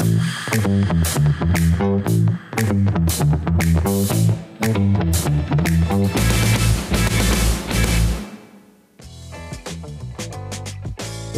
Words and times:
Thank 0.00 0.90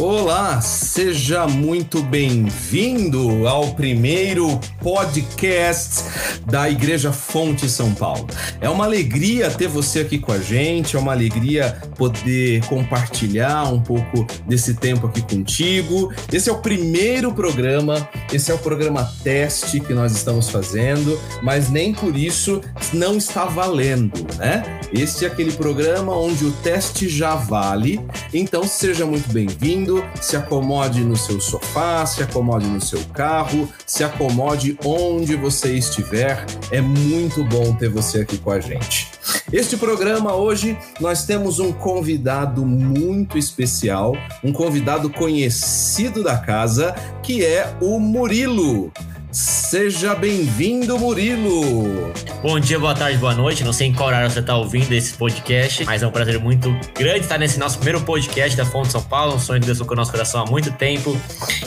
Olá, 0.05 0.59
seja 0.59 1.47
muito 1.47 2.03
bem-vindo 2.03 3.47
ao 3.47 3.73
primeiro 3.73 4.59
podcast 4.81 6.03
da 6.45 6.69
Igreja 6.69 7.13
Fonte 7.13 7.69
São 7.69 7.93
Paulo. 7.93 8.27
É 8.59 8.67
uma 8.67 8.83
alegria 8.83 9.49
ter 9.49 9.69
você 9.69 10.01
aqui 10.01 10.19
com 10.19 10.33
a 10.33 10.39
gente, 10.39 10.97
é 10.97 10.99
uma 10.99 11.13
alegria 11.13 11.81
poder 11.95 12.65
compartilhar 12.65 13.63
um 13.71 13.79
pouco 13.79 14.27
desse 14.45 14.73
tempo 14.73 15.07
aqui 15.07 15.21
contigo. 15.21 16.11
Esse 16.33 16.49
é 16.49 16.51
o 16.51 16.57
primeiro 16.57 17.33
programa, 17.33 18.05
esse 18.33 18.51
é 18.51 18.53
o 18.53 18.59
programa 18.59 19.09
teste 19.23 19.79
que 19.79 19.93
nós 19.93 20.11
estamos 20.11 20.49
fazendo, 20.49 21.17
mas 21.41 21.69
nem 21.69 21.93
por 21.93 22.17
isso 22.17 22.59
não 22.91 23.15
está 23.15 23.45
valendo, 23.45 24.27
né? 24.37 24.81
Este 24.93 25.23
é 25.23 25.27
aquele 25.27 25.53
programa 25.53 26.15
onde 26.15 26.45
o 26.45 26.51
teste 26.51 27.07
já 27.07 27.35
vale, 27.35 27.99
então 28.31 28.67
seja 28.67 29.05
muito 29.05 29.31
bem-vindo, 29.31 29.92
se 30.21 30.37
acomode 30.37 31.03
no 31.03 31.17
seu 31.17 31.41
sofá, 31.41 32.05
se 32.05 32.23
acomode 32.23 32.65
no 32.67 32.79
seu 32.79 33.03
carro, 33.13 33.67
se 33.85 34.03
acomode 34.03 34.77
onde 34.85 35.35
você 35.35 35.73
estiver. 35.75 36.45
É 36.71 36.79
muito 36.79 37.43
bom 37.43 37.73
ter 37.75 37.89
você 37.89 38.21
aqui 38.21 38.37
com 38.37 38.51
a 38.51 38.59
gente. 38.59 39.11
Este 39.51 39.75
programa 39.75 40.33
hoje 40.33 40.77
nós 40.99 41.25
temos 41.25 41.59
um 41.59 41.73
convidado 41.73 42.65
muito 42.65 43.37
especial, 43.37 44.15
um 44.43 44.53
convidado 44.53 45.09
conhecido 45.09 46.23
da 46.23 46.37
casa, 46.37 46.95
que 47.21 47.43
é 47.45 47.75
o 47.81 47.99
Murilo. 47.99 48.91
Seja 49.33 50.13
bem-vindo, 50.13 50.99
Murilo! 50.99 52.13
Bom 52.43 52.59
dia, 52.59 52.77
boa 52.77 52.93
tarde, 52.93 53.17
boa 53.17 53.33
noite. 53.33 53.63
Não 53.63 53.73
sei 53.73 53.87
em 53.87 53.93
qual 53.93 54.09
horário 54.09 54.29
você 54.29 54.41
está 54.41 54.55
ouvindo 54.55 54.91
esse 54.91 55.15
podcast, 55.15 55.83
mas 55.85 56.03
é 56.03 56.07
um 56.07 56.11
prazer 56.11 56.39
muito 56.39 56.69
grande 56.93 57.21
estar 57.21 57.39
nesse 57.39 57.57
nosso 57.57 57.77
primeiro 57.79 58.01
podcast 58.01 58.55
da 58.55 58.63
Fonte 58.63 58.91
São 58.91 59.01
Paulo. 59.01 59.33
Um 59.33 59.39
sonho 59.39 59.59
de 59.59 59.65
Deus 59.65 59.79
o 59.79 59.95
nosso 59.95 60.11
coração 60.11 60.43
há 60.43 60.45
muito 60.45 60.71
tempo. 60.73 61.17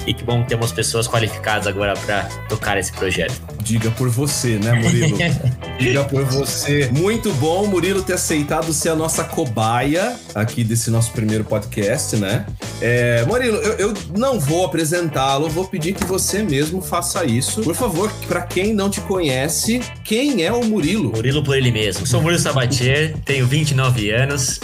E 0.06 0.14
que 0.14 0.22
bom 0.22 0.44
que 0.44 0.50
temos 0.50 0.70
pessoas 0.70 1.08
qualificadas 1.08 1.66
agora 1.66 1.94
para 1.94 2.22
tocar 2.48 2.78
esse 2.78 2.92
projeto. 2.92 3.55
Diga 3.66 3.90
por 3.90 4.08
você, 4.08 4.60
né, 4.60 4.74
Murilo? 4.74 5.18
Diga 5.76 6.04
por 6.04 6.24
você. 6.24 6.88
Muito 6.92 7.32
bom, 7.32 7.66
Murilo, 7.66 8.00
ter 8.00 8.12
aceitado 8.12 8.72
ser 8.72 8.90
a 8.90 8.94
nossa 8.94 9.24
cobaia 9.24 10.14
aqui 10.36 10.62
desse 10.62 10.88
nosso 10.88 11.10
primeiro 11.10 11.42
podcast, 11.42 12.14
né? 12.14 12.46
É, 12.80 13.24
Murilo, 13.26 13.56
eu, 13.56 13.88
eu 13.88 13.94
não 14.16 14.38
vou 14.38 14.64
apresentá-lo, 14.64 15.48
vou 15.48 15.66
pedir 15.66 15.94
que 15.94 16.04
você 16.04 16.44
mesmo 16.44 16.80
faça 16.80 17.24
isso. 17.24 17.60
Por 17.62 17.74
favor, 17.74 18.08
para 18.28 18.42
quem 18.42 18.72
não 18.72 18.88
te 18.88 19.00
conhece, 19.00 19.80
quem 20.04 20.44
é 20.44 20.52
o 20.52 20.64
Murilo? 20.64 21.10
Murilo 21.10 21.42
por 21.42 21.56
ele 21.56 21.72
mesmo. 21.72 22.06
Sou 22.06 22.22
Murilo 22.22 22.40
Sabatier, 22.40 23.16
tenho 23.24 23.48
29 23.48 24.10
anos, 24.10 24.60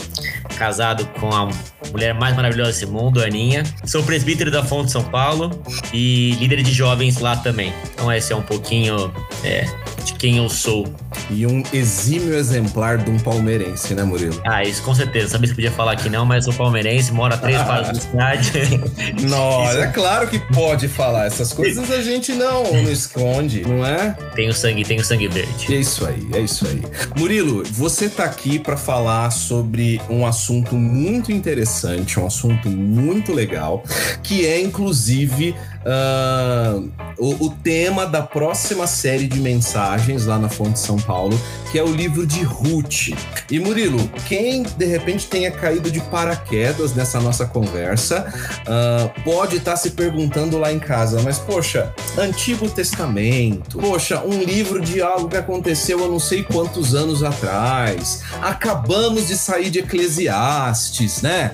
casado 0.63 1.05
com 1.19 1.29
a 1.35 1.49
mulher 1.91 2.15
mais 2.15 2.37
maravilhosa 2.37 2.71
desse 2.71 2.87
mundo, 2.87 3.21
Aninha. 3.21 3.65
Sou 3.85 4.01
presbítero 4.05 4.49
da 4.49 4.63
Fonte 4.63 4.93
São 4.93 5.03
Paulo 5.03 5.51
e 5.93 6.37
líder 6.39 6.63
de 6.63 6.73
jovens 6.73 7.19
lá 7.19 7.35
também. 7.37 7.73
Então 7.93 8.13
esse 8.13 8.33
é 8.33 8.37
um 8.37 8.43
pouquinho 8.43 9.13
é, 9.43 9.65
de 10.05 10.15
quem 10.15 10.39
eu 10.39 10.49
sou. 10.49 10.87
E 11.31 11.47
um 11.47 11.63
exímio 11.73 12.35
exemplar 12.35 12.99
de 12.99 13.11
um 13.11 13.19
palmeirense, 13.19 13.95
né, 13.95 14.03
Murilo? 14.03 14.41
Ah, 14.45 14.63
isso 14.63 14.83
com 14.83 14.95
certeza. 14.95 15.29
Sabia 15.29 15.49
se 15.49 15.55
podia 15.55 15.71
falar 15.71 15.97
que 15.97 16.09
não, 16.09 16.25
mas 16.25 16.45
sou 16.45 16.55
palmeirense, 16.55 17.13
moro 17.13 17.35
a 17.35 17.37
três 17.37 17.61
quadras 17.63 17.99
da 17.99 18.01
cidade. 18.01 18.53
Nossa, 19.29 19.79
é 19.79 19.87
claro 19.89 20.29
que 20.29 20.39
pode 20.39 20.89
falar. 20.89 21.27
Essas 21.27 21.53
coisas 21.53 21.91
a 21.91 22.03
gente 22.03 22.33
não, 22.33 22.65
não 22.65 22.91
esconde, 22.91 23.63
não 23.63 23.85
é? 23.85 24.17
Tenho 24.35 24.53
sangue, 24.53 24.85
tenho 24.85 25.05
sangue 25.05 25.29
verde. 25.29 25.75
É 25.75 25.77
isso 25.77 26.07
aí, 26.07 26.27
é 26.35 26.41
isso 26.41 26.67
aí. 26.67 26.83
Murilo, 27.17 27.63
você 27.71 28.09
tá 28.09 28.25
aqui 28.25 28.59
para 28.59 28.77
falar 28.77 29.31
sobre 29.31 30.01
um 30.09 30.27
assunto 30.27 30.75
muito 30.75 31.33
interessante, 31.33 32.19
um 32.19 32.27
assunto 32.27 32.69
muito 32.69 33.33
legal, 33.33 33.85
que 34.23 34.47
é 34.47 34.61
inclusive 34.61 35.55
uh, 35.87 36.91
o, 37.19 37.47
o, 37.47 37.51
tema 37.51 38.07
da 38.07 38.23
próxima 38.23 38.87
série 38.87 39.27
de 39.27 39.41
mensagens 39.41 40.27
lá 40.27 40.39
na 40.39 40.49
Fonte 40.49 40.79
São 40.79 40.99
Paulo, 40.99 41.39
que 41.71 41.79
é 41.79 41.83
o 41.83 41.93
livro 41.93 42.27
de 42.27 42.43
Ruth. 42.43 43.11
E 43.51 43.59
Murilo, 43.59 43.99
quem 44.29 44.63
de 44.63 44.85
repente 44.85 45.27
tenha 45.27 45.51
caído 45.51 45.91
de 45.91 46.01
paraquedas 46.01 46.95
nessa 46.95 47.21
nossa 47.21 47.47
conversa, 47.47 48.33
uh, 48.63 49.23
pode 49.23 49.57
estar 49.57 49.73
tá 49.73 49.77
se 49.77 49.91
perguntando 49.91 50.59
lá 50.59 50.73
em 50.73 50.79
casa, 50.79 51.21
mas 51.23 51.39
poxa, 51.39 51.93
Antigo 52.19 52.69
Testamento, 52.69 53.79
poxa, 53.79 54.23
um 54.25 54.43
livro 54.43 54.81
de 54.81 55.01
algo 55.01 55.29
que 55.29 55.37
aconteceu 55.37 56.05
há 56.05 56.09
não 56.09 56.21
sei 56.21 56.43
quantos 56.43 56.95
anos 56.95 57.23
atrás, 57.23 58.23
acabamos 58.41 59.29
de 59.29 59.37
sair 59.37 59.71
de 59.71 59.81
Eclesiastes, 59.81 61.23
né? 61.23 61.53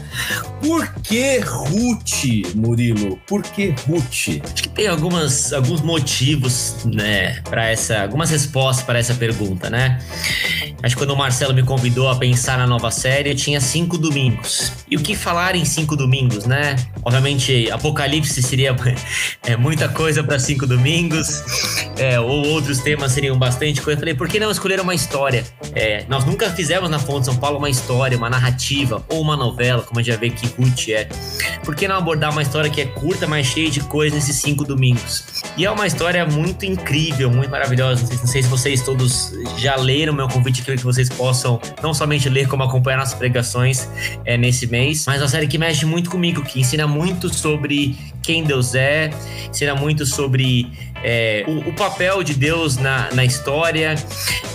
Por 0.60 0.92
que 1.02 1.38
Ruth, 1.38 2.54
Murilo? 2.54 3.18
Por 3.26 3.42
que 3.42 3.74
Ruth? 3.86 4.17
Acho 4.18 4.62
que 4.62 4.68
tem 4.68 4.88
algumas, 4.88 5.52
alguns 5.52 5.80
motivos, 5.80 6.76
né, 6.84 7.40
para 7.42 7.68
essa, 7.68 8.02
algumas 8.02 8.30
respostas 8.30 8.84
para 8.84 8.98
essa 8.98 9.14
pergunta, 9.14 9.70
né? 9.70 9.98
Acho 10.82 10.94
que 10.94 11.02
quando 11.02 11.10
o 11.10 11.16
Marcelo 11.16 11.52
me 11.52 11.62
convidou 11.62 12.08
a 12.08 12.14
pensar 12.14 12.56
na 12.56 12.66
nova 12.66 12.90
série, 12.90 13.30
eu 13.30 13.34
tinha 13.34 13.60
cinco 13.60 13.98
domingos. 13.98 14.72
E 14.88 14.96
o 14.96 15.00
que 15.00 15.16
falar 15.16 15.56
em 15.56 15.64
cinco 15.64 15.96
domingos, 15.96 16.44
né? 16.44 16.76
Obviamente, 17.04 17.68
Apocalipse 17.70 18.40
seria 18.42 18.76
é, 19.42 19.56
muita 19.56 19.88
coisa 19.88 20.22
para 20.22 20.38
cinco 20.38 20.66
domingos, 20.66 21.42
é, 21.96 22.20
ou 22.20 22.46
outros 22.46 22.78
temas 22.78 23.12
seriam 23.12 23.36
bastante 23.36 23.82
coisa. 23.82 23.96
Eu 23.96 24.00
falei, 24.00 24.14
por 24.14 24.28
que 24.28 24.38
não 24.38 24.50
escolher 24.50 24.80
uma 24.80 24.94
história? 24.94 25.44
É, 25.74 26.04
nós 26.08 26.24
nunca 26.24 26.48
fizemos 26.50 26.88
na 26.88 26.98
Fonte 26.98 27.26
São 27.26 27.36
Paulo 27.36 27.58
uma 27.58 27.70
história, 27.70 28.16
uma 28.16 28.30
narrativa 28.30 29.04
ou 29.08 29.20
uma 29.20 29.36
novela, 29.36 29.82
como 29.82 29.98
a 29.98 30.02
gente 30.02 30.12
já 30.12 30.18
vê 30.18 30.30
que 30.30 30.46
Ruth 30.46 30.88
é. 30.90 31.08
Por 31.64 31.74
que 31.74 31.88
não 31.88 31.96
abordar 31.96 32.30
uma 32.30 32.42
história 32.42 32.70
que 32.70 32.80
é 32.80 32.86
curta, 32.86 33.26
mas 33.26 33.46
cheia 33.46 33.68
de 33.68 33.80
coisas 33.80 34.07
nesses 34.12 34.36
cinco 34.36 34.64
domingos? 34.64 35.24
E 35.56 35.64
é 35.64 35.70
uma 35.70 35.86
história 35.86 36.24
muito 36.26 36.64
incrível, 36.64 37.30
muito 37.30 37.50
maravilhosa. 37.50 38.02
Não 38.02 38.08
sei, 38.08 38.18
não 38.18 38.26
sei 38.26 38.42
se 38.42 38.48
vocês 38.48 38.82
todos 38.82 39.32
já 39.56 39.76
leram 39.76 40.12
meu 40.12 40.28
convite, 40.28 40.62
quero 40.62 40.78
que 40.78 40.84
vocês 40.84 41.08
possam 41.08 41.60
não 41.82 41.92
somente 41.92 42.28
ler, 42.28 42.48
como 42.48 42.62
acompanhar 42.62 42.98
nossas 42.98 43.14
pregações 43.14 43.88
é, 44.24 44.36
nesse 44.36 44.66
mês. 44.66 45.04
Mas 45.06 45.20
é 45.20 45.22
uma 45.22 45.28
série 45.28 45.46
que 45.46 45.58
mexe 45.58 45.84
muito 45.86 46.10
comigo, 46.10 46.42
que 46.42 46.60
ensina 46.60 46.86
muito 46.86 47.32
sobre 47.32 47.96
quem 48.22 48.44
Deus 48.44 48.74
é, 48.74 49.10
ensina 49.48 49.74
muito 49.74 50.04
sobre 50.04 50.70
é, 51.02 51.44
o, 51.46 51.70
o, 51.70 51.72
papel 51.72 52.22
de 52.22 52.34
Deus 52.34 52.76
na, 52.76 53.10
na 53.12 53.24
história, 53.24 53.94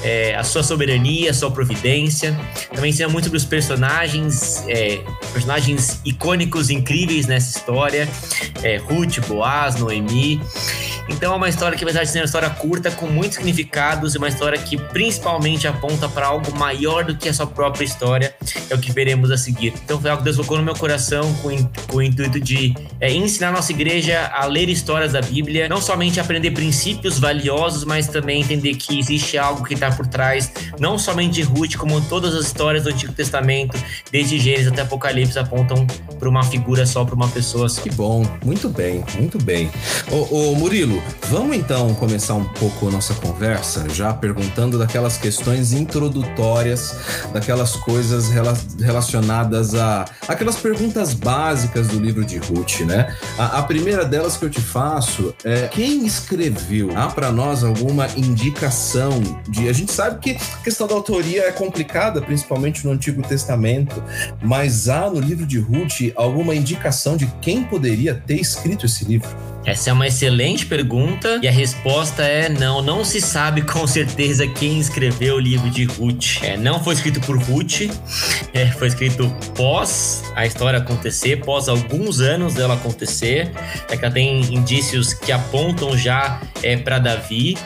é, 0.04 0.36
a 0.36 0.44
sua 0.44 0.64
soberania, 0.64 1.32
a 1.32 1.34
sua 1.34 1.52
providência. 1.52 2.38
Também 2.74 2.90
ensina 2.90 3.08
muito 3.10 3.26
sobre 3.26 3.38
os 3.38 3.46
personagens, 3.46 4.64
é, 4.68 5.02
personagens 5.32 6.00
icônicos, 6.04 6.70
incríveis 6.70 7.26
nessa 7.28 7.58
história. 7.58 8.08
É, 8.62 8.78
Ruth, 8.78 9.20
Boaz, 9.28 9.76
Noemi. 9.76 10.42
Então 11.10 11.34
é 11.34 11.36
uma 11.36 11.50
história 11.50 11.78
que, 11.78 11.84
apesar 11.84 12.04
de 12.04 12.10
ser 12.10 12.20
uma 12.20 12.26
história 12.26 12.50
curta, 12.50 12.92
com 12.92 13.08
muitos 13.08 13.38
significados, 13.38 14.16
e 14.16 14.18
uma 14.18 14.28
história 14.28 14.58
que 14.58 14.78
principalmente 14.78 15.68
aponta 15.68 16.08
para 16.08 16.28
algo 16.28 16.58
maior 16.58 17.04
do 17.04 17.16
que 17.16 17.30
a 17.30 17.34
sua 17.34 17.48
própria 17.48 17.84
história, 17.86 18.34
é 18.70 18.76
o 18.76 18.80
que 18.80 18.92
veremos 18.92 19.32
a 19.32 19.38
seguir. 19.38 19.74
Então 19.84 20.00
foi 20.00 20.10
algo 20.10 20.22
que 20.22 20.26
Deus 20.26 20.38
colocou 20.38 20.58
no 20.58 20.64
meu 20.64 20.76
coração 20.76 21.34
com, 21.36 21.50
com 21.88 21.98
o 21.98 22.02
intuito 22.02 22.40
de 22.40 22.74
é, 23.00 23.12
ensinar 23.12 23.50
a 23.50 23.52
nossa 23.52 23.72
igreja 23.72 24.32
a 24.34 24.46
ler 24.46 24.70
histórias 24.70 25.14
da 25.14 25.22
Bíblia, 25.22 25.68
não 25.68 25.82
somente 25.82 26.20
aprender 26.20 26.52
princípios 26.52 27.20
valiosos, 27.20 27.84
mas 27.84 28.08
também 28.08 28.42
entender 28.42 28.76
que 28.76 28.98
existe 28.98 29.38
algo 29.38 29.64
que 29.64 29.74
está 29.74 29.92
por 29.92 30.08
trás, 30.08 30.52
não 30.80 30.98
somente 30.98 31.34
de 31.34 31.42
Ruth, 31.42 31.76
como 31.76 32.00
todas 32.02 32.34
as 32.36 32.46
histórias 32.46 32.84
do 32.84 32.90
Antigo 32.90 33.14
Testamento, 33.14 33.78
desde 34.12 34.40
Gênesis 34.40 34.68
até 34.68 34.82
Apocalipse, 34.82 35.38
apontam 35.38 35.86
para 36.20 36.30
uma 36.30 36.44
figura 36.44 36.86
só, 36.86 37.04
para 37.04 37.16
uma 37.16 37.28
pessoa 37.28 37.68
só. 37.68 37.82
Que 37.82 37.90
bom, 37.92 38.26
muito 38.44 38.70
bem, 38.70 39.04
muito 39.18 39.38
bem. 39.38 39.70
Ô, 40.12 40.52
ô 40.52 40.56
Murilo, 40.56 40.93
Vamos 41.30 41.56
então 41.56 41.94
começar 41.96 42.36
um 42.36 42.46
pouco 42.46 42.88
a 42.88 42.92
nossa 42.92 43.14
conversa, 43.16 43.88
já 43.90 44.14
perguntando 44.14 44.78
daquelas 44.78 45.18
questões 45.18 45.74
introdutórias, 45.74 46.96
daquelas 47.34 47.76
coisas 47.76 48.30
rela 48.30 48.58
relacionadas 48.80 49.76
a 49.76 50.06
aquelas 50.28 50.58
perguntas 50.58 51.14
básicas 51.14 51.88
do 51.88 52.00
livro 52.00 52.26
de 52.26 52.38
Ruth, 52.38 52.82
né? 52.82 53.16
A, 53.38 53.60
a 53.60 53.64
primeira 53.64 54.06
delas 54.06 54.38
que 54.38 54.46
eu 54.46 54.50
te 54.50 54.62
faço 54.62 55.34
é 55.44 55.68
quem 55.68 56.06
escreveu? 56.06 56.96
Há 56.96 57.08
para 57.08 57.32
nós 57.32 57.64
alguma 57.64 58.08
indicação 58.16 59.22
de? 59.48 59.70
A 59.70 59.74
gente 59.74 59.92
sabe 59.92 60.20
que 60.20 60.32
a 60.32 60.64
questão 60.64 60.88
da 60.88 60.94
autoria 60.94 61.48
é 61.48 61.52
complicada, 61.52 62.22
principalmente 62.22 62.86
no 62.86 62.92
Antigo 62.92 63.22
Testamento, 63.22 64.04
mas 64.42 64.90
há 64.90 65.10
no 65.10 65.20
livro 65.20 65.46
de 65.46 65.60
Ruth 65.60 66.14
alguma 66.16 66.56
indicação 66.56 67.18
de 67.18 67.26
quem 67.42 67.64
poderia 67.64 68.14
ter 68.16 68.40
escrito 68.40 68.86
esse 68.86 69.06
livro? 69.06 69.53
Essa 69.66 69.90
é 69.90 69.94
uma 69.94 70.08
excelente 70.08 70.66
pergunta 70.66 71.40
e 71.42 71.48
a 71.48 71.52
resposta 71.52 72.24
é 72.24 72.50
não. 72.50 72.82
Não 72.82 73.06
se 73.06 73.22
sabe 73.22 73.62
com 73.68 73.88
certeza 73.88 74.46
quem 74.48 74.80
escreveu 74.80 75.36
o 75.36 75.40
livro 75.40 75.70
de 75.70 75.86
Ruth. 75.86 76.44
É, 76.44 76.58
não 76.58 76.84
foi 76.84 76.96
escrito 76.96 77.22
por 77.22 77.38
Ruth, 77.42 77.82
é, 78.54 78.68
foi 78.68 78.88
escrito 78.88 79.30
pós 79.56 80.24
a 80.36 80.46
história 80.46 80.80
acontecer, 80.80 81.38
pós 81.38 81.70
alguns 81.70 82.20
anos 82.20 82.54
dela 82.54 82.74
acontecer. 82.74 83.52
É 83.90 83.96
que 83.96 84.04
ela 84.04 84.14
tem 84.14 84.42
indícios 84.54 85.14
que 85.14 85.32
apontam 85.32 85.98
já 85.98 86.42
é, 86.64 86.78
para 86.78 86.98
Davi. 86.98 87.58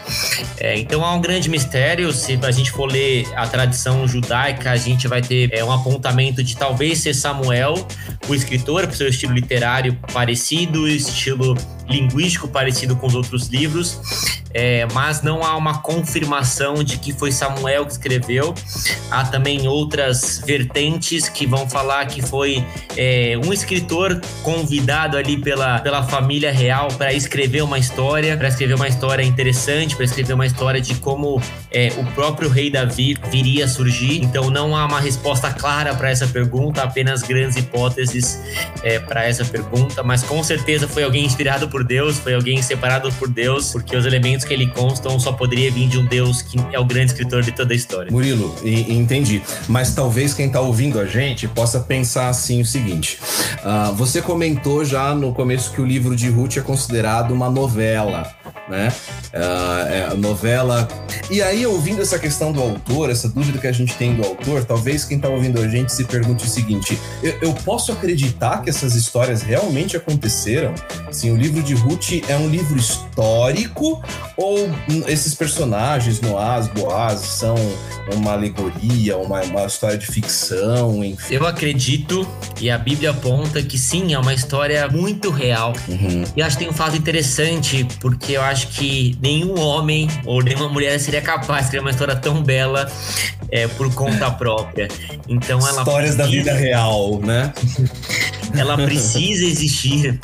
É, 0.59 0.77
então 0.77 1.05
há 1.05 1.13
um 1.13 1.21
grande 1.21 1.49
mistério. 1.49 2.11
Se 2.11 2.37
a 2.41 2.51
gente 2.51 2.71
for 2.71 2.91
ler 2.91 3.25
a 3.35 3.47
tradição 3.47 4.07
judaica, 4.07 4.71
a 4.71 4.77
gente 4.77 5.07
vai 5.07 5.21
ter 5.21 5.53
é, 5.53 5.63
um 5.63 5.71
apontamento 5.71 6.43
de 6.43 6.57
talvez 6.57 6.99
ser 6.99 7.13
Samuel, 7.13 7.87
o 8.27 8.35
escritor, 8.35 8.87
por 8.87 8.95
seu 8.95 9.07
estilo 9.07 9.33
literário 9.33 9.97
parecido, 10.11 10.87
estilo 10.87 11.55
linguístico 11.89 12.47
parecido 12.47 12.95
com 12.95 13.07
os 13.07 13.15
outros 13.15 13.47
livros, 13.47 13.99
é, 14.53 14.85
mas 14.93 15.21
não 15.21 15.43
há 15.43 15.55
uma 15.55 15.79
confirmação 15.79 16.83
de 16.83 16.97
que 16.97 17.13
foi 17.13 17.31
Samuel 17.31 17.85
que 17.85 17.91
escreveu. 17.93 18.53
Há 19.09 19.25
também 19.25 19.67
outras 19.67 20.41
vertentes 20.45 21.29
que 21.29 21.45
vão 21.45 21.69
falar 21.69 22.05
que 22.07 22.21
foi 22.21 22.63
é, 22.95 23.39
um 23.43 23.53
escritor 23.53 24.19
convidado 24.43 25.17
ali 25.17 25.37
pela, 25.37 25.79
pela 25.79 26.03
família 26.03 26.51
real 26.51 26.87
para 26.89 27.13
escrever 27.13 27.63
uma 27.63 27.77
história, 27.77 28.35
para 28.35 28.47
escrever 28.47 28.73
uma 28.73 28.86
história 28.87 29.23
interessante, 29.23 29.95
para 29.95 30.05
escrever 30.05 30.33
uma 30.33 30.45
história 30.45 30.81
de 30.81 30.95
como 30.95 31.41
é, 31.71 31.91
o 31.97 32.05
próprio 32.13 32.49
rei 32.49 32.69
Davi 32.69 33.15
viria 33.29 33.65
a 33.65 33.67
surgir. 33.67 34.23
Então 34.23 34.49
não 34.49 34.75
há 34.75 34.85
uma 34.85 34.99
resposta 34.99 35.51
clara 35.51 35.95
para 35.95 36.09
essa 36.09 36.27
pergunta, 36.27 36.83
apenas 36.83 37.21
grandes 37.23 37.57
hipóteses 37.57 38.39
é, 38.83 38.99
para 38.99 39.25
essa 39.25 39.43
pergunta, 39.45 40.03
mas 40.03 40.23
com 40.23 40.43
certeza 40.43 40.87
foi 40.87 41.03
alguém 41.03 41.25
inspirado 41.25 41.67
por 41.67 41.83
Deus, 41.83 42.17
foi 42.17 42.33
alguém 42.33 42.61
separado 42.61 43.11
por 43.13 43.29
Deus, 43.29 43.71
porque 43.71 43.95
os 43.95 44.05
elementos 44.05 44.45
que 44.45 44.53
ele 44.53 44.67
constam 44.67 45.19
só 45.19 45.31
poderia 45.31 45.71
vir 45.71 45.87
de 45.87 45.97
um 45.97 46.05
Deus 46.05 46.41
que 46.41 46.57
é 46.71 46.79
o 46.79 46.85
grande 46.85 47.11
escritor 47.11 47.41
de 47.41 47.51
toda 47.51 47.73
a 47.73 47.75
história. 47.75 48.11
Murilo, 48.11 48.55
entendi. 48.63 49.41
Mas 49.67 49.93
talvez 49.93 50.33
quem 50.33 50.47
está 50.47 50.61
ouvindo 50.61 50.99
a 50.99 51.05
gente 51.05 51.47
possa 51.47 51.79
pensar 51.79 52.29
assim 52.29 52.61
o 52.61 52.65
seguinte: 52.65 53.19
uh, 53.63 53.93
você 53.93 54.21
comentou 54.21 54.83
já 54.85 55.13
no 55.13 55.33
começo 55.33 55.71
que 55.71 55.81
o 55.81 55.85
livro 55.85 56.15
de 56.15 56.29
Ruth 56.29 56.57
é 56.57 56.61
considerado 56.61 57.31
uma 57.31 57.49
novela 57.49 58.35
né? 58.67 58.93
Uh, 59.33 60.13
é, 60.13 60.13
novela. 60.15 60.87
E 61.29 61.41
aí, 61.41 61.56
ouvindo 61.65 62.01
essa 62.01 62.19
questão 62.19 62.51
do 62.51 62.61
autor, 62.61 63.09
essa 63.09 63.27
dúvida 63.27 63.57
que 63.57 63.67
a 63.67 63.71
gente 63.71 63.93
tem 63.95 64.15
do 64.15 64.23
autor, 64.23 64.63
talvez 64.63 65.03
quem 65.03 65.17
está 65.17 65.29
ouvindo 65.29 65.59
a 65.61 65.67
gente 65.67 65.91
se 65.91 66.03
pergunte 66.03 66.45
o 66.45 66.47
seguinte: 66.47 66.99
eu, 67.23 67.37
eu, 67.41 67.53
posso 67.53 67.91
acreditar 67.91 68.61
que 68.61 68.69
essas 68.69 68.95
histórias 68.95 69.41
realmente 69.41 69.97
aconteceram? 69.97 70.73
Sim, 71.11 71.31
o 71.31 71.37
livro 71.37 71.63
de 71.63 71.73
Ruth 71.73 72.23
é 72.27 72.37
um 72.37 72.47
livro 72.47 72.77
histórico 72.77 74.03
ou 74.35 74.69
esses 75.07 75.33
personagens, 75.33 76.21
Noaz, 76.21 76.67
Boaz, 76.67 77.21
são 77.21 77.55
uma 78.13 78.33
alegoria, 78.33 79.17
uma, 79.17 79.41
uma 79.41 79.65
história 79.65 79.97
de 79.97 80.05
ficção? 80.05 81.03
Enfim? 81.03 81.33
Eu 81.33 81.47
acredito, 81.47 82.27
e 82.61 82.69
a 82.69 82.77
Bíblia 82.77 83.11
aponta 83.11 83.61
que 83.63 83.77
sim, 83.77 84.13
é 84.13 84.19
uma 84.19 84.33
história 84.33 84.87
muito 84.87 85.29
real. 85.29 85.73
Uhum. 85.87 86.23
E 86.35 86.41
acho 86.41 86.57
que 86.57 86.63
tem 86.63 86.71
um 86.71 86.75
fato 86.75 86.95
interessante, 86.95 87.85
porque 87.99 88.33
eu 88.33 88.41
acho 88.41 88.67
que 88.69 89.17
nenhum 89.21 89.59
homem 89.59 90.07
ou 90.25 90.41
nenhuma 90.41 90.69
mulher 90.69 90.99
seria 90.99 91.21
capaz 91.21 91.46
de 91.65 91.69
criar 91.69 91.81
uma 91.81 91.91
história 91.91 92.15
tão 92.15 92.43
bela 92.43 92.91
é, 93.51 93.67
por 93.67 93.93
conta 93.93 94.29
própria. 94.31 94.87
Então 95.27 95.59
ela 95.59 95.79
Histórias 95.79 96.15
precisa... 96.15 96.17
da 96.17 96.25
vida 96.25 96.53
real, 96.53 97.19
né? 97.19 97.53
ela 98.55 98.75
precisa 98.77 99.45
existir, 99.45 100.19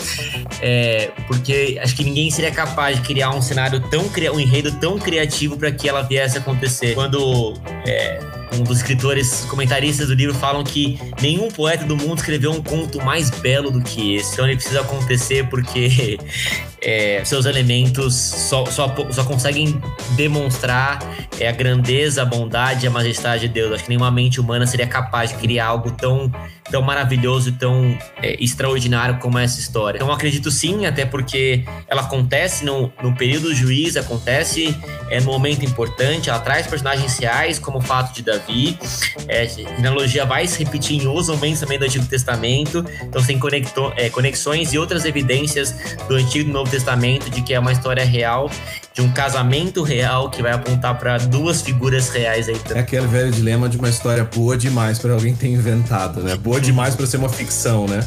é, 0.62 1.12
porque 1.28 1.80
acho 1.82 1.96
que 1.96 2.04
ninguém 2.04 2.32
seria 2.32 2.52
capaz 2.52 2.98
de 2.98 3.04
criar 3.04 3.32
um 3.32 3.42
cenário 3.42 3.80
tão 3.90 4.04
um 4.34 4.40
enredo 4.40 4.72
tão 4.74 4.98
criativo 4.98 5.58
para 5.58 5.72
que 5.72 5.90
ela 5.90 6.02
viesse 6.02 6.38
a 6.38 6.42
acontecer. 6.42 6.94
Quando 6.94 7.54
é, 7.86 8.20
um 8.54 8.64
dos 8.64 8.78
escritores 8.78 9.46
comentaristas 9.50 10.08
do 10.08 10.14
livro 10.14 10.34
falam 10.36 10.64
que 10.64 11.00
nenhum 11.22 11.50
poeta 11.50 11.86
do 11.86 11.96
mundo 11.98 12.18
escreveu 12.18 12.52
um 12.52 12.62
conto 12.62 13.02
mais 13.04 13.30
belo 13.30 13.72
do 13.72 13.82
que 13.82 14.16
esse. 14.16 14.34
Então 14.34 14.46
ele 14.46 14.56
precisa 14.56 14.82
acontecer 14.82 15.48
porque 15.50 16.20
é, 16.84 17.24
seus 17.24 17.46
elementos 17.46 18.14
só, 18.14 18.66
só, 18.66 18.94
só 19.10 19.24
conseguem 19.24 19.82
demonstrar 20.16 21.00
é, 21.40 21.48
a 21.48 21.52
grandeza, 21.52 22.22
a 22.22 22.26
bondade 22.26 22.86
e 22.86 22.88
a 22.88 22.92
majestade 22.92 23.48
de 23.48 23.54
Deus. 23.54 23.72
Acho 23.72 23.84
que 23.84 23.90
nenhuma 23.90 24.12
mente 24.12 24.40
humana 24.40 24.68
seria 24.68 24.86
capaz 24.86 25.32
de 25.32 25.38
criar 25.38 25.68
algo 25.68 25.92
tão, 25.92 26.32
tão 26.70 26.82
maravilhoso 26.82 27.50
e 27.50 27.52
tão 27.54 27.98
é, 28.22 28.36
extraordinário 28.44 29.18
como 29.20 29.40
essa 29.40 29.60
história. 29.60 29.98
Então 29.98 30.12
acredito 30.12 30.52
sim, 30.52 30.86
até 30.86 31.06
porque 31.06 31.64
ela 31.88 32.02
acontece 32.02 32.66
no, 32.66 32.92
no 33.02 33.16
período 33.16 33.54
juiz, 33.56 33.96
acontece 33.96 34.78
é, 35.10 35.20
no 35.20 35.28
momento 35.28 35.64
importante, 35.66 36.30
ela 36.30 36.40
traz 36.40 36.68
personagens 36.68 37.18
reais, 37.18 37.58
como 37.60 37.78
o 37.78 37.82
fato 37.82 38.14
de 38.14 38.22
Davi. 38.22 38.78
É, 39.28 39.42
a 39.42 39.46
genealogia 39.46 40.26
vai 40.26 40.48
se 40.48 40.64
repetir 40.64 41.02
em 41.02 41.08
outros 41.08 41.30
momentos 41.30 41.60
também 41.60 41.80
do 41.80 41.86
Antigo 41.86 42.06
Testamento, 42.06 42.86
então 43.02 43.24
tem 43.24 43.40
conecto, 43.40 43.94
é, 43.96 44.10
conexões 44.10 44.74
e 44.74 44.78
outras 44.78 45.06
evidências 45.06 45.74
do 46.08 46.16
Antigo 46.16 46.50
e 46.50 46.54
Novo 46.54 46.73
Testamento 46.74 47.30
de 47.30 47.44
que 47.44 47.54
é 47.54 47.60
uma 47.60 47.72
história 47.72 48.04
real, 48.04 48.50
de 48.96 49.02
um 49.02 49.12
casamento 49.12 49.84
real 49.84 50.32
que 50.32 50.42
vai 50.42 50.54
apontar 50.54 50.98
para 50.98 51.20
duas 51.20 51.62
figuras 51.62 52.10
reais 52.10 52.50
aí 52.50 52.58
também. 52.58 52.78
É 52.78 52.82
aquele 52.82 53.06
velho 53.06 53.32
dilema 53.32 53.70
de 53.70 53.78
uma 53.78 53.90
história 53.90 54.24
boa 54.24 54.58
demais 54.58 54.98
para 54.98 55.14
alguém 55.14 55.36
ter 55.36 55.50
inventado, 55.50 56.22
né? 56.22 56.36
Boa 56.36 56.60
demais 56.60 56.96
para 56.96 57.06
ser 57.06 57.18
uma 57.18 57.30
ficção, 57.30 57.86
né? 57.86 58.04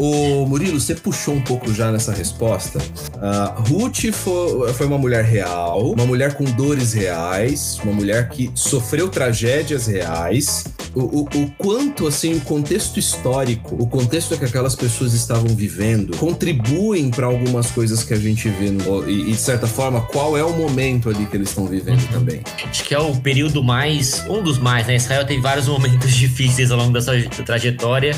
O 0.00 0.46
Murilo, 0.46 0.80
você 0.80 0.94
puxou 0.94 1.34
um 1.34 1.42
pouco 1.42 1.74
já 1.74 1.92
nessa 1.92 2.10
resposta. 2.10 2.78
Uh, 2.78 3.60
Ruth 3.68 4.10
foi, 4.10 4.72
foi 4.72 4.86
uma 4.86 4.96
mulher 4.96 5.22
real, 5.22 5.92
uma 5.92 6.06
mulher 6.06 6.32
com 6.32 6.44
dores 6.44 6.94
reais, 6.94 7.78
uma 7.84 7.92
mulher 7.92 8.30
que 8.30 8.50
sofreu 8.54 9.10
tragédias 9.10 9.86
reais. 9.86 10.64
O, 10.94 11.00
o, 11.00 11.20
o 11.20 11.50
quanto, 11.58 12.06
assim, 12.06 12.32
o 12.32 12.40
contexto 12.40 12.98
histórico, 12.98 13.76
o 13.78 13.86
contexto 13.86 14.38
que 14.38 14.44
aquelas 14.46 14.74
pessoas 14.74 15.12
estavam 15.12 15.54
vivendo, 15.54 16.16
contribuem 16.16 17.10
para 17.10 17.26
algumas 17.26 17.70
coisas 17.70 18.02
que 18.02 18.14
a 18.14 18.18
gente 18.18 18.48
vê. 18.48 18.70
No, 18.70 19.08
e, 19.08 19.28
e, 19.28 19.32
de 19.32 19.36
certa 19.36 19.66
forma, 19.66 20.00
qual 20.00 20.34
é 20.34 20.42
o 20.42 20.56
momento 20.56 21.10
ali 21.10 21.26
que 21.26 21.36
eles 21.36 21.50
estão 21.50 21.66
vivendo 21.66 22.00
uhum. 22.00 22.08
também? 22.08 22.40
Acho 22.66 22.84
que 22.84 22.94
é 22.94 22.98
o 22.98 23.14
período 23.16 23.62
mais, 23.62 24.24
um 24.30 24.42
dos 24.42 24.56
mais, 24.58 24.86
né? 24.86 24.96
Israel 24.96 25.26
tem 25.26 25.42
vários 25.42 25.68
momentos 25.68 26.10
difíceis 26.16 26.70
ao 26.70 26.78
longo 26.78 26.94
da 26.94 27.02
sua 27.02 27.20
trajetória, 27.44 28.16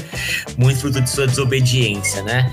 muito 0.57 0.79
fruto 0.79 1.01
de 1.01 1.11
sua 1.11 1.27
desobediência 1.27 1.72
obediência, 1.73 2.23
né? 2.23 2.53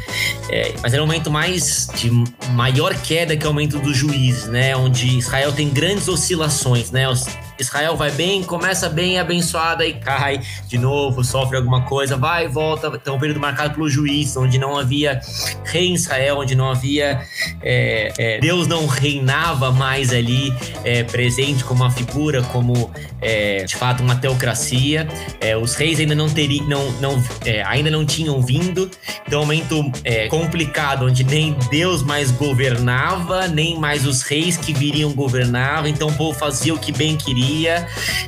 É, 0.50 0.74
mas 0.81 0.94
era 0.94 1.04
o 1.04 1.06
momento 1.06 1.30
mais 1.30 1.88
de 1.95 2.10
maior 2.51 2.95
queda 3.01 3.36
que 3.36 3.45
o 3.45 3.50
momento 3.50 3.77
dos 3.80 3.98
juízes, 3.98 4.48
né? 4.48 4.75
Onde 4.75 5.18
Israel 5.18 5.51
tem 5.51 5.69
grandes 5.69 6.07
oscilações, 6.07 6.92
né? 6.92 7.10
Os, 7.10 7.25
Israel 7.59 7.97
vai 7.97 8.09
bem, 8.11 8.41
começa 8.41 8.88
bem 8.88 9.19
abençoada 9.19 9.85
e 9.85 9.94
cai 9.94 10.41
de 10.65 10.77
novo, 10.77 11.23
sofre 11.23 11.57
alguma 11.57 11.81
coisa, 11.81 12.15
vai 12.15 12.45
e 12.45 12.47
volta. 12.47 12.88
Então, 12.88 13.17
um 13.17 13.19
período 13.19 13.39
marcado 13.39 13.73
pelo 13.73 13.89
juiz, 13.89 14.38
onde 14.38 14.57
não 14.57 14.77
havia 14.77 15.19
rei 15.65 15.88
em 15.88 15.94
Israel, 15.94 16.38
onde 16.38 16.56
não 16.56 16.71
havia. 16.71 17.21
É, 17.61 18.13
é, 18.17 18.39
Deus 18.39 18.65
não 18.67 18.88
reinava 18.88 19.71
mais 19.71 20.13
ali 20.13 20.54
é, 20.85 21.04
presente 21.04 21.63
como 21.63 21.83
uma 21.83 21.92
figura, 21.92 22.42
como 22.44 22.92
é, 23.21 23.66
de 23.66 23.75
fato 23.75 24.01
uma 24.01 24.16
teocracia. 24.16 25.07
É, 25.42 25.57
os 25.57 25.75
reis 25.75 25.99
ainda 25.99 26.16
não 26.16 26.30
teriam, 26.30 26.66
não, 26.66 26.92
não, 26.94 27.23
é, 27.45 27.61
ainda 27.63 27.92
não 27.92 28.06
tinham 28.06 28.42
vindo. 28.42 28.89
Então, 29.28 29.42
um 29.42 29.49
momento 29.49 29.92
complicado, 30.30 31.06
onde 31.06 31.23
nem 31.23 31.54
Deus 31.69 32.04
mais 32.04 32.31
governava, 32.31 33.47
nem 33.47 33.78
mais 33.78 34.06
os 34.06 34.21
reis 34.21 34.56
que 34.56 34.73
viriam 34.73 35.11
governavam. 35.11 35.89
Então, 35.89 36.07
o 36.07 36.13
povo 36.13 36.37
fazia 36.37 36.73
o 36.73 36.80
que 36.80 36.92
bem 36.92 37.18
queria 37.18 37.48
queria, 37.49 37.87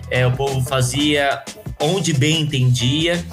é, 0.09 0.25
o 0.25 0.31
povo 0.31 0.61
fazia 0.61 1.43
onde 1.79 2.13
bem 2.13 2.41
entendia. 2.41 3.23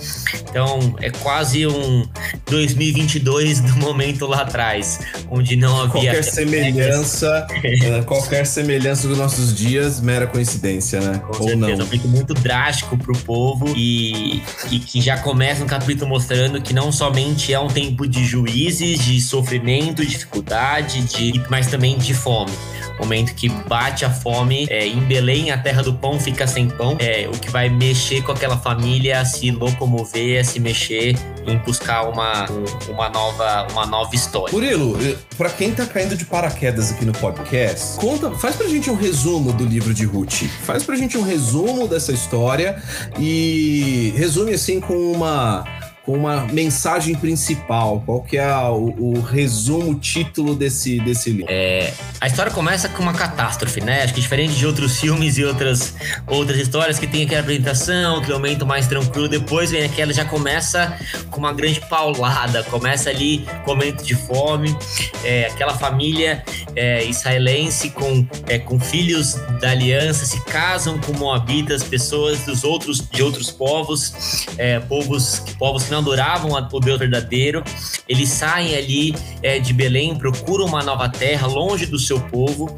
Então 0.48 0.96
é 1.00 1.10
quase 1.10 1.66
um 1.66 2.06
2022 2.46 3.60
do 3.60 3.76
momento 3.76 4.26
lá 4.26 4.40
atrás, 4.40 5.00
onde 5.30 5.54
não 5.54 5.82
havia 5.82 5.92
qualquer 5.92 6.24
semelhança, 6.24 7.46
é, 7.62 8.00
qualquer 8.02 8.46
semelhança 8.46 9.06
dos 9.06 9.18
nossos 9.18 9.54
dias, 9.54 10.00
mera 10.00 10.26
coincidência, 10.26 11.00
né? 11.00 11.18
Com 11.18 11.42
Ou 11.42 11.48
certeza, 11.50 11.56
não. 11.56 11.74
um 11.74 11.78
momento 11.78 12.08
muito 12.08 12.34
drástico 12.34 12.96
para 12.96 13.12
o 13.12 13.18
povo 13.18 13.74
e, 13.76 14.42
e 14.70 14.78
que 14.78 15.00
já 15.00 15.18
começa 15.18 15.60
no 15.60 15.66
capítulo 15.66 16.08
mostrando 16.08 16.62
que 16.62 16.72
não 16.72 16.90
somente 16.90 17.52
é 17.52 17.60
um 17.60 17.68
tempo 17.68 18.08
de 18.08 18.24
juízes, 18.24 18.98
de 19.04 19.20
sofrimento, 19.20 20.04
dificuldade, 20.04 21.02
de, 21.02 21.42
mas 21.50 21.66
também 21.66 21.98
de 21.98 22.14
fome 22.14 22.52
momento 22.98 23.34
que 23.34 23.48
bate 23.48 24.04
a 24.04 24.10
fome. 24.10 24.66
É, 24.70 24.86
em 24.86 25.00
Belém, 25.00 25.50
a 25.50 25.58
terra 25.58 25.82
do 25.82 25.94
pão 25.94 26.18
fica 26.18 26.46
sem 26.46 26.68
pão. 26.68 26.96
É, 26.98 27.28
o 27.28 27.32
que 27.32 27.50
vai 27.50 27.68
mexer 27.68 28.22
com 28.22 28.32
aquela 28.32 28.56
família 28.56 29.20
a 29.20 29.24
se 29.24 29.50
locomover, 29.50 30.40
a 30.40 30.44
se 30.44 30.60
mexer 30.60 31.16
em 31.46 31.56
buscar 31.58 32.08
uma, 32.08 32.46
uma, 32.88 33.08
nova, 33.08 33.66
uma 33.72 33.86
nova 33.86 34.14
história. 34.14 34.52
Murilo, 34.52 34.98
eh, 35.02 35.16
para 35.36 35.50
quem 35.50 35.72
tá 35.72 35.86
caindo 35.86 36.16
de 36.16 36.24
paraquedas 36.24 36.92
aqui 36.92 37.04
no 37.04 37.12
podcast, 37.12 37.98
conta, 37.98 38.30
faz 38.32 38.56
pra 38.56 38.68
gente 38.68 38.90
um 38.90 38.96
resumo 38.96 39.52
do 39.52 39.64
livro 39.64 39.94
de 39.94 40.04
Ruth. 40.04 40.42
Faz 40.64 40.84
pra 40.84 40.96
gente 40.96 41.16
um 41.16 41.22
resumo 41.22 41.88
dessa 41.88 42.12
história 42.12 42.82
e 43.18 44.12
resume 44.16 44.52
assim 44.52 44.80
com 44.80 45.12
uma 45.12 45.64
com 46.08 46.14
uma 46.14 46.46
mensagem 46.46 47.14
principal. 47.14 48.02
Qual 48.06 48.22
que 48.22 48.38
é 48.38 48.50
o, 48.50 48.94
o 48.98 49.20
resumo, 49.20 49.90
o 49.90 49.94
título 49.94 50.54
desse, 50.54 50.98
desse 51.00 51.28
livro? 51.28 51.52
É, 51.52 51.92
a 52.18 52.26
história 52.26 52.50
começa 52.50 52.88
com 52.88 53.02
uma 53.02 53.12
catástrofe, 53.12 53.82
né? 53.82 54.04
Acho 54.04 54.14
que 54.14 54.20
diferente 54.22 54.54
de 54.54 54.66
outros 54.66 54.98
filmes 54.98 55.36
e 55.36 55.44
outras, 55.44 55.94
outras 56.26 56.58
histórias 56.58 56.98
que 56.98 57.06
tem 57.06 57.24
aquela 57.24 57.42
apresentação, 57.42 58.16
aquele 58.16 58.32
momento 58.32 58.64
mais 58.64 58.86
tranquilo, 58.86 59.28
depois 59.28 59.70
vem 59.70 59.84
aquela 59.84 60.10
já 60.10 60.24
começa 60.24 60.98
com 61.30 61.40
uma 61.40 61.52
grande 61.52 61.78
paulada, 61.82 62.62
começa 62.64 63.10
ali 63.10 63.46
com 63.62 63.72
momento 63.72 64.02
de 64.02 64.14
fome, 64.14 64.74
é, 65.22 65.44
aquela 65.44 65.74
família 65.74 66.42
é, 66.74 67.04
israelense 67.04 67.90
com, 67.90 68.26
é, 68.46 68.58
com 68.58 68.80
filhos 68.80 69.34
da 69.60 69.72
aliança 69.72 70.24
se 70.24 70.42
casam 70.44 70.98
com 70.98 71.12
moabitas, 71.12 71.82
pessoas 71.82 72.40
dos 72.40 72.64
outros 72.64 73.06
de 73.06 73.22
outros 73.22 73.50
povos, 73.50 74.46
é, 74.56 74.80
povos, 74.80 75.42
povos 75.58 75.84
que 75.84 75.90
não 75.90 75.97
adoravam 75.98 76.52
o 76.72 76.80
Deus 76.80 76.98
verdadeiro. 76.98 77.62
Eles 78.08 78.28
saem 78.28 78.74
ali 78.76 79.14
é, 79.42 79.58
de 79.58 79.72
Belém, 79.72 80.16
procuram 80.16 80.66
uma 80.66 80.82
nova 80.82 81.08
terra 81.08 81.46
longe 81.46 81.86
do 81.86 81.98
seu 81.98 82.20
povo 82.20 82.76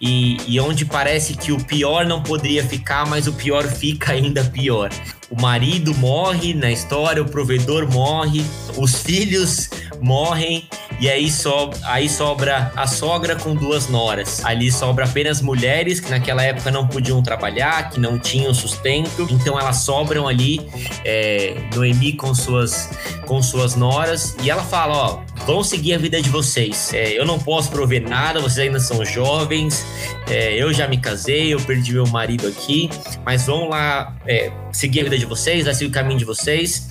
e, 0.00 0.36
e 0.46 0.60
onde 0.60 0.84
parece 0.84 1.34
que 1.34 1.52
o 1.52 1.62
pior 1.62 2.04
não 2.06 2.22
poderia 2.22 2.64
ficar, 2.64 3.06
mas 3.06 3.26
o 3.26 3.32
pior 3.32 3.64
fica 3.64 4.12
ainda 4.12 4.44
pior. 4.44 4.90
O 5.30 5.40
marido 5.40 5.94
morre 5.94 6.54
na 6.54 6.70
história, 6.70 7.22
o 7.22 7.28
provedor 7.28 7.90
morre, 7.90 8.44
os 8.76 9.02
filhos 9.02 9.68
morrem 10.00 10.68
e 10.98 11.10
aí, 11.10 11.30
so, 11.30 11.70
aí 11.84 12.08
sobra 12.08 12.72
a 12.74 12.86
sogra 12.86 13.36
com 13.36 13.54
duas 13.54 13.88
noras. 13.88 14.42
Ali 14.44 14.72
sobra 14.72 15.04
apenas 15.04 15.42
mulheres 15.42 16.00
que 16.00 16.10
naquela 16.10 16.42
época 16.42 16.70
não 16.70 16.86
podiam 16.86 17.22
trabalhar, 17.22 17.90
que 17.90 18.00
não 18.00 18.18
tinham 18.18 18.54
sustento. 18.54 19.26
Então 19.30 19.60
elas 19.60 19.78
sobram 19.78 20.26
ali, 20.26 20.66
é, 21.04 21.54
Noemi 21.74 22.14
com 22.14 22.34
suas, 22.34 22.88
com 23.26 23.42
suas 23.42 23.76
noras. 23.76 24.36
E 24.42 24.48
ela 24.48 24.62
fala: 24.62 24.96
Ó, 24.96 25.20
vão 25.44 25.62
seguir 25.62 25.94
a 25.94 25.98
vida 25.98 26.20
de 26.20 26.30
vocês. 26.30 26.94
É, 26.94 27.18
eu 27.18 27.26
não 27.26 27.38
posso 27.38 27.70
prover 27.70 28.08
nada, 28.08 28.40
vocês 28.40 28.66
ainda 28.66 28.80
são 28.80 29.04
jovens. 29.04 29.84
É, 30.30 30.54
eu 30.54 30.72
já 30.72 30.88
me 30.88 30.96
casei, 30.96 31.52
eu 31.52 31.60
perdi 31.60 31.92
meu 31.92 32.06
marido 32.06 32.46
aqui. 32.46 32.88
Mas 33.22 33.44
vão 33.44 33.68
lá 33.68 34.16
é, 34.26 34.50
seguir 34.72 35.00
a 35.00 35.04
vida 35.04 35.18
de 35.18 35.26
vocês, 35.26 35.66
vai 35.66 35.74
seguir 35.74 35.90
o 35.90 35.92
caminho 35.92 36.18
de 36.18 36.24
vocês. 36.24 36.88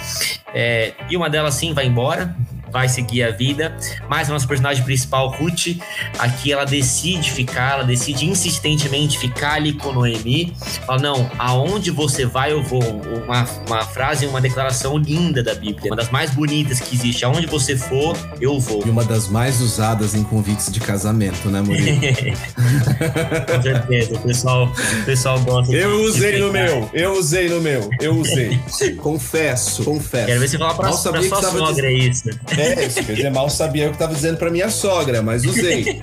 É, 0.53 0.93
e 1.09 1.17
uma 1.17 1.27
delas 1.27 1.55
sim 1.55 1.73
vai 1.73 1.87
embora 1.87 2.35
vai 2.71 2.89
seguir 2.89 3.23
a 3.23 3.31
vida. 3.31 3.75
Mas 4.09 4.29
a 4.29 4.33
nossa 4.33 4.47
personagem 4.47 4.83
principal, 4.83 5.29
Ruth, 5.29 5.77
aqui 6.19 6.51
ela 6.51 6.65
decide 6.65 7.31
ficar, 7.31 7.73
ela 7.73 7.83
decide 7.83 8.25
insistentemente 8.25 9.17
ficar 9.17 9.53
ali 9.53 9.73
com 9.73 9.91
Noemi. 9.91 10.53
Fala, 10.85 11.01
não, 11.01 11.29
aonde 11.37 11.91
você 11.91 12.25
vai 12.25 12.51
eu 12.51 12.63
vou. 12.63 12.83
Uma, 13.25 13.47
uma 13.67 13.81
frase, 13.85 14.25
uma 14.25 14.41
declaração 14.41 14.97
linda 14.97 15.43
da 15.43 15.55
Bíblia, 15.55 15.91
uma 15.91 15.95
das 15.95 16.09
mais 16.09 16.31
bonitas 16.31 16.79
que 16.79 16.95
existe. 16.95 17.25
Aonde 17.25 17.47
você 17.47 17.75
for, 17.75 18.17
eu 18.39 18.59
vou. 18.59 18.85
E 18.85 18.89
uma 18.89 19.03
das 19.03 19.27
mais 19.27 19.61
usadas 19.61 20.15
em 20.15 20.23
convites 20.23 20.71
de 20.71 20.79
casamento, 20.79 21.49
né, 21.49 21.61
Murilo? 21.61 22.01
com 23.55 23.61
certeza, 23.61 24.15
o 24.15 24.19
pessoal, 24.19 24.65
o 25.01 25.05
pessoal 25.05 25.39
gosta. 25.39 25.73
Eu 25.73 26.01
usei 26.03 26.39
no 26.39 26.51
meu, 26.51 26.89
eu 26.93 27.17
usei 27.17 27.49
no 27.49 27.61
meu, 27.61 27.89
eu 27.99 28.15
usei. 28.15 28.59
confesso, 29.01 29.83
confesso. 29.83 30.25
Quero 30.25 30.39
ver 30.39 30.47
você 30.47 30.57
falar 30.57 30.73
pra, 30.73 30.89
pra 30.89 31.21
sua 31.23 31.41
sogra 31.41 31.91
isso. 31.91 32.29
É, 32.57 32.83
é 32.83 32.85
isso, 32.85 33.03
quer 33.03 33.13
dizer, 33.13 33.31
mal 33.31 33.49
sabia 33.49 33.89
o 33.89 33.91
que 33.91 33.97
tava 33.97 34.13
dizendo 34.13 34.37
pra 34.37 34.49
minha 34.49 34.69
sogra, 34.69 35.21
mas 35.21 35.45
usei. 35.45 35.99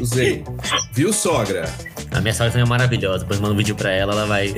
Usei. 0.00 0.42
Viu, 0.92 1.12
sogra? 1.12 1.68
A 2.10 2.20
minha 2.20 2.32
sogra 2.32 2.50
também 2.50 2.64
é 2.64 2.68
maravilhosa. 2.68 3.18
Depois 3.20 3.38
manda 3.40 3.52
um 3.52 3.56
vídeo 3.56 3.74
pra 3.74 3.90
ela, 3.90 4.12
ela 4.12 4.26
vai. 4.26 4.54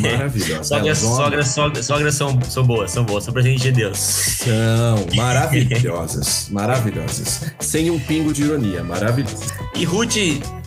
Maravilhosa. 0.00 0.64
sogras, 0.64 0.98
sogras, 0.98 1.48
sogras, 1.48 1.86
sogras 1.86 2.14
são, 2.14 2.40
são 2.42 2.64
boas, 2.64 2.90
são 2.90 3.04
boas, 3.04 3.24
são 3.24 3.34
presente 3.34 3.60
de 3.60 3.72
Deus. 3.72 3.98
São 3.98 5.06
maravilhosas. 5.14 6.48
maravilhosas. 6.50 7.52
Sem 7.60 7.90
um 7.90 7.98
pingo 8.00 8.32
de 8.32 8.44
ironia, 8.44 8.82
maravilhosas. 8.82 9.52
E 9.74 9.84
Ruth 9.84 10.16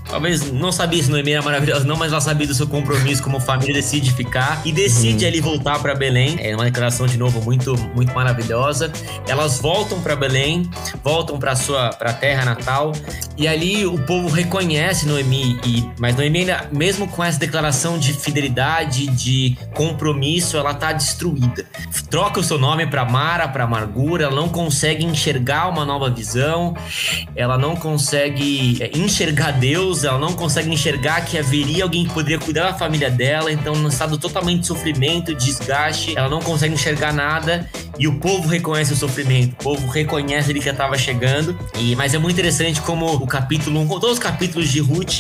talvez 0.07 0.51
não 0.51 0.71
sabia 0.71 1.01
se 1.01 1.09
Noemi 1.09 1.31
era 1.31 1.41
maravilhosa, 1.41 1.85
não, 1.85 1.95
mas 1.95 2.11
ela 2.11 2.21
sabia 2.21 2.47
do 2.47 2.53
seu 2.53 2.67
compromisso 2.67 3.21
como 3.23 3.39
família, 3.39 3.73
decide 3.73 4.11
ficar 4.11 4.61
e 4.65 4.71
decide 4.71 5.25
uhum. 5.25 5.29
ali 5.29 5.41
voltar 5.41 5.79
para 5.79 5.95
Belém. 5.95 6.37
É 6.39 6.55
uma 6.55 6.65
declaração 6.65 7.05
de 7.05 7.17
novo 7.17 7.41
muito, 7.41 7.75
muito 7.95 8.13
maravilhosa. 8.13 8.91
Elas 9.27 9.59
voltam 9.59 10.01
para 10.01 10.15
Belém, 10.15 10.69
voltam 11.03 11.37
para 11.37 11.55
sua 11.55 11.89
pra 11.89 12.13
terra 12.13 12.45
natal 12.45 12.91
e 13.37 13.47
ali 13.47 13.85
o 13.85 13.97
povo 13.99 14.29
reconhece 14.29 15.05
Noemi. 15.05 15.59
E, 15.65 15.89
mas 15.99 16.15
Noemi, 16.15 16.39
ainda, 16.39 16.69
mesmo 16.71 17.07
com 17.07 17.23
essa 17.23 17.39
declaração 17.39 17.97
de 17.97 18.13
fidelidade, 18.13 19.07
de 19.07 19.57
compromisso, 19.73 20.57
ela 20.57 20.73
tá 20.73 20.91
destruída. 20.91 21.65
Troca 22.09 22.39
o 22.39 22.43
seu 22.43 22.57
nome 22.57 22.85
para 22.87 23.03
Mara, 23.05 23.47
para 23.47 23.63
amargura. 23.63 24.25
Ela 24.25 24.35
não 24.35 24.49
consegue 24.49 25.05
enxergar 25.05 25.67
uma 25.67 25.85
nova 25.85 26.09
visão. 26.09 26.75
Ela 27.35 27.57
não 27.57 27.75
consegue 27.75 28.81
é, 28.81 28.97
enxergar 28.97 29.51
Deus 29.51 29.94
Ela 30.03 30.19
não 30.19 30.33
consegue 30.33 30.69
enxergar 30.69 31.21
que 31.21 31.37
haveria 31.37 31.83
alguém 31.83 32.05
que 32.05 32.13
poderia 32.13 32.39
cuidar 32.39 32.71
da 32.71 32.73
família 32.73 33.09
dela, 33.09 33.51
então 33.51 33.75
num 33.75 33.89
estado 33.89 34.17
totalmente 34.17 34.61
de 34.61 34.67
sofrimento, 34.67 35.33
desgaste, 35.33 36.13
ela 36.17 36.29
não 36.29 36.39
consegue 36.39 36.73
enxergar 36.73 37.13
nada 37.13 37.69
e 37.97 38.07
o 38.07 38.19
povo 38.19 38.47
reconhece 38.47 38.93
o 38.93 38.95
sofrimento, 38.95 39.53
o 39.53 39.63
povo 39.63 39.87
reconhece 39.87 40.51
ele 40.51 40.59
que 40.59 40.69
estava 40.69 40.97
chegando. 40.97 41.57
E 41.79 41.95
mas 41.95 42.13
é 42.13 42.17
muito 42.17 42.33
interessante 42.33 42.81
como 42.81 43.05
o 43.05 43.27
capítulo 43.27 43.79
1, 43.81 43.87
todos 43.87 44.11
os 44.11 44.19
capítulos 44.19 44.69
de 44.69 44.79
Ruth, 44.79 45.19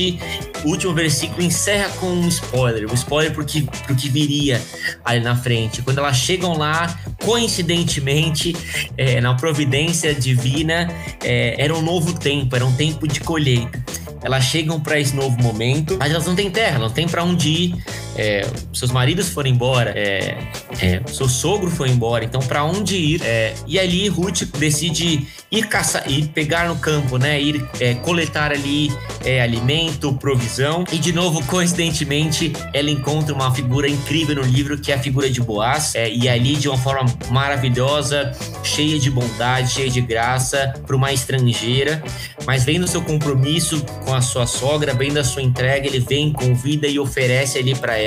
o 0.63 0.69
último 0.69 0.93
versículo 0.93 1.41
encerra 1.41 1.89
com 1.99 2.07
um 2.07 2.27
spoiler, 2.27 2.89
um 2.89 2.93
spoiler 2.93 3.33
porque 3.33 3.63
pro 3.85 3.95
que 3.95 4.09
viria 4.09 4.61
ali 5.03 5.21
na 5.21 5.35
frente. 5.35 5.81
Quando 5.81 5.99
elas 5.99 6.17
chegam 6.17 6.57
lá, 6.57 6.97
coincidentemente, 7.23 8.55
é, 8.97 9.21
na 9.21 9.33
providência 9.35 10.13
divina, 10.13 10.87
é, 11.23 11.55
era 11.63 11.73
um 11.73 11.81
novo 11.81 12.13
tempo, 12.13 12.55
era 12.55 12.65
um 12.65 12.73
tempo 12.73 13.07
de 13.07 13.19
colheita 13.19 13.83
elas 14.25 14.43
chegam 14.43 14.79
para 14.79 14.99
esse 14.99 15.15
novo 15.15 15.39
momento, 15.39 15.97
mas 15.99 16.11
elas 16.11 16.25
não 16.25 16.35
têm 16.35 16.49
terra, 16.49 16.79
não 16.79 16.89
têm 16.89 17.07
para 17.07 17.23
onde 17.23 17.47
ir. 17.47 17.75
É, 18.15 18.47
seus 18.73 18.91
maridos 18.91 19.29
foram 19.29 19.49
embora, 19.49 19.91
é, 19.91 20.37
é, 20.81 21.01
seu 21.07 21.27
sogro 21.27 21.69
foi 21.69 21.89
embora, 21.89 22.23
então 22.23 22.39
para 22.41 22.63
onde 22.63 22.95
ir? 22.95 23.21
É, 23.23 23.53
e 23.67 23.77
ali 23.77 24.07
Ruth 24.07 24.43
decide 24.57 25.27
ir 25.51 25.67
caçar, 25.67 26.09
ir 26.09 26.27
pegar 26.27 26.67
no 26.67 26.77
campo, 26.77 27.17
né? 27.17 27.41
Ir 27.41 27.65
é, 27.79 27.93
coletar 27.95 28.51
ali 28.51 28.91
é, 29.23 29.41
alimento, 29.41 30.13
provisão. 30.13 30.85
E 30.91 30.97
de 30.97 31.11
novo, 31.11 31.43
coincidentemente, 31.45 32.53
ela 32.73 32.89
encontra 32.89 33.33
uma 33.33 33.53
figura 33.53 33.87
incrível 33.87 34.35
no 34.35 34.43
livro 34.43 34.77
que 34.77 34.91
é 34.91 34.95
a 34.95 34.99
figura 34.99 35.29
de 35.29 35.41
Boaz. 35.41 35.93
e 35.95 36.27
ali 36.29 36.55
de 36.55 36.69
uma 36.69 36.77
forma 36.77 37.05
maravilhosa, 37.29 38.31
cheia 38.63 38.97
de 38.97 39.11
bondade, 39.11 39.71
cheia 39.71 39.89
de 39.89 40.01
graça, 40.01 40.73
para 40.85 40.95
uma 40.95 41.11
estrangeira, 41.11 42.01
mas 42.45 42.63
vendo 42.63 42.87
seu 42.87 43.01
compromisso 43.01 43.83
com 44.05 44.13
a 44.13 44.21
sua 44.21 44.47
sogra, 44.47 44.93
vendo 44.93 45.17
a 45.17 45.23
sua 45.23 45.41
entrega, 45.41 45.85
ele 45.85 45.99
vem, 45.99 46.31
convida 46.31 46.87
e 46.87 46.97
oferece 46.97 47.57
ali 47.57 47.75
para 47.75 47.97
ela 47.97 48.04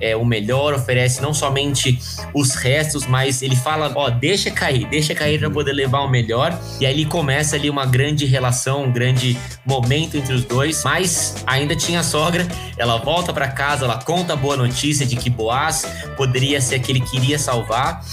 é, 0.00 0.14
o 0.16 0.24
melhor, 0.24 0.74
oferece 0.74 1.20
não 1.20 1.32
somente 1.32 1.98
os 2.32 2.54
restos, 2.54 3.06
mas 3.06 3.42
ele 3.42 3.56
fala: 3.56 3.92
ó, 3.94 4.10
deixa 4.10 4.50
cair, 4.50 4.86
deixa 4.88 5.14
cair 5.14 5.38
para 5.38 5.50
poder 5.50 5.72
levar 5.72 6.00
o 6.00 6.08
melhor. 6.08 6.58
E 6.80 6.86
aí 6.86 7.04
começa 7.04 7.56
ali 7.56 7.70
uma 7.70 7.86
grande 7.86 8.24
relação, 8.24 8.84
um 8.84 8.92
grande 8.92 9.38
momento 9.64 10.16
entre 10.16 10.34
os 10.34 10.44
dois. 10.44 10.82
Mas 10.84 11.36
ainda 11.46 11.74
tinha 11.74 12.00
a 12.00 12.02
sogra, 12.02 12.46
ela 12.76 12.98
volta 12.98 13.32
para 13.32 13.48
casa, 13.48 13.84
ela 13.84 14.02
conta 14.02 14.34
a 14.34 14.36
boa 14.36 14.56
notícia 14.56 15.06
de 15.06 15.16
que 15.16 15.30
Boaz 15.30 15.86
poderia 16.16 16.60
ser 16.60 16.76
aquele 16.76 17.00
que 17.00 17.16
iria 17.16 17.38
salvar. 17.38 18.04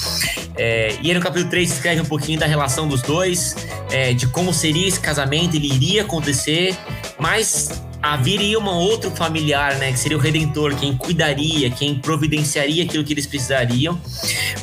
É, 0.56 0.96
e 1.02 1.10
aí 1.10 1.14
no 1.14 1.22
capítulo 1.22 1.50
3 1.50 1.72
escreve 1.72 2.02
um 2.02 2.06
pouquinho 2.06 2.40
da 2.40 2.46
relação 2.46 2.88
dos 2.88 3.02
dois, 3.02 3.56
é, 3.90 4.14
de 4.14 4.28
como 4.28 4.54
seria 4.54 4.88
esse 4.88 5.00
casamento, 5.00 5.56
ele 5.56 5.68
iria 5.68 6.02
acontecer, 6.04 6.78
mas 7.18 7.82
haveria 8.02 8.60
um 8.60 8.66
outro 8.68 9.12
familiar, 9.12 9.76
né, 9.76 9.92
que 9.92 10.00
seria 10.00 10.18
o 10.18 10.20
redentor, 10.20 10.76
quem 10.76 10.96
cuidaria, 10.96 11.70
quem 11.70 11.96
providenciaria 11.96 12.84
aquilo 12.84 13.04
que 13.04 13.14
eles 13.14 13.28
precisariam. 13.28 14.00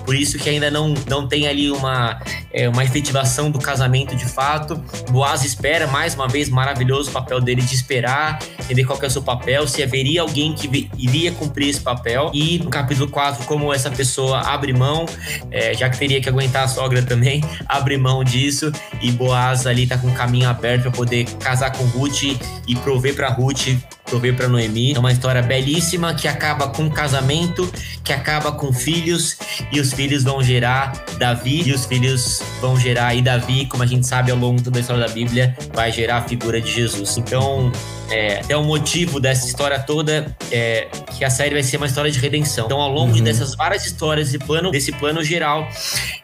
Por 0.04 0.14
isso 0.14 0.38
que 0.38 0.48
ainda 0.48 0.70
não, 0.70 0.94
não 1.08 1.28
tem 1.28 1.46
ali 1.46 1.70
uma, 1.70 2.20
é, 2.52 2.68
uma 2.68 2.82
efetivação 2.84 3.50
do 3.50 3.58
casamento 3.58 4.16
de 4.16 4.24
fato. 4.24 4.82
Boaz 5.10 5.44
espera, 5.44 5.86
mais 5.86 6.14
uma 6.14 6.26
vez, 6.26 6.48
maravilhoso 6.48 7.10
o 7.10 7.12
papel 7.12 7.40
dele 7.40 7.62
de 7.62 7.74
esperar, 7.74 8.38
entender 8.58 8.84
qual 8.84 8.98
é 9.00 9.06
o 9.06 9.10
seu 9.10 9.22
papel, 9.22 9.68
se 9.68 9.82
haveria 9.82 10.22
alguém 10.22 10.54
que 10.54 10.88
iria 10.96 11.30
cumprir 11.32 11.68
esse 11.68 11.80
papel. 11.80 12.30
E 12.34 12.58
no 12.58 12.70
capítulo 12.70 13.08
4, 13.08 13.44
como 13.44 13.72
essa 13.72 13.90
pessoa 13.90 14.40
abre 14.40 14.72
mão, 14.72 15.06
é, 15.50 15.74
já 15.74 15.88
que 15.88 15.98
teria 15.98 16.20
que 16.20 16.28
aguentar 16.28 16.64
a 16.64 16.68
sogra 16.68 17.02
também, 17.02 17.44
abre 17.68 17.96
mão 17.96 18.24
disso. 18.24 18.72
E 19.00 19.12
Boaz 19.12 19.66
ali 19.66 19.86
tá 19.86 19.96
com 19.96 20.08
o 20.08 20.12
caminho 20.12 20.48
aberto 20.48 20.82
para 20.82 20.90
poder 20.90 21.24
casar 21.38 21.70
com 21.72 21.84
Ruth 21.84 22.22
e 22.66 22.76
prover 22.76 23.14
para 23.14 23.27
Ruth 23.28 23.78
prover 24.04 24.34
para 24.34 24.48
Noemi. 24.48 24.94
É 24.94 24.98
uma 24.98 25.12
história 25.12 25.42
belíssima 25.42 26.14
que 26.14 26.26
acaba 26.26 26.68
com 26.68 26.90
casamento, 26.90 27.70
que 28.02 28.12
acaba 28.12 28.50
com 28.52 28.72
filhos 28.72 29.36
e 29.70 29.80
os 29.80 29.92
filhos 29.92 30.24
vão 30.24 30.42
gerar 30.42 30.92
Davi 31.18 31.62
e 31.66 31.72
os 31.72 31.84
filhos 31.84 32.42
vão 32.60 32.78
gerar 32.78 33.14
e 33.14 33.22
Davi, 33.22 33.66
como 33.66 33.82
a 33.82 33.86
gente 33.86 34.06
sabe 34.06 34.30
ao 34.30 34.38
longo 34.38 34.56
de 34.56 34.64
toda 34.64 34.78
a 34.78 34.80
história 34.80 35.06
da 35.06 35.12
Bíblia, 35.12 35.56
vai 35.74 35.92
gerar 35.92 36.18
a 36.18 36.22
figura 36.22 36.60
de 36.60 36.72
Jesus. 36.72 37.16
Então, 37.18 37.70
é, 38.10 38.40
até 38.40 38.56
o 38.56 38.64
motivo 38.64 39.20
dessa 39.20 39.46
história 39.46 39.78
toda 39.78 40.34
é 40.50 40.88
que 41.16 41.24
a 41.24 41.30
série 41.30 41.54
vai 41.54 41.62
ser 41.62 41.76
uma 41.76 41.86
história 41.86 42.10
de 42.10 42.18
redenção. 42.18 42.66
Então, 42.66 42.80
ao 42.80 42.90
longo 42.90 43.14
uhum. 43.14 43.22
dessas 43.22 43.54
várias 43.54 43.84
histórias 43.84 44.30
desse 44.30 44.38
plano, 44.38 44.70
desse 44.70 44.92
plano 44.92 45.22
geral, 45.22 45.68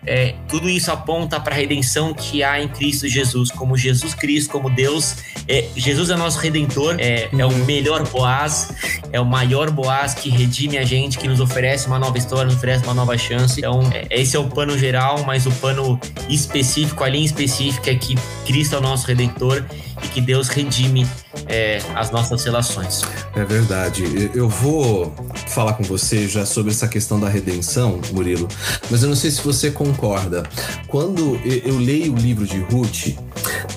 é, 0.07 0.35
tudo 0.49 0.69
isso 0.69 0.91
aponta 0.91 1.39
para 1.41 1.55
a 1.55 1.57
redenção 1.57 2.15
que 2.15 2.43
há 2.43 2.63
em 2.63 2.69
Cristo 2.69 3.09
Jesus, 3.09 3.51
como 3.51 3.77
Jesus 3.77 4.15
Cristo, 4.15 4.51
como 4.51 4.71
Deus. 4.71 5.17
É, 5.47 5.67
Jesus 5.77 6.11
é 6.11 6.17
nosso 6.17 6.39
redentor, 6.39 6.97
é, 6.99 7.29
uhum. 7.33 7.41
é 7.41 7.45
o 7.45 7.49
uhum. 7.49 7.65
melhor 7.65 8.07
Boaz, 8.09 8.73
é 9.13 9.21
o 9.21 9.25
maior 9.25 9.71
Boaz 9.71 10.15
que 10.15 10.31
redime 10.31 10.79
a 10.79 10.85
gente, 10.85 11.19
que 11.19 11.29
nos 11.29 11.41
oferece 11.41 11.87
uma 11.87 11.99
nova 11.99 12.17
história, 12.17 12.47
nos 12.47 12.57
oferece 12.57 12.85
uma 12.85 12.95
nova 12.95 13.17
chance. 13.19 13.61
Então, 13.61 13.91
é, 13.93 14.07
esse 14.11 14.37
é 14.37 14.39
o 14.39 14.49
pano 14.49 14.79
geral, 14.79 15.23
mas 15.25 15.47
o 15.47 15.53
pano 15.53 16.01
específico, 16.29 17.05
a 17.05 17.09
linha 17.09 17.27
específica 17.27 17.91
é 17.91 17.95
que 17.95 18.15
Cristo 18.47 18.75
é 18.75 18.79
o 18.79 18.81
nosso 18.81 19.07
redentor 19.07 19.65
e 20.05 20.09
que 20.09 20.21
Deus 20.21 20.49
redime 20.49 21.07
é, 21.49 21.81
as 21.95 22.11
nossas 22.11 22.45
relações. 22.45 23.03
É 23.35 23.45
verdade. 23.45 24.31
Eu 24.35 24.49
vou 24.49 25.15
falar 25.49 25.75
com 25.75 25.83
você 25.83 26.29
já 26.29 26.45
sobre 26.45 26.71
essa 26.71 26.87
questão 26.87 27.19
da 27.19 27.29
redenção, 27.29 28.01
Murilo, 28.13 28.47
mas 28.91 29.03
eu 29.03 29.09
não 29.09 29.17
sei 29.17 29.31
se 29.31 29.41
você 29.43 29.71
concorda. 29.71 30.43
Quando 30.87 31.41
eu 31.65 31.79
leio 31.79 32.13
o 32.13 32.17
livro 32.17 32.47
de 32.47 32.59
Ruth, 32.61 33.17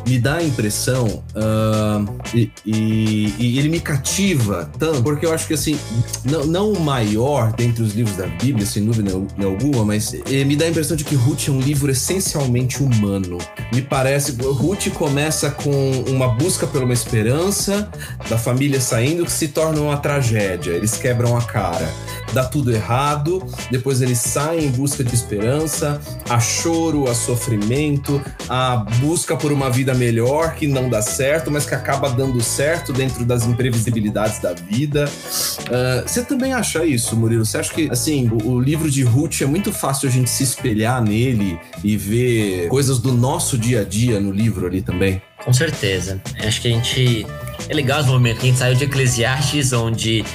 me 0.08 0.18
dá 0.20 0.38
a 0.38 0.44
impressão 0.44 1.24
uh, 1.36 2.18
e, 2.34 2.52
e, 2.66 3.34
e, 3.38 3.60
ele 3.60 3.70
me 3.70 3.80
cativa 3.80 4.70
tanto, 4.78 5.04
porque 5.04 5.26
eu 5.26 5.34
acho 5.34 5.48
que 5.48 5.54
assim, 5.54 5.78
não, 6.24 6.46
não 6.46 6.72
o 6.72 6.80
maior 6.80 7.52
dentre 7.54 7.84
os 7.84 7.94
livros 7.94 8.16
da 8.16 8.28
Bíblia, 8.28 8.66
sem 8.66 8.86
dúvida 8.86 9.12
alguma, 9.44 9.86
mas 9.86 10.14
me 10.46 10.56
dá 10.56 10.66
a 10.66 10.70
impressão 10.70 10.96
de 10.96 11.04
que 11.04 11.16
Ruth 11.16 11.48
é 11.48 11.52
um 11.52 11.60
livro 11.60 11.92
essencialmente 11.92 12.82
humano. 12.82 13.38
Me 13.74 13.82
parece, 13.82 14.32
Ruth 14.42 14.90
começa 14.94 15.52
com 15.52 15.92
uma 16.08 16.30
busca 16.30 16.66
por 16.66 16.84
uma 16.84 16.94
esperança 16.94 17.90
da 18.30 18.38
família 18.38 18.80
saindo 18.80 19.26
que 19.26 19.32
se 19.32 19.50
torna 19.50 19.82
uma 19.82 19.98
tragédia. 19.98 20.72
Eles 20.72 20.98
quebram 20.98 21.38
a 21.38 21.42
cara 21.42 21.88
dá 22.34 22.44
tudo 22.44 22.72
errado, 22.72 23.44
depois 23.72 24.02
eles 24.02 24.20
saem 24.20 24.66
em 24.66 24.72
busca 24.72 25.04
de 25.04 25.14
esperança, 25.14 26.00
há 26.30 26.40
choro, 26.40 27.10
há 27.10 27.16
sofrimento, 27.16 28.22
a 28.50 28.78
busca 29.00 29.36
por 29.36 29.52
uma 29.52 29.70
vida 29.70 29.94
melhor 29.94 30.56
que 30.56 30.68
não 30.68 30.90
dá 30.90 31.02
certo, 31.02 31.50
mas 31.52 31.66
que 31.66 31.76
acaba 31.76 32.10
dando 32.10 32.42
certo 32.42 32.94
dentro 32.94 33.26
das 33.26 33.46
imprevisibilidades 33.46 34.40
da 34.40 34.54
vida. 34.54 35.06
Uh, 35.06 36.08
você 36.08 36.24
também 36.24 36.54
acha 36.54 36.86
isso, 36.86 37.16
Murilo? 37.16 37.46
Você 37.46 37.58
acha 37.58 37.74
que, 37.74 37.90
assim, 37.92 38.30
o, 38.30 38.52
o 38.52 38.60
livro 38.60 38.90
de 38.90 39.04
Ruth 39.04 39.42
é 39.42 39.46
muito 39.46 39.72
fácil 39.72 40.10
a 40.10 40.12
gente 40.12 40.30
se 40.30 40.44
espelhar 40.44 41.02
nele 41.02 41.60
e 41.84 41.98
ver 41.98 42.68
coisas 42.68 43.00
do 43.00 43.12
nosso 43.14 43.58
dia 43.58 43.82
a 43.82 43.84
dia 43.84 44.20
no 44.20 44.32
livro 44.32 44.66
ali 44.68 44.82
também? 44.82 45.22
Com 45.44 45.54
certeza. 45.54 46.22
Acho 46.40 46.62
que 46.62 46.68
a 46.68 46.72
gente 46.72 47.26
é 47.70 47.74
legal 47.74 48.02
esse 48.02 48.10
momento 48.10 48.40
que 48.40 48.48
a 48.48 48.50
gente 48.50 48.60
saiu 48.60 48.76
de 48.76 48.84
Eclesiastes, 48.86 49.74
onde 49.74 50.26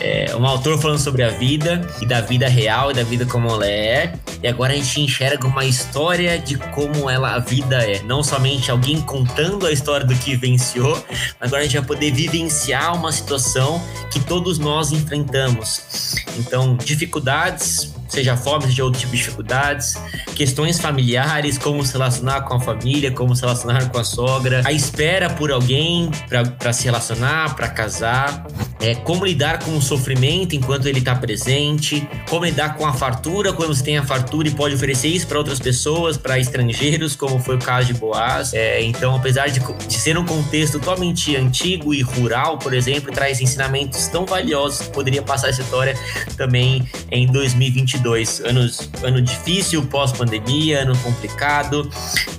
é, 0.00 0.34
um 0.36 0.46
autor 0.46 0.80
falando 0.80 0.98
sobre 0.98 1.22
a 1.22 1.30
vida 1.30 1.86
e 2.00 2.06
da 2.06 2.20
vida 2.20 2.48
real 2.48 2.90
e 2.90 2.94
da 2.94 3.02
vida 3.02 3.26
como 3.26 3.48
ela 3.48 3.66
é, 3.66 4.14
e 4.42 4.46
agora 4.46 4.72
a 4.72 4.76
gente 4.76 5.00
enxerga 5.00 5.46
uma 5.46 5.64
história 5.64 6.38
de 6.38 6.56
como 6.56 7.08
ela 7.08 7.34
a 7.34 7.38
vida 7.38 7.76
é, 7.76 8.02
não 8.02 8.22
somente 8.22 8.70
alguém 8.70 9.00
contando 9.00 9.66
a 9.66 9.72
história 9.72 10.06
do 10.06 10.14
que 10.14 10.36
venciou, 10.36 11.02
agora 11.40 11.62
a 11.62 11.64
gente 11.64 11.78
vai 11.78 11.86
poder 11.86 12.12
vivenciar 12.12 12.94
uma 12.94 13.12
situação 13.12 13.82
que 14.10 14.20
todos 14.20 14.58
nós 14.58 14.92
enfrentamos. 14.92 16.27
Então, 16.38 16.76
dificuldades, 16.76 17.94
seja 18.08 18.36
fome, 18.36 18.64
seja 18.64 18.84
outro 18.84 19.00
tipo 19.00 19.12
de 19.12 19.18
dificuldades, 19.18 19.96
questões 20.34 20.80
familiares, 20.80 21.58
como 21.58 21.84
se 21.84 21.92
relacionar 21.92 22.42
com 22.42 22.54
a 22.54 22.60
família, 22.60 23.10
como 23.10 23.34
se 23.34 23.42
relacionar 23.42 23.88
com 23.90 23.98
a 23.98 24.04
sogra, 24.04 24.62
a 24.64 24.72
espera 24.72 25.30
por 25.30 25.52
alguém 25.52 26.10
para 26.58 26.72
se 26.72 26.84
relacionar, 26.84 27.54
para 27.54 27.68
casar, 27.68 28.46
é, 28.80 28.94
como 28.94 29.26
lidar 29.26 29.62
com 29.62 29.76
o 29.76 29.82
sofrimento 29.82 30.54
enquanto 30.54 30.86
ele 30.86 31.00
está 31.00 31.14
presente, 31.14 32.08
como 32.28 32.44
lidar 32.44 32.76
com 32.76 32.86
a 32.86 32.92
fartura 32.92 33.52
quando 33.52 33.74
você 33.74 33.82
tem 33.82 33.98
a 33.98 34.04
fartura 34.04 34.48
e 34.48 34.50
pode 34.52 34.74
oferecer 34.74 35.08
isso 35.08 35.26
para 35.26 35.38
outras 35.38 35.58
pessoas, 35.58 36.16
para 36.16 36.38
estrangeiros, 36.38 37.16
como 37.16 37.38
foi 37.38 37.56
o 37.56 37.58
caso 37.58 37.88
de 37.88 37.94
Boaz. 37.94 38.54
É, 38.54 38.82
então, 38.82 39.16
apesar 39.16 39.48
de, 39.48 39.60
de 39.60 39.94
ser 39.94 40.16
um 40.16 40.24
contexto 40.24 40.78
totalmente 40.78 41.36
antigo 41.36 41.92
e 41.92 42.02
rural, 42.02 42.58
por 42.58 42.72
exemplo, 42.72 43.12
traz 43.12 43.40
ensinamentos 43.40 44.06
tão 44.08 44.24
valiosos 44.24 44.86
que 44.86 44.92
poderia 44.92 45.22
passar 45.22 45.48
essa 45.48 45.62
história 45.62 45.96
também 46.36 46.88
em 47.10 47.26
2022 47.26 47.88
2022. 47.88 48.40
Anos, 48.40 48.90
ano 49.02 49.20
difícil, 49.20 49.84
pós-pandemia, 49.86 50.82
ano 50.82 50.96
complicado, 50.98 51.88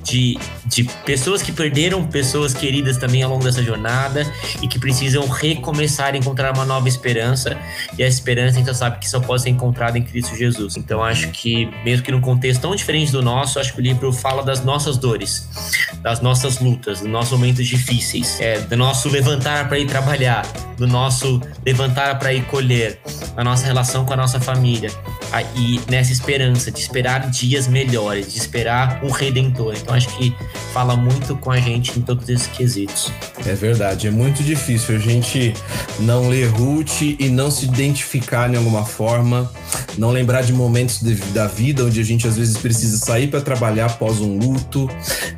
de, 0.03 0.37
de 0.65 0.83
pessoas 1.05 1.41
que 1.41 1.51
perderam 1.51 2.05
pessoas 2.05 2.53
queridas 2.53 2.97
também 2.97 3.23
ao 3.23 3.29
longo 3.29 3.43
dessa 3.43 3.63
jornada 3.63 4.25
e 4.61 4.67
que 4.67 4.79
precisam 4.79 5.27
recomeçar 5.27 6.13
a 6.13 6.17
encontrar 6.17 6.53
uma 6.53 6.65
nova 6.65 6.87
esperança. 6.87 7.57
E 7.97 8.03
a 8.03 8.07
esperança, 8.07 8.59
a 8.59 8.63
gente 8.63 8.75
sabe 8.75 8.99
que 8.99 9.09
só 9.09 9.19
pode 9.19 9.43
ser 9.43 9.49
encontrada 9.49 9.97
em 9.97 10.03
Cristo 10.03 10.35
Jesus. 10.35 10.77
Então, 10.77 11.03
acho 11.03 11.29
que, 11.29 11.65
mesmo 11.83 12.03
que 12.03 12.11
num 12.11 12.21
contexto 12.21 12.61
tão 12.61 12.75
diferente 12.75 13.11
do 13.11 13.21
nosso, 13.21 13.59
acho 13.59 13.73
que 13.73 13.79
o 13.79 13.83
livro 13.83 14.11
fala 14.11 14.43
das 14.43 14.63
nossas 14.63 14.97
dores, 14.97 15.47
das 16.01 16.21
nossas 16.21 16.59
lutas, 16.59 16.99
dos 16.99 17.09
nossos 17.09 17.31
momentos 17.31 17.67
difíceis, 17.67 18.39
é, 18.39 18.59
do 18.59 18.77
nosso 18.77 19.09
levantar 19.09 19.67
para 19.67 19.79
ir 19.79 19.85
trabalhar, 19.85 20.45
do 20.79 20.87
nosso 20.87 21.41
levantar 21.65 22.17
para 22.17 22.33
ir 22.33 22.45
colher, 22.45 22.99
da 23.35 23.43
nossa 23.43 23.65
relação 23.65 24.05
com 24.05 24.13
a 24.13 24.17
nossa 24.17 24.39
família 24.39 24.89
e 25.55 25.79
nessa 25.89 26.11
esperança 26.11 26.71
de 26.71 26.79
esperar 26.79 27.29
dias 27.29 27.67
melhores, 27.67 28.31
de 28.31 28.39
esperar 28.39 29.03
um 29.03 29.11
redentor. 29.11 29.75
Então 29.75 29.93
acho 29.93 30.07
que 30.17 30.33
fala 30.73 30.95
muito 30.95 31.35
com 31.35 31.51
a 31.51 31.59
gente 31.59 31.99
em 31.99 32.01
todos 32.01 32.27
esses 32.29 32.47
quesitos. 32.47 33.11
É 33.45 33.53
verdade, 33.53 34.07
é 34.07 34.11
muito 34.11 34.41
difícil 34.41 34.95
a 34.95 34.99
gente 34.99 35.53
não 35.99 36.29
ler 36.29 36.47
Ruth 36.47 37.01
e 37.01 37.29
não 37.29 37.51
se 37.51 37.65
identificar 37.65 38.49
de 38.49 38.55
alguma 38.55 38.85
forma, 38.85 39.51
não 39.97 40.11
lembrar 40.11 40.41
de 40.41 40.53
momentos 40.53 41.01
de, 41.01 41.15
da 41.31 41.47
vida 41.47 41.83
onde 41.83 41.99
a 41.99 42.03
gente 42.03 42.27
às 42.27 42.37
vezes 42.37 42.57
precisa 42.57 42.97
sair 42.97 43.27
para 43.27 43.41
trabalhar 43.41 43.87
após 43.87 44.19
um 44.19 44.37
luto. 44.37 44.89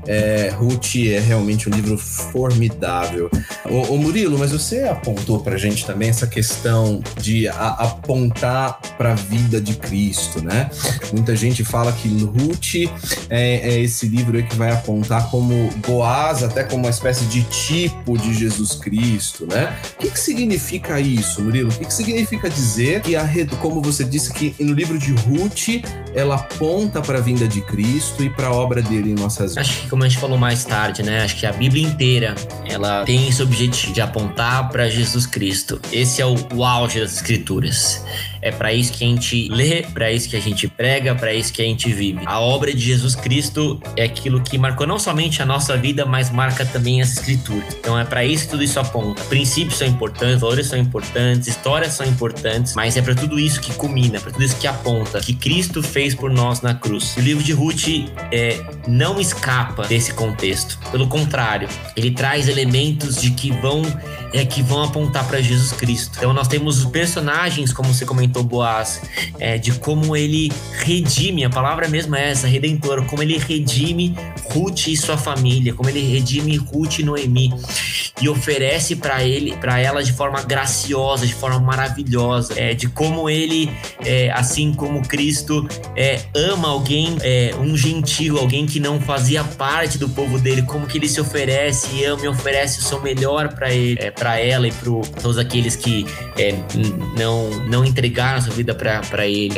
É, 0.06 0.54
Ruth 0.56 0.96
é 0.96 1.20
realmente 1.20 1.68
um 1.68 1.72
livro 1.72 1.98
formidável. 1.98 3.30
Ô, 3.70 3.94
ô 3.94 3.98
Murilo, 3.98 4.38
mas 4.38 4.52
você 4.52 4.84
para 5.40 5.56
a 5.56 5.58
gente 5.58 5.86
também 5.86 6.10
essa 6.10 6.28
questão 6.28 7.02
de 7.20 7.48
a, 7.48 7.70
apontar 7.80 8.80
para 8.98 9.12
a 9.12 9.16
vida 9.16 9.60
de 9.60 9.76
Cristo, 9.76 10.44
né? 10.44 10.70
Muita 11.14 11.36
gente 11.36 11.64
fala 11.64 11.92
que 11.92 12.08
Ruth 12.24 12.76
é, 13.30 13.56
é 13.70 13.80
esse 13.80 14.08
livro 14.08 14.42
que 14.44 14.56
vai 14.56 14.72
apontar 14.72 15.30
como 15.30 15.70
Boaz, 15.88 16.44
até 16.44 16.64
como 16.64 16.84
uma 16.84 16.90
espécie 16.90 17.26
de 17.26 17.44
tipo 17.44 18.18
de 18.18 18.34
Jesus 18.34 18.74
Cristo, 18.76 19.46
né? 19.46 19.76
O 19.96 20.02
que, 20.02 20.12
que 20.12 20.20
significa 20.20 21.00
isso, 21.00 21.42
Murilo? 21.42 21.70
O 21.70 21.74
que, 21.74 21.86
que 21.86 21.94
significa 21.94 22.50
dizer 22.50 23.02
que, 23.02 23.16
a, 23.16 23.28
como 23.60 23.82
você 23.82 24.04
disse, 24.04 24.34
que 24.34 24.56
no 24.60 24.74
livro 24.74 24.98
de 24.98 25.12
Ruth 25.12 25.84
ela 26.14 26.36
aponta 26.36 27.02
para 27.02 27.18
a 27.18 27.22
vinda 27.22 27.48
de 27.48 27.62
Cristo 27.62 28.24
e 28.24 28.30
para 28.30 28.48
a 28.48 28.54
obra 28.54 28.82
dele 28.82 29.12
em 29.12 29.16
nossas 29.16 29.52
vidas? 29.52 29.70
Acho 29.70 29.82
que, 29.82 29.90
como 29.90 30.04
a 30.04 30.08
gente 30.08 30.20
falou 30.20 30.38
mais 30.38 30.66
tarde, 30.66 31.04
né? 31.04 31.24
Acho 31.24 31.36
que 31.38 31.46
a 31.46 31.54
Bíblia 31.54 31.88
inteira 31.88 32.36
ela 32.66 33.04
tem 33.04 33.28
esse 33.28 33.42
objetivo 33.42 33.94
de 33.94 34.02
apontar 34.02 34.70
para 34.70 34.90
Jesus 34.90 35.26
Cristo. 35.26 35.80
Esse 35.92 36.22
é 36.22 36.26
o, 36.26 36.36
o 36.54 36.64
auge 36.64 37.00
das 37.00 37.16
Escrituras. 37.16 38.04
É 38.42 38.52
para 38.52 38.74
isso 38.74 38.92
que 38.94 39.04
a 39.04 39.08
gente 39.08 39.48
lê, 39.50 39.84
para 39.84 40.12
isso 40.12 40.28
que 40.28 40.36
a 40.36 40.40
gente 40.40 40.68
prega, 40.68 41.14
para 41.14 41.32
isso 41.32 41.54
que 41.54 41.62
a 41.62 41.66
gente 41.66 41.92
vive. 41.94 42.22
A 42.26 42.40
obra 42.40 42.74
de 42.74 42.80
Jesus 42.80 43.16
Cristo 43.16 43.80
é 43.96 44.04
aquilo 44.04 44.42
que 44.42 44.58
marcou 44.58 44.88
não 44.88 44.98
somente 44.98 45.44
a 45.44 45.46
nossa 45.46 45.78
vida, 45.78 46.06
mas 46.06 46.32
marca 46.32 46.66
também 46.66 47.02
as 47.02 47.14
escrituras. 47.14 47.76
Então 47.80 47.98
é 48.00 48.04
para 48.04 48.26
isso 48.26 48.46
que 48.46 48.52
tudo 48.52 48.64
isso 48.64 48.80
aponta. 48.80 49.24
Princípios 49.26 49.78
são 49.78 49.88
importantes, 49.88 50.42
valores 50.42 50.66
são 50.66 50.80
importantes, 50.80 51.48
histórias 51.48 51.94
são 51.94 52.06
importantes, 52.06 52.74
mas 52.74 52.98
é 52.98 53.02
para 53.02 53.14
tudo 53.14 53.40
isso 53.40 53.62
que 53.62 53.72
culmina, 53.74 54.20
para 54.20 54.32
tudo 54.32 54.44
isso 54.44 54.58
que 54.58 54.66
aponta, 54.66 55.20
que 55.20 55.36
Cristo 55.36 55.84
fez 55.84 56.01
por 56.16 56.32
nós 56.32 56.62
na 56.62 56.74
cruz. 56.74 57.16
O 57.18 57.22
livro 57.22 57.44
de 57.44 57.54
Ruth 57.54 57.88
é, 58.32 58.60
não 58.88 59.20
escapa 59.20 59.88
desse 59.88 60.14
contexto. 60.14 60.80
Pelo 60.92 61.08
contrário, 61.08 61.70
ele 61.96 62.12
traz 62.12 62.48
elementos 62.48 63.22
de 63.22 63.32
que 63.32 63.52
vão 63.52 63.84
é 64.34 64.46
que 64.46 64.62
vão 64.62 64.84
apontar 64.84 65.28
para 65.28 65.42
Jesus 65.42 65.74
Cristo. 65.74 66.18
Então 66.18 66.32
nós 66.34 66.48
temos 66.48 66.86
personagens, 66.86 67.74
como 67.74 67.94
você 67.94 68.06
comentou, 68.06 68.44
Boaz, 68.44 69.02
é, 69.40 69.58
de 69.58 69.74
como 69.74 70.16
ele 70.16 70.52
redime, 70.80 71.44
a 71.44 71.50
palavra 71.50 71.88
mesmo 71.88 72.16
é 72.16 72.32
essa, 72.32 72.48
redentor, 72.48 73.06
como 73.06 73.22
ele 73.22 73.38
redime 73.38 74.16
Ruth 74.46 74.88
e 74.88 74.96
sua 74.96 75.18
família, 75.18 75.74
como 75.74 75.90
ele 75.90 76.02
redime 76.02 76.56
Ruth 76.56 77.00
e 77.00 77.04
Noemi 77.04 77.54
e 78.22 78.30
oferece 78.30 78.96
para 78.96 79.24
ele, 79.24 79.56
para 79.58 79.80
ela 79.80 80.04
de 80.04 80.14
forma 80.14 80.42
graciosa, 80.44 81.26
de 81.26 81.34
forma 81.34 81.60
maravilhosa, 81.60 82.54
é, 82.56 82.74
de 82.74 82.88
como 82.88 83.30
ele, 83.30 83.70
é, 84.06 84.32
assim 84.32 84.74
como 84.74 85.02
Cristo, 85.02 85.68
é, 85.96 86.22
ama 86.36 86.70
alguém, 86.70 87.18
é, 87.22 87.54
um 87.60 87.76
gentil, 87.76 88.38
alguém 88.38 88.66
que 88.66 88.80
não 88.80 89.00
fazia 89.00 89.44
parte 89.44 89.98
do 89.98 90.08
povo 90.08 90.40
dele, 90.40 90.62
como 90.62 90.88
que 90.88 90.98
ele 90.98 91.08
se 91.08 91.20
oferece 91.20 91.96
e 91.96 92.06
ama 92.06 92.24
e 92.24 92.28
oferece 92.28 92.80
o 92.80 92.82
seu 92.82 93.02
melhor 93.02 93.50
para 93.50 93.74
ele, 93.74 93.98
é, 94.00 94.12
para 94.12 94.40
ela 94.40 94.68
e 94.68 94.72
para 94.72 94.92
todos 95.22 95.38
aqueles 95.38 95.76
que 95.76 96.06
é, 96.38 96.56
não 97.18 97.50
não 97.68 97.86
entregaram 97.86 98.42
sua 98.42 98.54
vida 98.54 98.74
para 98.74 99.28
ele. 99.28 99.54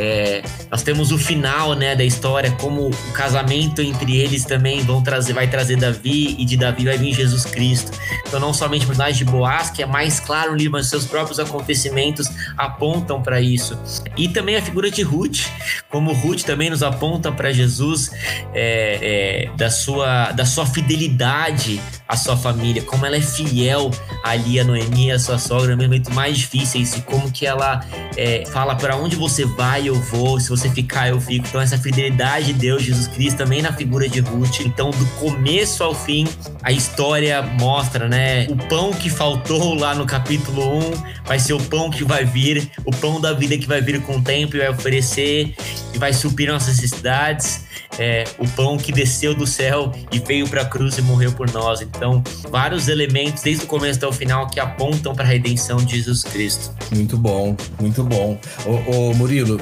nós 0.69 0.82
temos 0.84 1.12
o 1.12 1.17
final, 1.17 1.74
né, 1.74 1.96
da 1.96 2.04
história, 2.04 2.52
como 2.52 2.89
o 2.89 3.12
casamento 3.13 3.82
entre 3.82 4.17
eles 4.17 4.46
também 4.46 4.82
vão 4.82 5.02
trazer, 5.02 5.34
vai 5.34 5.48
trazer 5.48 5.78
Davi 5.78 6.36
e 6.38 6.46
de 6.46 6.58
Davi 6.58 6.86
vai 6.86 6.98
vir 6.98 7.13
Jesus 7.13 7.46
Cristo. 7.46 7.91
Então 8.28 8.39
não 8.39 8.54
somente 8.54 8.84
o 8.84 8.88
personagem 8.88 9.26
de 9.26 9.32
Boaz, 9.32 9.69
que 9.69 9.84
é 9.84 9.86
mais 9.86 10.19
claro 10.19 10.52
no 10.52 10.58
livro, 10.58 10.74
mas 10.74 10.88
seus 10.88 11.06
próprios 11.06 11.39
acontecimentos 11.39 12.30
apontam 12.58 13.22
para 13.22 13.41
isso. 13.41 13.78
E 14.17 14.28
também 14.28 14.56
a 14.56 14.62
figura 14.62 14.89
de 14.89 15.02
Ruth, 15.02 15.41
como 15.89 16.13
Ruth 16.23 16.43
também 16.43 16.69
nos 16.69 16.81
aponta 16.81 17.31
para 17.31 17.51
Jesus, 17.51 18.12
é, 18.53 19.49
é, 19.51 19.57
da, 19.57 19.69
sua, 19.69 20.31
da 20.31 20.45
sua 20.45 20.65
fidelidade 20.65 21.81
à 22.07 22.15
sua 22.15 22.38
família, 22.38 22.81
como 22.83 23.05
ela 23.05 23.17
é 23.17 23.21
fiel 23.21 23.91
ali 24.23 24.59
a 24.59 24.63
Noemi, 24.63 25.12
a 25.12 25.19
sua 25.19 25.38
sogra, 25.38 25.75
no 25.75 25.83
momento 25.83 26.13
mais 26.13 26.38
difíceis, 26.38 26.95
e 26.95 27.01
como 27.01 27.29
que 27.31 27.45
ela 27.45 27.86
é, 28.15 28.45
fala 28.47 28.75
para 28.75 28.95
onde 28.95 29.15
você 29.15 29.45
vai, 29.45 29.89
eu 29.89 29.95
vou, 29.95 30.39
se 30.39 30.49
você 30.49 30.69
ficar, 30.69 31.09
eu 31.09 31.19
fico. 31.19 31.45
Então, 31.47 31.59
essa 31.59 31.77
fidelidade 31.77 32.47
de 32.47 32.53
Deus, 32.53 32.83
Jesus 32.83 33.07
Cristo, 33.07 33.38
também 33.38 33.62
na 33.62 33.73
figura 33.73 34.07
de 34.07 34.19
Ruth. 34.19 34.62
Então, 34.62 34.91
do 34.91 35.05
começo 35.19 35.83
ao 35.83 35.93
fim, 35.93 36.27
a 36.62 36.71
história 36.71 37.41
mostra, 37.41 38.07
né? 38.07 38.47
O 38.49 38.55
pão 38.55 38.93
que 38.93 39.09
faltou 39.09 39.73
lá 39.73 39.93
no 39.93 40.05
capítulo 40.05 40.77
1 40.77 40.91
vai 41.25 41.39
ser 41.39 41.53
o 41.53 41.59
pão 41.59 41.89
que 41.89 42.03
vai 42.03 42.23
vir, 42.23 42.69
o 42.86 42.91
pão 42.91 43.19
da 43.19 43.33
vida 43.33 43.57
que 43.57 43.67
vai 43.67 43.81
vir 43.81 44.01
com 44.01 44.17
o 44.17 44.21
tempo 44.21 44.55
e 44.55 44.59
vai 44.59 44.69
oferecer 44.69 45.55
e 45.93 45.97
vai 45.97 46.12
suprir 46.13 46.52
nossas 46.52 46.76
necessidades 46.76 47.63
é, 47.99 48.23
o 48.38 48.47
pão 48.49 48.78
que 48.78 48.91
desceu 48.91 49.34
do 49.34 49.45
céu 49.45 49.91
e 50.12 50.19
veio 50.19 50.47
para 50.47 50.62
a 50.62 50.65
cruz 50.65 50.97
e 50.97 51.02
morreu 51.02 51.32
por 51.32 51.52
nós. 51.52 51.82
Então, 51.82 52.23
vários 52.49 52.88
elementos, 52.88 53.43
desde 53.43 53.65
o 53.65 53.67
começo 53.67 53.97
até 53.97 54.08
o 54.08 54.12
final, 54.12 54.47
que 54.47 54.60
apontam 54.60 55.13
para 55.13 55.23
a 55.23 55.28
redenção 55.28 55.78
de 55.78 55.97
Jesus 55.97 56.23
Cristo. 56.23 56.73
Muito 56.91 57.17
bom, 57.17 57.56
muito 57.80 58.04
bom. 58.04 58.39
Ô, 58.65 59.10
ô 59.10 59.13
Murilo, 59.13 59.60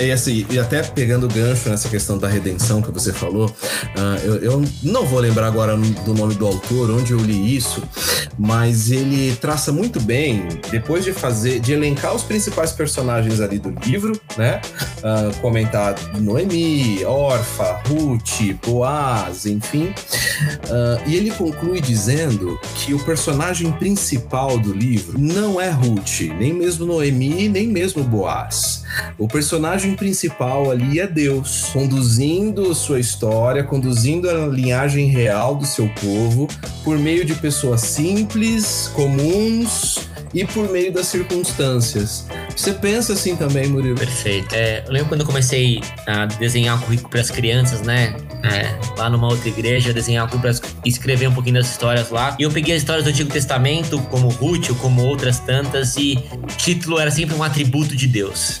e 0.00 0.10
assim, 0.10 0.46
e 0.50 0.58
até 0.58 0.82
pegando 0.82 1.26
o 1.26 1.28
gancho 1.28 1.68
nessa 1.68 1.88
questão 1.88 2.18
da 2.18 2.28
redenção 2.28 2.82
que 2.82 2.90
você 2.90 3.12
falou, 3.12 3.46
uh, 3.46 4.18
eu, 4.24 4.36
eu, 4.36 4.64
não 4.82 5.06
vou 5.06 5.20
lembrar 5.20 5.46
agora 5.46 5.76
do 5.76 6.14
nome 6.14 6.34
do 6.34 6.46
autor, 6.46 6.90
onde 6.90 7.12
eu 7.12 7.18
li 7.18 7.56
isso, 7.56 7.82
mas 8.38 8.90
ele 8.90 9.36
traça 9.36 9.72
muito 9.72 10.00
bem, 10.00 10.48
depois 10.70 11.04
de 11.04 11.12
fazer, 11.12 11.60
de 11.60 11.72
elencar 11.72 12.14
os 12.14 12.22
principais 12.22 12.72
personagens 12.72 13.40
ali 13.40 13.58
do 13.58 13.70
livro, 13.84 14.18
né? 14.36 14.60
Uh, 14.98 15.34
comentar 15.40 15.94
Noemi, 16.18 17.04
Orfa, 17.04 17.80
Ruth, 17.88 18.56
Boaz, 18.64 19.46
enfim. 19.46 19.94
Uh, 20.64 21.08
e 21.08 21.16
ele 21.16 21.30
conclui 21.30 21.80
dizendo 21.80 22.58
que 22.76 22.94
o 22.94 22.98
personagem 23.04 23.70
principal 23.72 24.58
do 24.58 24.72
livro 24.72 25.18
não 25.18 25.60
é 25.60 25.70
Ruth, 25.70 26.20
nem 26.38 26.52
mesmo 26.52 26.86
Noemi, 26.86 27.48
nem 27.48 27.68
mesmo 27.68 28.02
Boaz. 28.02 28.83
O 29.18 29.28
personagem 29.28 29.94
principal 29.94 30.70
ali 30.70 31.00
é 31.00 31.06
Deus, 31.06 31.70
conduzindo 31.72 32.74
sua 32.74 33.00
história, 33.00 33.62
conduzindo 33.62 34.28
a 34.28 34.46
linhagem 34.46 35.06
real 35.06 35.54
do 35.54 35.66
seu 35.66 35.88
povo 36.00 36.48
por 36.82 36.98
meio 36.98 37.24
de 37.24 37.34
pessoas 37.34 37.80
simples, 37.82 38.90
comuns 38.94 40.08
e 40.32 40.44
por 40.44 40.68
meio 40.70 40.92
das 40.92 41.06
circunstâncias. 41.06 42.26
Você 42.56 42.72
pensa 42.72 43.12
assim 43.12 43.36
também, 43.36 43.68
Murilo? 43.68 43.96
Perfeito. 43.96 44.54
É, 44.54 44.84
eu 44.86 44.92
lembro 44.92 45.08
quando 45.08 45.20
eu 45.20 45.26
comecei 45.26 45.80
a 46.06 46.26
desenhar 46.26 46.80
currículo 46.80 47.08
para 47.08 47.20
as 47.20 47.30
crianças, 47.30 47.82
né? 47.82 48.16
É, 48.42 48.76
lá 48.98 49.08
numa 49.08 49.28
outra 49.28 49.48
igreja, 49.48 49.92
desenhar 49.92 50.28
currículo 50.28 50.52
escrever 50.84 51.28
um 51.28 51.32
pouquinho 51.32 51.54
das 51.56 51.70
histórias 51.70 52.10
lá. 52.10 52.36
E 52.38 52.42
eu 52.42 52.50
peguei 52.50 52.74
as 52.74 52.82
histórias 52.82 53.04
do 53.04 53.10
Antigo 53.10 53.30
Testamento, 53.30 53.98
como 54.10 54.28
Ruth, 54.28 54.70
ou 54.70 54.76
como 54.76 55.02
outras 55.04 55.38
tantas, 55.40 55.96
e 55.96 56.18
o 56.32 56.46
título 56.46 56.98
era 56.98 57.10
sempre 57.10 57.34
um 57.34 57.42
atributo 57.42 57.96
de 57.96 58.06
Deus. 58.06 58.60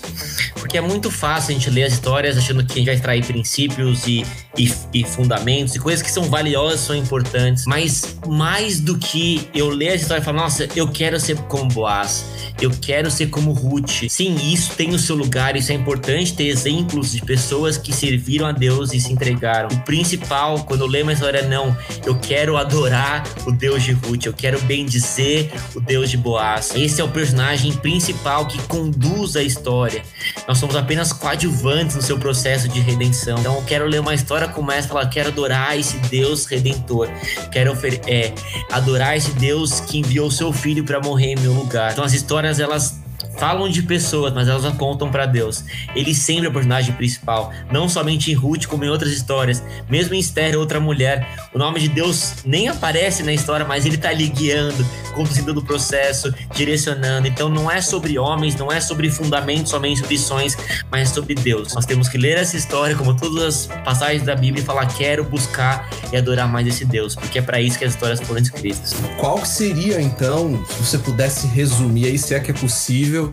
Porque 0.54 0.78
é 0.78 0.80
muito 0.80 1.10
fácil 1.10 1.50
a 1.50 1.58
gente 1.58 1.70
ler 1.70 1.84
as 1.84 1.92
histórias 1.92 2.38
achando 2.38 2.64
que 2.64 2.72
a 2.72 2.76
gente 2.76 2.86
vai 2.86 2.94
extrair 2.94 3.24
princípios 3.24 4.06
e, 4.06 4.24
e, 4.56 4.72
e 4.92 5.04
fundamentos 5.04 5.74
e 5.74 5.78
coisas 5.78 6.02
que 6.02 6.10
são 6.10 6.24
valiosas, 6.24 6.80
são 6.80 6.96
importantes. 6.96 7.66
Mas 7.66 8.16
mais 8.26 8.80
do 8.80 8.96
que 8.96 9.48
eu 9.54 9.68
ler 9.68 9.90
as 9.90 10.02
histórias 10.02 10.22
e 10.22 10.26
falar, 10.26 10.42
nossa, 10.42 10.68
eu 10.74 10.88
quero 10.88 11.20
ser 11.20 11.36
como 11.36 11.68
Boaz, 11.68 12.24
eu 12.60 12.70
quero 12.70 13.10
ser 13.10 13.26
como 13.26 13.52
Ruth. 13.52 14.08
Sim, 14.08 14.36
isso 14.52 14.72
tem 14.74 14.90
o 14.90 14.98
seu 14.98 15.16
lugar, 15.16 15.56
isso 15.56 15.70
é 15.70 15.74
importante 15.74 16.32
ter 16.34 16.46
exemplos 16.46 17.12
de 17.12 17.20
pessoas 17.20 17.76
que 17.76 17.92
serviram 17.92 18.46
a 18.46 18.52
Deus 18.52 18.92
e 18.92 19.00
se 19.00 19.12
entregaram. 19.12 19.68
O 19.68 19.80
principal, 19.80 20.64
quando 20.64 20.80
eu 20.82 20.86
leio 20.86 21.04
uma 21.04 21.12
história, 21.12 21.42
não, 21.42 21.76
eu 22.06 22.13
quero 22.18 22.56
adorar 22.56 23.24
o 23.46 23.52
Deus 23.52 23.82
de 23.82 23.92
Ruth, 23.92 24.26
eu 24.26 24.32
quero 24.32 24.60
bendizer 24.62 25.50
o 25.74 25.80
Deus 25.80 26.10
de 26.10 26.16
Boaz. 26.16 26.72
Esse 26.74 27.00
é 27.00 27.04
o 27.04 27.08
personagem 27.08 27.72
principal 27.72 28.46
que 28.46 28.60
conduz 28.62 29.36
a 29.36 29.42
história. 29.42 30.02
Nós 30.46 30.58
somos 30.58 30.76
apenas 30.76 31.12
coadjuvantes 31.12 31.96
no 31.96 32.02
seu 32.02 32.18
processo 32.18 32.68
de 32.68 32.80
redenção. 32.80 33.38
Então 33.38 33.56
eu 33.56 33.62
quero 33.62 33.86
ler 33.86 34.00
uma 34.00 34.14
história 34.14 34.48
como 34.48 34.70
essa 34.70 34.86
e 34.86 34.88
falar: 34.88 35.06
quero 35.06 35.28
adorar 35.28 35.78
esse 35.78 35.96
Deus 36.08 36.46
redentor. 36.46 37.08
Quero 37.50 37.76
é, 38.06 38.32
adorar 38.70 39.16
esse 39.16 39.30
Deus 39.32 39.80
que 39.80 39.98
enviou 39.98 40.30
seu 40.30 40.52
filho 40.52 40.84
para 40.84 41.00
morrer 41.00 41.32
em 41.32 41.36
meu 41.36 41.52
lugar. 41.52 41.92
Então 41.92 42.04
as 42.04 42.12
histórias 42.12 42.60
elas 42.60 42.93
falam 43.38 43.68
de 43.68 43.82
pessoas, 43.82 44.32
mas 44.32 44.48
elas 44.48 44.64
apontam 44.64 45.10
para 45.10 45.26
Deus. 45.26 45.64
Ele 45.94 46.14
sempre 46.14 46.46
é 46.46 46.48
o 46.48 46.52
personagem 46.52 46.94
principal, 46.94 47.52
não 47.70 47.88
somente 47.88 48.30
em 48.30 48.34
Ruth, 48.34 48.66
como 48.66 48.84
em 48.84 48.88
outras 48.88 49.12
histórias. 49.12 49.62
Mesmo 49.88 50.14
em 50.14 50.18
Esther, 50.18 50.58
outra 50.58 50.80
mulher, 50.80 51.48
o 51.52 51.58
nome 51.58 51.80
de 51.80 51.88
Deus 51.88 52.34
nem 52.44 52.68
aparece 52.68 53.22
na 53.22 53.32
história, 53.32 53.64
mas 53.64 53.86
ele 53.86 53.96
tá 53.96 54.08
ali 54.08 54.28
guiando, 54.28 54.84
conduzindo 55.14 55.56
o 55.58 55.64
processo, 55.64 56.34
direcionando. 56.54 57.26
Então 57.28 57.48
não 57.48 57.70
é 57.70 57.80
sobre 57.80 58.18
homens, 58.18 58.56
não 58.56 58.70
é 58.70 58.80
sobre 58.80 59.10
fundamentos, 59.10 59.70
somente 59.70 60.00
sobre 60.00 60.18
sonhos, 60.18 60.56
mas 60.90 61.10
é 61.10 61.14
sobre 61.14 61.34
Deus. 61.34 61.74
Nós 61.74 61.86
temos 61.86 62.08
que 62.08 62.18
ler 62.18 62.36
essa 62.38 62.56
história, 62.56 62.96
como 62.96 63.14
todas 63.14 63.44
as 63.44 63.66
passagens 63.84 64.22
da 64.22 64.34
Bíblia, 64.34 64.62
e 64.62 64.64
falar: 64.66 64.86
quero 64.86 65.24
buscar 65.24 65.88
e 66.12 66.16
adorar 66.16 66.48
mais 66.48 66.66
esse 66.66 66.84
Deus, 66.84 67.14
porque 67.14 67.38
é 67.38 67.42
para 67.42 67.60
isso 67.60 67.78
que 67.78 67.84
as 67.84 67.92
histórias 67.92 68.20
foram 68.20 68.40
escritas. 68.40 68.94
Qual 69.18 69.44
seria 69.44 70.00
então, 70.00 70.64
se 70.66 70.84
você 70.84 70.98
pudesse 70.98 71.46
resumir 71.46 72.06
aí, 72.06 72.18
se 72.18 72.34
é 72.34 72.40
que 72.40 72.50
é 72.50 72.54
possível? 72.54 73.23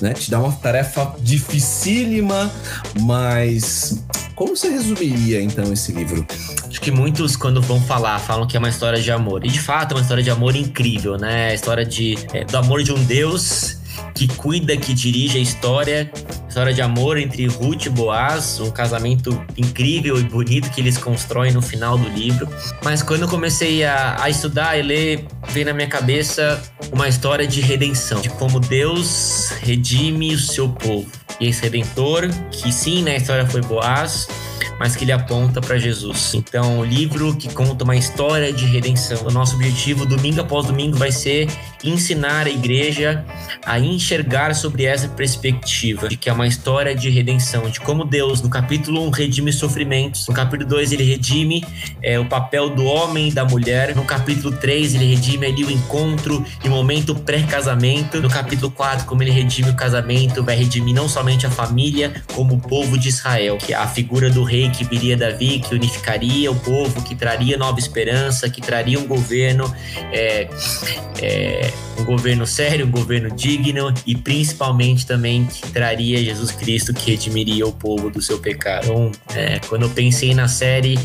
Né? 0.00 0.12
Te 0.12 0.30
dá 0.30 0.38
uma 0.38 0.52
tarefa 0.52 1.14
dificílima, 1.20 2.50
mas 3.00 4.02
como 4.34 4.56
você 4.56 4.70
resumiria 4.70 5.42
então 5.42 5.72
esse 5.72 5.92
livro? 5.92 6.26
Acho 6.68 6.80
que 6.80 6.90
muitos, 6.90 7.36
quando 7.36 7.60
vão 7.60 7.80
falar, 7.80 8.18
falam 8.18 8.46
que 8.46 8.56
é 8.56 8.58
uma 8.58 8.68
história 8.68 9.00
de 9.00 9.10
amor. 9.10 9.44
E 9.44 9.48
de 9.48 9.60
fato 9.60 9.92
é 9.92 9.94
uma 9.96 10.02
história 10.02 10.22
de 10.22 10.30
amor 10.30 10.56
incrível, 10.56 11.16
né? 11.16 11.50
A 11.50 11.54
história 11.54 11.84
de, 11.84 12.16
é, 12.32 12.44
do 12.44 12.56
amor 12.56 12.82
de 12.82 12.92
um 12.92 13.02
Deus 13.04 13.79
que 14.14 14.28
cuida, 14.28 14.76
que 14.76 14.92
dirige 14.92 15.38
a 15.38 15.40
história. 15.40 16.10
História 16.48 16.74
de 16.74 16.82
amor 16.82 17.16
entre 17.16 17.46
Ruth 17.46 17.86
e 17.86 17.88
Boaz, 17.88 18.58
um 18.60 18.70
casamento 18.70 19.40
incrível 19.56 20.18
e 20.18 20.24
bonito 20.24 20.70
que 20.70 20.80
eles 20.80 20.98
constroem 20.98 21.52
no 21.52 21.62
final 21.62 21.96
do 21.96 22.08
livro. 22.08 22.48
Mas 22.82 23.02
quando 23.02 23.22
eu 23.22 23.28
comecei 23.28 23.84
a, 23.84 24.16
a 24.20 24.28
estudar 24.28 24.76
e 24.76 24.82
ler, 24.82 25.26
veio 25.48 25.66
na 25.66 25.72
minha 25.72 25.88
cabeça 25.88 26.60
uma 26.92 27.08
história 27.08 27.46
de 27.46 27.60
redenção, 27.60 28.20
de 28.20 28.28
como 28.30 28.58
Deus 28.58 29.50
redime 29.62 30.34
o 30.34 30.38
seu 30.38 30.68
povo. 30.68 31.08
E 31.40 31.46
esse 31.46 31.62
redentor, 31.62 32.28
que 32.50 32.72
sim, 32.72 33.02
na 33.02 33.14
história 33.14 33.46
foi 33.46 33.62
Boaz, 33.62 34.28
mas 34.80 34.96
que 34.96 35.04
ele 35.04 35.12
aponta 35.12 35.60
para 35.60 35.78
Jesus. 35.78 36.32
Então, 36.32 36.78
o 36.78 36.84
livro 36.84 37.36
que 37.36 37.52
conta 37.52 37.84
uma 37.84 37.94
história 37.94 38.50
de 38.50 38.64
redenção. 38.64 39.26
O 39.26 39.30
nosso 39.30 39.54
objetivo, 39.56 40.06
domingo 40.06 40.40
após 40.40 40.66
domingo, 40.66 40.96
vai 40.96 41.12
ser 41.12 41.48
ensinar 41.84 42.46
a 42.46 42.50
igreja 42.50 43.22
a 43.64 43.78
enxergar 43.78 44.54
sobre 44.54 44.84
essa 44.84 45.06
perspectiva 45.06 46.08
de 46.08 46.16
que 46.16 46.30
é 46.30 46.32
uma 46.32 46.46
história 46.46 46.94
de 46.94 47.10
redenção, 47.10 47.68
de 47.68 47.78
como 47.78 48.06
Deus, 48.06 48.40
no 48.40 48.48
capítulo 48.48 49.06
1, 49.08 49.10
redime 49.10 49.52
sofrimentos, 49.52 50.26
no 50.26 50.32
capítulo 50.32 50.68
2, 50.70 50.92
ele 50.92 51.04
redime 51.04 51.62
é, 52.02 52.18
o 52.18 52.24
papel 52.24 52.70
do 52.70 52.84
homem 52.84 53.28
e 53.28 53.32
da 53.32 53.44
mulher, 53.44 53.94
no 53.94 54.04
capítulo 54.04 54.56
3, 54.56 54.94
ele 54.94 55.14
redime 55.14 55.46
ali 55.46 55.64
o 55.64 55.70
encontro 55.70 56.44
e 56.64 56.68
o 56.68 56.70
momento 56.70 57.14
pré-casamento, 57.14 58.20
no 58.20 58.30
capítulo 58.30 58.70
4, 58.70 59.06
como 59.06 59.22
ele 59.22 59.30
redime 59.30 59.70
o 59.70 59.74
casamento, 59.74 60.42
vai 60.42 60.56
redimir 60.56 60.94
não 60.94 61.06
somente 61.06 61.46
a 61.46 61.50
família, 61.50 62.22
como 62.34 62.54
o 62.54 62.60
povo 62.60 62.96
de 62.96 63.08
Israel, 63.08 63.58
que 63.58 63.74
é 63.74 63.76
a 63.76 63.86
figura 63.86 64.30
do 64.30 64.42
rei 64.42 64.69
que 64.70 64.84
viria 64.84 65.16
Davi, 65.16 65.60
que 65.60 65.74
unificaria 65.74 66.50
o 66.50 66.56
povo, 66.56 67.02
que 67.02 67.14
traria 67.14 67.56
nova 67.56 67.78
esperança, 67.78 68.48
que 68.48 68.60
traria 68.60 68.98
um 68.98 69.06
governo, 69.06 69.72
é, 70.12 70.48
é, 71.20 71.72
um 71.98 72.04
governo 72.04 72.46
sério, 72.46 72.86
um 72.86 72.90
governo 72.90 73.30
digno 73.34 73.92
e 74.06 74.16
principalmente 74.16 75.06
também 75.06 75.46
que 75.46 75.70
traria 75.70 76.22
Jesus 76.22 76.50
Cristo, 76.50 76.92
que 76.92 77.10
redimiria 77.10 77.66
o 77.66 77.72
povo 77.72 78.10
do 78.10 78.20
seu 78.20 78.38
pecado. 78.38 78.84
Então, 78.84 79.12
é, 79.34 79.60
quando 79.68 79.82
eu 79.82 79.90
pensei 79.90 80.34
na 80.34 80.48
série, 80.48 80.98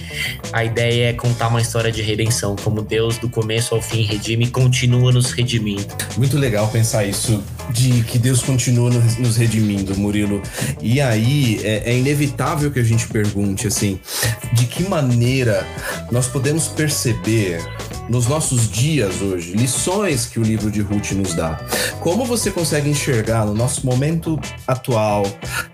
a 0.51 0.63
ideia 0.63 1.09
é 1.09 1.13
contar 1.13 1.47
uma 1.47 1.61
história 1.61 1.91
de 1.91 2.01
redenção, 2.01 2.55
como 2.55 2.81
Deus 2.81 3.17
do 3.17 3.29
começo 3.29 3.75
ao 3.75 3.81
fim 3.81 4.01
redime 4.01 4.45
e 4.45 4.49
continua 4.49 5.11
nos 5.11 5.31
redimindo. 5.31 5.87
Muito 6.17 6.37
legal 6.37 6.67
pensar 6.69 7.05
isso, 7.05 7.43
de 7.69 8.03
que 8.03 8.17
Deus 8.17 8.41
continua 8.41 8.89
nos 8.89 9.37
redimindo, 9.37 9.97
Murilo. 9.97 10.41
E 10.81 11.01
aí 11.01 11.59
é, 11.63 11.91
é 11.91 11.97
inevitável 11.97 12.71
que 12.71 12.79
a 12.79 12.83
gente 12.83 13.07
pergunte 13.07 13.54
assim, 13.67 13.99
de 14.53 14.65
que 14.65 14.83
maneira 14.83 15.65
nós 16.11 16.27
podemos 16.27 16.67
perceber 16.67 17.59
nos 18.09 18.27
nossos 18.27 18.69
dias 18.69 19.21
hoje, 19.21 19.53
lições 19.53 20.25
que 20.25 20.39
o 20.39 20.43
livro 20.43 20.69
de 20.69 20.81
Ruth 20.81 21.11
nos 21.11 21.33
dá. 21.33 21.59
Como 21.99 22.25
você 22.25 22.51
consegue 22.51 22.89
enxergar 22.89 23.45
no 23.45 23.53
nosso 23.53 23.85
momento 23.85 24.39
atual? 24.67 25.25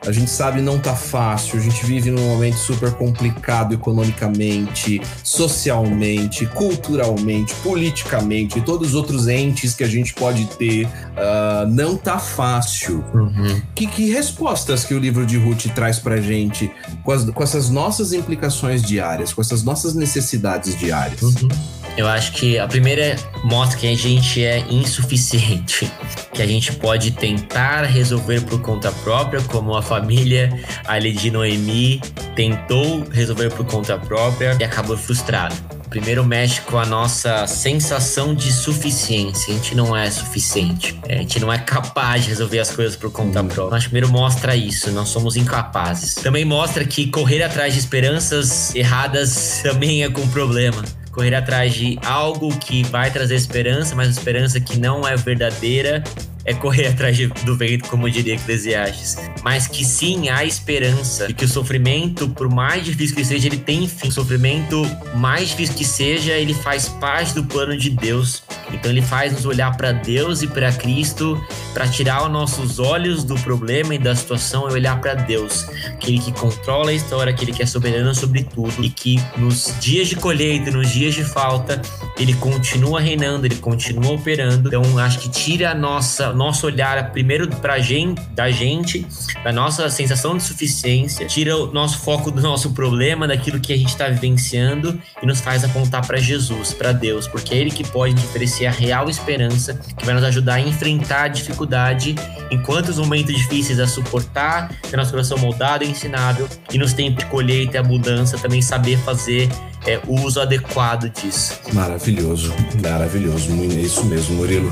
A 0.05 0.11
gente 0.11 0.29
sabe 0.29 0.61
não 0.61 0.79
tá 0.79 0.95
fácil, 0.95 1.59
a 1.59 1.61
gente 1.61 1.85
vive 1.85 2.09
num 2.09 2.27
momento 2.29 2.57
super 2.57 2.91
complicado 2.93 3.73
economicamente, 3.73 5.01
socialmente, 5.23 6.45
culturalmente, 6.47 7.53
politicamente 7.55 8.59
e 8.59 8.61
todos 8.61 8.89
os 8.89 8.95
outros 8.95 9.27
entes 9.27 9.73
que 9.73 9.83
a 9.83 9.87
gente 9.87 10.13
pode 10.13 10.45
ter. 10.57 10.85
Uh, 10.85 11.67
não 11.69 11.95
tá 11.95 12.17
fácil. 12.17 13.03
Uhum. 13.13 13.61
Que, 13.75 13.87
que 13.87 14.11
respostas 14.11 14.85
que 14.85 14.93
o 14.93 14.99
livro 14.99 15.25
de 15.25 15.37
Ruth 15.37 15.65
traz 15.75 15.99
pra 15.99 16.19
gente 16.21 16.71
com, 17.03 17.11
as, 17.11 17.29
com 17.29 17.43
essas 17.43 17.69
nossas 17.69 18.13
implicações 18.13 18.81
diárias, 18.81 19.33
com 19.33 19.41
essas 19.41 19.63
nossas 19.63 19.93
necessidades 19.93 20.77
diárias? 20.77 21.21
Uhum. 21.21 21.49
Eu 21.97 22.07
acho 22.07 22.31
que 22.33 22.57
a 22.57 22.67
primeira 22.67 23.15
mostra 23.43 23.77
que 23.79 23.87
a 23.87 23.95
gente 23.95 24.43
é 24.43 24.59
insuficiente, 24.69 25.91
que 26.33 26.41
a 26.41 26.47
gente 26.47 26.71
pode 26.73 27.11
tentar 27.11 27.83
resolver 27.83 28.41
por 28.41 28.61
conta 28.61 28.91
própria, 28.91 29.41
como 29.41 29.75
a 29.75 29.81
família 29.81 30.51
ali 30.87 31.11
de 31.11 31.29
Noemi 31.29 32.01
tentou 32.35 33.03
resolver 33.11 33.49
por 33.51 33.65
conta 33.65 33.97
própria 33.97 34.57
e 34.59 34.63
acabou 34.63 34.97
frustrado. 34.97 35.55
Primeiro 35.89 36.23
mexe 36.23 36.61
com 36.61 36.79
a 36.79 36.85
nossa 36.85 37.45
sensação 37.45 38.33
de 38.33 38.49
suficiência. 38.49 39.53
A 39.53 39.57
gente 39.57 39.75
não 39.75 39.93
é 39.93 40.09
suficiente. 40.09 40.97
É, 41.05 41.15
a 41.15 41.17
gente 41.17 41.37
não 41.41 41.51
é 41.51 41.57
capaz 41.57 42.23
de 42.23 42.29
resolver 42.29 42.59
as 42.59 42.71
coisas 42.71 42.95
por 42.95 43.11
conta 43.11 43.43
própria. 43.43 43.71
Mas 43.71 43.83
primeiro 43.83 44.07
mostra 44.07 44.55
isso, 44.55 44.89
nós 44.91 45.09
somos 45.09 45.35
incapazes. 45.35 46.15
Também 46.15 46.45
mostra 46.45 46.85
que 46.85 47.07
correr 47.07 47.43
atrás 47.43 47.73
de 47.73 47.79
esperanças 47.81 48.73
erradas 48.73 49.59
também 49.61 50.01
é 50.01 50.09
com 50.09 50.25
problema 50.29 50.81
correr 51.11 51.35
atrás 51.35 51.73
de 51.73 51.99
algo 52.05 52.55
que 52.57 52.83
vai 52.83 53.11
trazer 53.11 53.35
esperança, 53.35 53.95
mas 53.95 54.09
esperança 54.09 54.59
que 54.59 54.79
não 54.79 55.07
é 55.07 55.15
verdadeira, 55.15 56.03
é 56.45 56.53
correr 56.53 56.87
atrás 56.87 57.17
do 57.17 57.55
vento, 57.55 57.87
como 57.89 58.09
diria 58.09 58.35
Eclesiastes. 58.35 59.17
Mas 59.43 59.67
que 59.67 59.85
sim, 59.85 60.29
há 60.29 60.43
esperança 60.45 61.27
de 61.27 61.33
que 61.33 61.45
o 61.45 61.47
sofrimento, 61.47 62.29
por 62.29 62.49
mais 62.49 62.85
difícil 62.85 63.15
que 63.15 63.25
seja, 63.25 63.47
ele 63.47 63.57
tem 63.57 63.87
fim. 63.87 64.07
O 64.07 64.11
sofrimento, 64.11 64.81
mais 65.15 65.49
difícil 65.49 65.75
que 65.75 65.85
seja, 65.85 66.33
ele 66.33 66.53
faz 66.53 66.89
parte 66.89 67.33
do 67.35 67.43
plano 67.43 67.77
de 67.77 67.89
Deus. 67.89 68.43
Então 68.73 68.91
ele 68.91 69.01
faz 69.01 69.33
nos 69.33 69.45
olhar 69.45 69.75
para 69.75 69.91
Deus 69.91 70.41
e 70.41 70.47
para 70.47 70.71
Cristo, 70.71 71.41
para 71.73 71.87
tirar 71.87 72.23
os 72.23 72.31
nossos 72.31 72.79
olhos 72.79 73.23
do 73.23 73.35
problema 73.35 73.95
e 73.95 73.97
da 73.97 74.15
situação 74.15 74.69
e 74.69 74.73
olhar 74.73 74.99
para 74.99 75.13
Deus, 75.13 75.65
aquele 75.87 76.19
que 76.19 76.31
controla 76.31 76.91
a 76.91 76.93
história, 76.93 77.33
aquele 77.33 77.51
que 77.51 77.61
é 77.61 77.65
soberano 77.65 78.13
sobre 78.15 78.43
tudo 78.43 78.83
e 78.83 78.89
que 78.89 79.21
nos 79.37 79.73
dias 79.79 80.07
de 80.07 80.15
colheita, 80.15 80.71
nos 80.71 80.89
dias 80.89 81.13
de 81.13 81.23
falta, 81.23 81.81
ele 82.17 82.33
continua 82.35 82.99
reinando, 82.99 83.45
ele 83.45 83.55
continua 83.55 84.13
operando. 84.13 84.69
Então 84.69 84.97
acho 84.97 85.19
que 85.19 85.29
tira 85.29 85.71
a 85.71 85.75
nossa 85.75 86.30
nosso 86.33 86.65
olhar 86.65 87.11
primeiro 87.11 87.47
pra 87.47 87.79
gente, 87.79 88.21
da 88.31 88.49
gente, 88.51 89.05
da 89.43 89.51
nossa 89.51 89.89
sensação 89.89 90.37
de 90.37 90.43
suficiência, 90.43 91.25
tira 91.25 91.55
o 91.55 91.71
nosso 91.71 91.99
foco 91.99 92.31
do 92.31 92.41
nosso 92.41 92.71
problema, 92.71 93.27
daquilo 93.27 93.59
que 93.59 93.73
a 93.73 93.77
gente 93.77 93.89
está 93.89 94.07
vivenciando 94.07 94.99
e 95.21 95.25
nos 95.25 95.41
faz 95.41 95.63
apontar 95.63 96.05
para 96.05 96.17
Jesus, 96.17 96.73
para 96.73 96.91
Deus, 96.91 97.27
porque 97.27 97.53
é 97.53 97.57
Ele 97.57 97.71
que 97.71 97.83
pode 97.87 98.15
oferecer 98.15 98.65
a 98.65 98.71
real 98.71 99.09
esperança, 99.09 99.79
que 99.97 100.05
vai 100.05 100.13
nos 100.13 100.23
ajudar 100.23 100.55
a 100.55 100.61
enfrentar 100.61 101.23
a 101.23 101.27
dificuldade 101.27 102.15
enquanto 102.49 102.89
os 102.89 102.97
momentos 102.97 103.35
difíceis 103.35 103.79
a 103.79 103.87
suportar, 103.87 104.69
ter 104.89 104.97
nosso 104.97 105.11
coração 105.11 105.37
moldado 105.37 105.83
e 105.83 105.89
ensinável, 105.89 106.47
e 106.71 106.77
nos 106.77 106.93
tempos 106.93 107.23
de 107.23 107.29
colheita 107.29 107.77
e 107.77 107.79
abundância 107.79 108.37
também 108.37 108.61
saber 108.61 108.97
fazer 108.99 109.49
é, 109.85 109.99
o 110.07 110.21
uso 110.21 110.39
adequado 110.39 111.09
disso. 111.09 111.59
Maravilhoso, 111.73 112.53
maravilhoso, 112.81 113.51
é 113.51 113.81
isso 113.81 114.05
mesmo, 114.05 114.35
Murilo. 114.35 114.71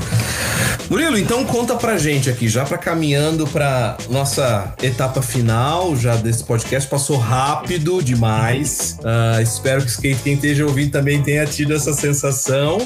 Murilo, 0.88 1.18
então 1.18 1.44
conta 1.50 1.74
pra 1.74 1.98
gente 1.98 2.30
aqui, 2.30 2.48
já 2.48 2.64
para 2.64 2.78
caminhando 2.78 3.46
para 3.46 3.96
nossa 4.08 4.72
etapa 4.82 5.20
final, 5.20 5.96
já 5.96 6.14
desse 6.16 6.44
podcast, 6.44 6.88
passou 6.88 7.16
rápido 7.16 8.02
demais. 8.02 8.96
Uh, 9.00 9.42
espero 9.42 9.84
que 9.84 10.14
quem 10.14 10.34
esteja 10.34 10.64
ouvindo 10.64 10.92
também 10.92 11.22
tenha 11.22 11.44
tido 11.46 11.74
essa 11.74 11.92
sensação. 11.92 12.78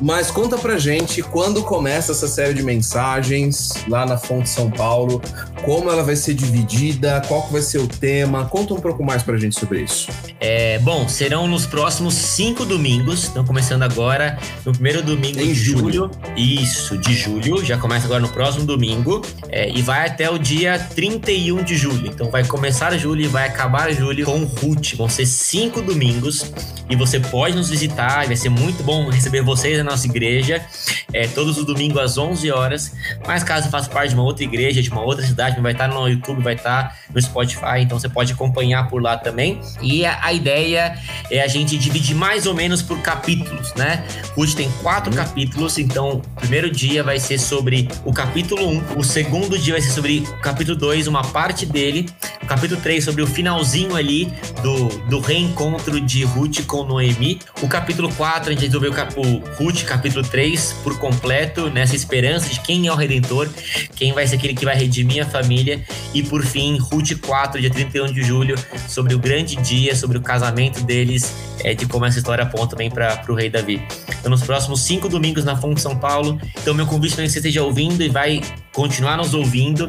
Mas 0.00 0.30
conta 0.30 0.58
pra 0.58 0.76
gente 0.76 1.22
quando 1.22 1.62
começa 1.62 2.12
essa 2.12 2.26
série 2.26 2.52
de 2.52 2.62
mensagens 2.62 3.72
lá 3.88 4.04
na 4.04 4.18
Fonte 4.18 4.48
São 4.48 4.70
Paulo, 4.70 5.22
como 5.64 5.90
ela 5.90 6.02
vai 6.02 6.16
ser 6.16 6.34
dividida, 6.34 7.22
qual 7.28 7.42
que 7.42 7.52
vai 7.52 7.62
ser 7.62 7.78
o 7.78 7.86
tema. 7.86 8.44
Conta 8.46 8.74
um 8.74 8.80
pouco 8.80 9.04
mais 9.04 9.22
pra 9.22 9.36
gente 9.36 9.58
sobre 9.58 9.82
isso. 9.82 10.08
É, 10.40 10.78
bom, 10.80 11.08
serão 11.08 11.46
nos 11.46 11.64
próximos 11.64 12.14
cinco 12.14 12.64
domingos. 12.64 13.24
Estão 13.24 13.44
começando 13.44 13.82
agora 13.82 14.38
no 14.64 14.72
primeiro 14.72 15.02
domingo 15.02 15.40
em 15.40 15.48
de 15.48 15.54
julho. 15.54 15.80
julho. 15.80 16.10
Isso, 16.36 16.98
de 16.98 17.14
julho. 17.14 17.64
Já 17.64 17.78
começa 17.84 18.06
agora 18.06 18.20
no 18.20 18.30
próximo 18.30 18.64
domingo. 18.64 19.20
É, 19.50 19.68
e 19.68 19.82
vai 19.82 20.06
até 20.06 20.30
o 20.30 20.38
dia 20.38 20.78
31 20.78 21.62
de 21.62 21.76
julho. 21.76 22.06
Então 22.06 22.30
vai 22.30 22.42
começar 22.42 22.96
julho 22.96 23.20
e 23.20 23.28
vai 23.28 23.46
acabar 23.46 23.92
julho 23.92 24.24
com 24.24 24.42
Ruth. 24.42 24.94
Vão 24.94 25.06
ser 25.06 25.26
cinco 25.26 25.82
domingos. 25.82 26.50
E 26.88 26.96
você 26.96 27.20
pode 27.20 27.54
nos 27.54 27.68
visitar. 27.68 28.26
Vai 28.26 28.36
ser 28.36 28.48
muito 28.48 28.82
bom 28.82 29.10
receber 29.10 29.42
vocês 29.42 29.76
na 29.76 29.84
nossa 29.84 30.06
igreja. 30.06 30.64
É, 31.12 31.26
todos 31.28 31.58
os 31.58 31.66
domingos 31.66 32.00
às 32.00 32.16
11 32.16 32.50
horas. 32.50 32.92
Mas 33.26 33.44
caso 33.44 33.68
faça 33.68 33.90
parte 33.90 34.08
de 34.08 34.14
uma 34.14 34.24
outra 34.24 34.44
igreja, 34.44 34.80
de 34.80 34.88
uma 34.88 35.02
outra 35.02 35.24
cidade, 35.24 35.60
vai 35.60 35.72
estar 35.72 35.88
no 35.88 36.08
YouTube, 36.08 36.42
vai 36.42 36.54
estar 36.54 36.98
no 37.12 37.20
Spotify. 37.20 37.80
Então 37.80 37.98
você 37.98 38.08
pode 38.08 38.32
acompanhar 38.32 38.88
por 38.88 39.02
lá 39.02 39.18
também. 39.18 39.60
E 39.82 40.06
a, 40.06 40.24
a 40.24 40.32
ideia 40.32 40.98
é 41.30 41.42
a 41.42 41.48
gente 41.48 41.76
dividir 41.76 42.16
mais 42.16 42.46
ou 42.46 42.54
menos 42.54 42.80
por 42.80 42.98
capítulos, 43.02 43.74
né? 43.74 44.04
Ruth 44.34 44.54
tem 44.54 44.70
quatro 44.82 45.14
capítulos, 45.14 45.76
então 45.78 46.14
o 46.14 46.40
primeiro 46.40 46.70
dia 46.70 47.02
vai 47.02 47.20
ser 47.20 47.38
sobre 47.38 47.73
o 48.04 48.12
capítulo 48.12 48.66
1, 48.68 48.70
um, 48.70 48.98
o 48.98 49.04
segundo 49.04 49.58
dia 49.58 49.74
vai 49.74 49.80
ser 49.80 49.90
sobre 49.90 50.18
o 50.20 50.40
capítulo 50.40 50.76
2, 50.76 51.06
uma 51.06 51.22
parte 51.22 51.66
dele, 51.66 52.06
o 52.42 52.46
capítulo 52.46 52.80
3 52.80 53.04
sobre 53.04 53.22
o 53.22 53.26
finalzinho 53.26 53.96
ali 53.96 54.32
do, 54.62 54.88
do 55.08 55.20
reencontro 55.20 56.00
de 56.00 56.24
Ruth 56.24 56.64
com 56.66 56.84
Noemi, 56.84 57.40
o 57.62 57.68
capítulo 57.68 58.12
4 58.14 58.50
a 58.50 58.52
gente 58.52 58.66
resolveu 58.66 58.92
o, 58.92 59.20
o 59.20 59.42
Ruth 59.56 59.82
capítulo 59.84 60.24
3 60.26 60.76
por 60.82 60.98
completo, 60.98 61.70
nessa 61.70 61.96
esperança 61.96 62.48
de 62.48 62.60
quem 62.60 62.86
é 62.86 62.92
o 62.92 62.96
Redentor, 62.96 63.48
quem 63.94 64.12
vai 64.12 64.26
ser 64.26 64.36
aquele 64.36 64.54
que 64.54 64.64
vai 64.64 64.76
redimir 64.76 65.22
a 65.22 65.26
família, 65.28 65.82
e 66.12 66.22
por 66.22 66.44
fim, 66.44 66.78
Ruth 66.78 67.18
4, 67.20 67.60
dia 67.60 67.70
31 67.70 68.12
de 68.12 68.22
julho, 68.22 68.56
sobre 68.88 69.14
o 69.14 69.18
grande 69.18 69.56
dia, 69.56 69.96
sobre 69.96 70.18
o 70.18 70.20
casamento 70.20 70.82
deles 70.84 71.34
é, 71.64 71.74
de 71.74 71.86
como 71.86 72.04
essa 72.04 72.18
história 72.18 72.44
aponta 72.44 72.76
também 72.76 72.90
para 72.90 73.24
o 73.28 73.34
rei 73.34 73.48
Davi. 73.48 73.82
Então, 74.20 74.30
nos 74.30 74.42
próximos 74.42 74.82
cinco 74.82 75.08
domingos 75.08 75.44
na 75.44 75.56
Fonte 75.56 75.80
São 75.80 75.96
Paulo. 75.96 76.38
Então, 76.60 76.74
meu 76.74 76.86
convite 76.86 77.14
para 77.14 77.24
que 77.24 77.30
você 77.30 77.38
esteja 77.38 77.63
ouvindo 77.64 78.02
e 78.02 78.08
vai 78.08 78.40
continuar 78.72 79.16
nos 79.16 79.32
ouvindo. 79.34 79.88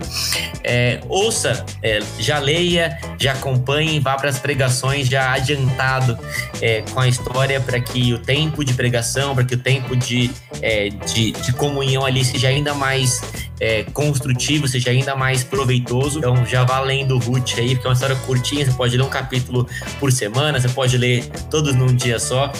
É, 0.63 1.01
ouça, 1.09 1.65
é, 1.83 1.99
já 2.19 2.39
leia, 2.39 2.97
já 3.19 3.33
acompanhe, 3.33 3.99
vá 3.99 4.15
para 4.15 4.29
as 4.29 4.39
pregações 4.39 5.07
já 5.07 5.33
adiantado 5.33 6.17
é, 6.61 6.81
com 6.81 6.99
a 6.99 7.07
história 7.07 7.59
para 7.59 7.79
que 7.79 8.13
o 8.13 8.19
tempo 8.19 8.63
de 8.63 8.73
pregação, 8.73 9.35
para 9.35 9.43
que 9.43 9.55
o 9.55 9.59
tempo 9.59 9.95
de, 9.95 10.31
é, 10.61 10.89
de, 10.89 11.31
de, 11.31 11.53
comunhão 11.53 12.05
ali 12.05 12.23
seja 12.23 12.47
ainda 12.47 12.73
mais 12.73 13.21
é, 13.59 13.83
construtivo, 13.83 14.67
seja 14.67 14.89
ainda 14.89 15.15
mais 15.15 15.43
proveitoso. 15.43 16.19
Então 16.19 16.45
já 16.45 16.63
vá 16.63 16.79
lendo 16.79 17.17
Ruth 17.17 17.53
aí, 17.57 17.75
porque 17.75 17.87
é 17.87 17.89
uma 17.89 17.93
história 17.93 18.15
curtinha, 18.15 18.65
você 18.65 18.71
pode 18.71 18.97
ler 18.97 19.03
um 19.03 19.09
capítulo 19.09 19.67
por 19.99 20.11
semana, 20.11 20.59
você 20.59 20.69
pode 20.69 20.97
ler 20.97 21.25
todos 21.49 21.75
num 21.75 21.93
dia 21.95 22.19
só, 22.19 22.51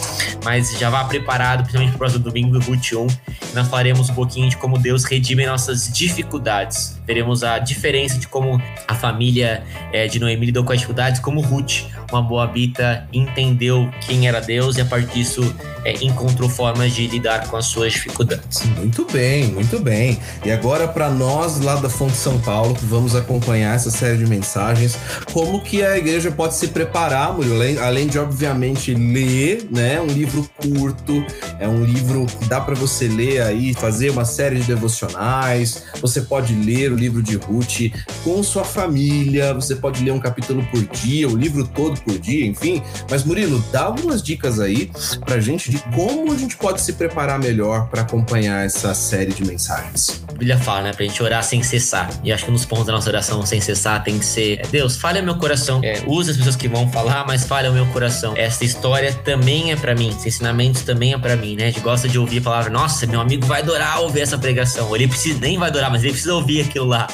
mas 0.44 0.78
já 0.78 0.90
vá 0.90 1.04
preparado, 1.04 1.60
principalmente 1.60 1.90
para 1.90 1.96
o 1.96 1.98
próximo 1.98 2.24
domingo 2.24 2.58
do 2.58 2.60
Ruth 2.60 2.92
1. 2.92 3.06
Nós 3.54 3.68
falaremos 3.68 4.10
um 4.10 4.14
pouquinho 4.14 4.48
de 4.48 4.56
como 4.56 4.78
Deus 4.78 5.04
redime 5.04 5.46
nossas 5.46 5.90
dificuldades. 5.92 6.95
Veremos 7.06 7.44
a 7.44 7.58
diferença 7.58 8.18
de 8.18 8.26
como 8.28 8.60
a 8.86 8.94
família 8.94 9.62
é, 9.92 10.06
de 10.06 10.18
Noemi 10.18 10.46
lidou 10.46 10.64
com 10.64 10.72
as 10.72 10.78
dificuldades, 10.78 11.20
como 11.20 11.40
Ruth, 11.40 11.84
uma 12.10 12.22
boa 12.22 12.46
bita, 12.46 13.06
entendeu 13.12 13.90
quem 14.06 14.26
era 14.28 14.40
Deus 14.40 14.76
e 14.76 14.80
a 14.80 14.84
partir 14.84 15.12
disso 15.12 15.54
é, 15.84 16.04
encontrou 16.04 16.48
formas 16.48 16.92
de 16.92 17.06
lidar 17.06 17.48
com 17.48 17.56
as 17.56 17.66
suas 17.66 17.92
dificuldades. 17.92 18.64
Muito 18.76 19.06
bem, 19.12 19.46
muito 19.46 19.78
bem. 19.78 20.18
E 20.44 20.50
agora 20.50 20.88
para 20.88 21.08
nós 21.10 21.60
lá 21.60 21.76
da 21.76 21.88
Fonte 21.88 22.16
São 22.16 22.38
Paulo 22.40 22.74
que 22.74 22.84
vamos 22.84 23.14
acompanhar 23.14 23.76
essa 23.76 23.90
série 23.90 24.18
de 24.18 24.26
mensagens, 24.26 24.98
como 25.32 25.60
que 25.60 25.84
a 25.84 25.96
igreja 25.96 26.30
pode 26.30 26.54
se 26.54 26.68
preparar, 26.68 27.32
Murilo, 27.32 27.80
além 27.80 28.06
de 28.06 28.18
obviamente 28.18 28.94
ler, 28.94 29.68
né, 29.70 30.00
um 30.00 30.06
livro 30.06 30.48
curto, 30.56 31.24
é 31.58 31.68
um 31.68 31.84
livro 31.84 32.26
que 32.26 32.46
dá 32.46 32.60
para 32.60 32.74
você 32.74 33.06
ler 33.06 33.42
aí, 33.42 33.72
fazer 33.72 34.10
uma 34.10 34.24
série 34.24 34.56
de 34.56 34.64
devocionais, 34.64 35.84
você 36.00 36.20
pode 36.20 36.54
ler 36.54 36.95
o 36.96 36.98
livro 36.98 37.22
de 37.22 37.36
Ruth 37.36 37.92
com 38.24 38.42
sua 38.42 38.64
família. 38.64 39.52
Você 39.54 39.76
pode 39.76 40.02
ler 40.02 40.12
um 40.12 40.18
capítulo 40.18 40.66
por 40.70 40.82
dia, 40.86 41.28
o 41.28 41.36
livro 41.36 41.66
todo 41.68 42.00
por 42.00 42.18
dia, 42.18 42.46
enfim. 42.46 42.82
Mas 43.10 43.22
Murilo, 43.22 43.62
dá 43.70 43.82
algumas 43.84 44.22
dicas 44.22 44.58
aí 44.58 44.90
pra 45.24 45.38
gente 45.38 45.70
de 45.70 45.78
como 45.94 46.32
a 46.32 46.36
gente 46.36 46.56
pode 46.56 46.80
se 46.80 46.94
preparar 46.94 47.38
melhor 47.38 47.88
para 47.88 48.02
acompanhar 48.02 48.64
essa 48.64 48.94
série 48.94 49.32
de 49.32 49.44
mensagens. 49.44 50.24
A 50.28 50.32
Bíblia 50.32 50.58
fala, 50.58 50.82
né, 50.82 50.92
pra 50.92 51.04
gente 51.04 51.22
orar 51.22 51.42
sem 51.42 51.62
cessar. 51.62 52.10
E 52.24 52.32
acho 52.32 52.44
que 52.44 52.50
um 52.50 52.54
dos 52.54 52.64
pontos 52.64 52.86
da 52.86 52.92
nossa 52.92 53.08
oração 53.08 53.44
sem 53.44 53.60
cessar 53.60 54.02
tem 54.02 54.18
que 54.18 54.24
ser: 54.24 54.66
Deus, 54.70 54.96
fale 54.96 55.20
meu 55.22 55.36
coração. 55.36 55.80
É, 55.82 55.92
as 55.96 56.36
pessoas 56.36 56.56
que 56.56 56.68
vão 56.68 56.90
falar, 56.90 57.26
mas 57.26 57.44
fale 57.44 57.68
o 57.68 57.72
meu 57.72 57.86
coração. 57.86 58.34
Essa 58.36 58.64
história 58.64 59.12
também 59.12 59.72
é 59.72 59.76
para 59.76 59.94
mim, 59.94 60.08
esses 60.08 60.26
ensinamentos 60.26 60.82
também 60.82 61.12
é 61.12 61.18
para 61.18 61.36
mim, 61.36 61.56
né? 61.56 61.64
A 61.64 61.66
gente 61.66 61.80
gosta 61.80 62.08
de 62.08 62.18
ouvir 62.18 62.38
a 62.38 62.42
palavra, 62.42 62.70
nossa, 62.70 63.06
meu 63.06 63.20
amigo 63.20 63.46
vai 63.46 63.60
adorar 63.60 64.00
ouvir 64.00 64.20
essa 64.20 64.38
pregação. 64.38 64.94
Ele 64.94 65.08
precisa, 65.08 65.38
nem 65.40 65.58
vai 65.58 65.68
adorar, 65.68 65.90
mas 65.90 66.02
ele 66.02 66.12
precisa 66.12 66.34
ouvir 66.34 66.62
aquilo 66.62 66.85
lá. 66.86 67.06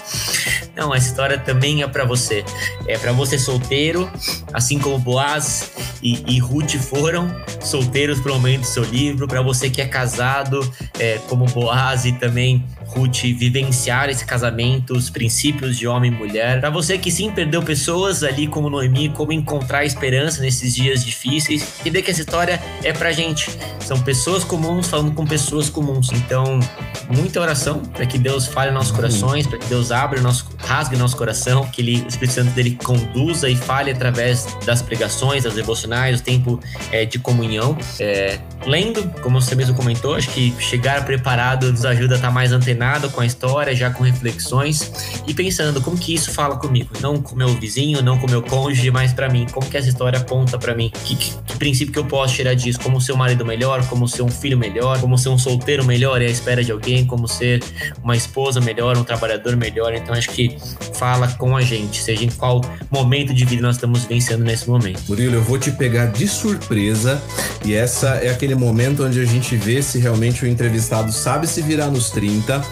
Não, 0.74 0.94
essa 0.94 1.08
história 1.08 1.38
também 1.38 1.82
é 1.82 1.86
para 1.86 2.04
você. 2.04 2.44
É 2.86 2.96
para 2.96 3.12
você 3.12 3.38
solteiro, 3.38 4.10
assim 4.52 4.78
como 4.78 4.98
Boaz 4.98 5.70
e, 6.02 6.24
e 6.26 6.38
Ruth 6.38 6.76
foram 6.76 7.30
solteiros 7.60 8.20
pro 8.20 8.34
momento 8.34 8.62
do 8.62 8.66
seu 8.66 8.84
livro. 8.84 9.28
Para 9.28 9.42
você 9.42 9.68
que 9.68 9.80
é 9.80 9.86
casado, 9.86 10.60
é, 10.98 11.18
como 11.28 11.44
Boaz 11.46 12.04
e 12.04 12.12
também 12.12 12.64
Ruth 12.94 13.22
vivenciar 13.22 14.08
esse 14.08 14.24
casamento, 14.24 14.94
os 14.94 15.08
princípios 15.08 15.76
de 15.76 15.86
homem 15.86 16.12
e 16.12 16.14
mulher. 16.14 16.60
Para 16.60 16.70
você 16.70 16.98
que 16.98 17.10
sim 17.10 17.30
perdeu 17.30 17.62
pessoas 17.62 18.22
ali 18.22 18.46
como 18.46 18.68
Noemi, 18.68 19.08
como 19.08 19.32
encontrar 19.32 19.84
esperança 19.84 20.42
nesses 20.42 20.74
dias 20.74 21.04
difíceis, 21.04 21.80
entender 21.80 22.02
que 22.02 22.10
essa 22.10 22.20
história 22.20 22.60
é 22.82 22.92
pra 22.92 23.12
gente. 23.12 23.50
São 23.80 24.00
pessoas 24.00 24.44
comuns 24.44 24.88
falando 24.88 25.12
com 25.12 25.24
pessoas 25.24 25.70
comuns. 25.70 26.10
Então, 26.12 26.60
muita 27.08 27.40
oração 27.40 27.80
para 27.80 28.06
que 28.06 28.18
Deus 28.18 28.46
fale 28.46 28.70
nos 28.70 28.82
nossos 28.82 28.92
corações, 28.92 29.46
para 29.46 29.58
que 29.58 29.66
Deus 29.66 29.90
abra 29.90 30.20
o 30.20 30.22
nosso, 30.22 30.46
rasgue 30.64 30.96
nosso 30.96 31.16
coração, 31.16 31.66
que 31.66 31.82
ele, 31.82 32.02
o 32.02 32.08
Espírito 32.08 32.34
Santo 32.34 32.50
dele 32.50 32.78
conduza 32.82 33.48
e 33.48 33.56
fale 33.56 33.90
através 33.90 34.46
das 34.64 34.82
pregações, 34.82 35.44
das 35.44 35.54
devocionais, 35.54 36.20
o 36.20 36.22
tempo 36.22 36.60
é, 36.90 37.04
de 37.04 37.18
comunhão. 37.18 37.76
É, 37.98 38.38
lendo, 38.66 39.08
como 39.20 39.40
você 39.40 39.54
mesmo 39.54 39.74
comentou, 39.74 40.14
acho 40.14 40.30
que 40.30 40.54
chegar 40.58 41.04
preparado 41.04 41.70
nos 41.70 41.84
ajuda 41.84 42.14
a 42.14 42.16
estar 42.16 42.30
mais 42.30 42.52
antenado 42.52 43.10
com 43.10 43.20
a 43.20 43.26
história, 43.26 43.74
já 43.74 43.90
com 43.90 44.04
reflexões 44.04 44.92
e 45.26 45.34
pensando 45.34 45.80
como 45.80 45.96
que 45.96 46.14
isso 46.14 46.32
fala 46.32 46.56
comigo, 46.56 46.90
não 47.00 47.20
com 47.20 47.34
meu 47.34 47.48
vizinho, 47.48 48.02
não 48.02 48.18
com 48.18 48.28
meu 48.28 48.42
cônjuge, 48.42 48.90
mas 48.90 49.12
para 49.12 49.28
mim, 49.28 49.46
como 49.52 49.68
que 49.68 49.76
essa 49.76 49.88
história 49.88 50.18
aponta 50.18 50.58
para 50.58 50.74
mim, 50.74 50.90
que, 51.04 51.16
que, 51.16 51.32
que, 51.44 51.56
princípio 51.56 51.92
que 51.92 51.98
eu 51.98 52.04
posso 52.04 52.34
tirar 52.34 52.54
disso, 52.54 52.80
como 52.80 53.00
ser 53.00 53.12
um 53.12 53.16
marido 53.16 53.44
melhor, 53.44 53.86
como 53.88 54.06
ser 54.08 54.22
um 54.22 54.28
filho 54.28 54.58
melhor, 54.58 55.00
como 55.00 55.16
ser 55.18 55.28
um 55.28 55.38
solteiro 55.38 55.84
melhor 55.84 56.20
e 56.22 56.26
à 56.26 56.30
espera 56.30 56.62
de 56.62 56.72
alguém, 56.72 57.04
como 57.04 57.26
ser 57.26 57.62
uma 58.02 58.16
esposa 58.16 58.60
melhor, 58.60 58.96
um 58.96 59.04
trabalhador 59.04 59.56
melhor. 59.56 59.94
Então 59.94 60.14
acho 60.14 60.30
que 60.30 60.51
fala 60.94 61.28
com 61.38 61.56
a 61.56 61.62
gente, 61.62 62.02
seja 62.02 62.24
em 62.24 62.30
qual 62.30 62.60
momento 62.90 63.34
de 63.34 63.44
vida 63.44 63.62
nós 63.62 63.76
estamos 63.76 64.04
vencendo 64.04 64.44
nesse 64.44 64.68
momento. 64.68 65.02
Murilo, 65.08 65.34
eu 65.36 65.42
vou 65.42 65.58
te 65.58 65.70
pegar 65.70 66.06
de 66.06 66.28
surpresa 66.28 67.20
e 67.64 67.74
essa 67.74 68.16
é 68.16 68.30
aquele 68.30 68.54
momento 68.54 69.04
onde 69.04 69.20
a 69.20 69.24
gente 69.24 69.56
vê 69.56 69.82
se 69.82 69.98
realmente 69.98 70.44
o 70.44 70.48
entrevistado 70.48 71.12
sabe 71.12 71.46
se 71.46 71.60
virar 71.62 71.88
nos 71.88 72.10
30, 72.10 72.62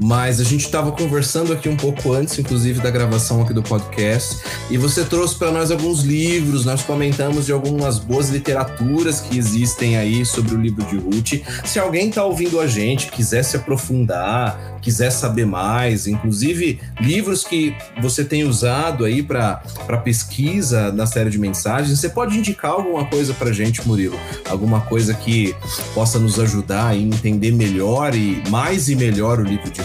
mas 0.00 0.40
a 0.40 0.44
gente 0.44 0.64
estava 0.64 0.92
conversando 0.92 1.52
aqui 1.52 1.68
um 1.68 1.76
pouco 1.76 2.12
antes, 2.12 2.38
inclusive, 2.38 2.80
da 2.80 2.90
gravação 2.90 3.42
aqui 3.42 3.52
do 3.52 3.62
podcast, 3.62 4.38
e 4.70 4.76
você 4.76 5.04
trouxe 5.04 5.36
para 5.36 5.50
nós 5.50 5.70
alguns 5.70 6.00
livros, 6.00 6.64
nós 6.64 6.82
comentamos 6.82 7.46
de 7.46 7.52
algumas 7.52 7.98
boas 7.98 8.28
literaturas 8.28 9.20
que 9.20 9.38
existem 9.38 9.96
aí 9.96 10.24
sobre 10.24 10.54
o 10.54 10.60
livro 10.60 10.84
de 10.86 10.96
Ruth. 10.96 11.42
Se 11.64 11.78
alguém 11.78 12.08
está 12.08 12.24
ouvindo 12.24 12.60
a 12.60 12.66
gente, 12.66 13.10
quiser 13.10 13.42
se 13.42 13.56
aprofundar, 13.56 14.78
quiser 14.82 15.10
saber 15.10 15.46
mais, 15.46 16.06
inclusive 16.06 16.78
livros 17.00 17.42
que 17.42 17.74
você 18.00 18.24
tem 18.24 18.44
usado 18.44 19.04
aí 19.04 19.22
para 19.22 19.60
pesquisa 20.04 20.92
na 20.92 21.06
série 21.06 21.30
de 21.30 21.38
mensagens, 21.38 21.98
você 21.98 22.08
pode 22.08 22.38
indicar 22.38 22.70
alguma 22.70 23.04
coisa 23.06 23.34
para 23.34 23.52
gente, 23.52 23.86
Murilo? 23.86 24.18
Alguma 24.48 24.80
coisa 24.80 25.12
que 25.14 25.54
possa 25.94 26.18
nos 26.18 26.38
ajudar 26.38 26.88
a 26.88 26.96
entender 26.96 27.50
melhor 27.52 28.14
e 28.14 28.42
mais 28.48 28.88
e 28.88 28.94
melhor 28.94 29.40
o 29.40 29.42
livro 29.42 29.70
de 29.70 29.82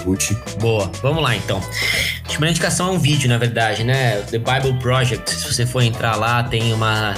Boa, 0.60 0.92
vamos 1.02 1.22
lá 1.22 1.36
então. 1.36 1.62
A 2.24 2.28
primeira 2.28 2.52
indicação 2.52 2.90
é 2.90 2.92
um 2.92 3.00
vídeo, 3.00 3.30
na 3.30 3.38
verdade, 3.38 3.84
né? 3.84 4.22
The 4.22 4.38
Bible 4.38 4.80
Project. 4.80 5.30
Se 5.30 5.54
você 5.54 5.66
for 5.66 5.82
entrar 5.82 6.16
lá, 6.16 6.44
tem 6.44 6.74
uma. 6.74 7.14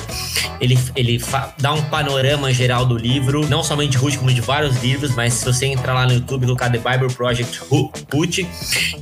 Ele, 0.60 0.78
ele 0.96 1.22
dá 1.60 1.74
um 1.74 1.82
panorama 1.84 2.54
geral 2.54 2.86
do 2.86 2.98
livro, 2.98 3.48
não 3.48 3.64
somente 3.64 3.92
de 3.92 3.98
Ruth, 3.98 4.16
como 4.18 4.34
de 4.34 4.42
vários 4.42 4.82
livros, 4.82 5.14
mas 5.16 5.34
se 5.34 5.46
você 5.46 5.66
entrar 5.66 5.94
lá 5.94 6.06
no 6.06 6.14
YouTube 6.14 6.44
e 6.44 6.46
colocar 6.46 6.70
The 6.70 6.78
Bible 6.78 7.14
Project 7.14 7.60
Ruth, 7.70 8.40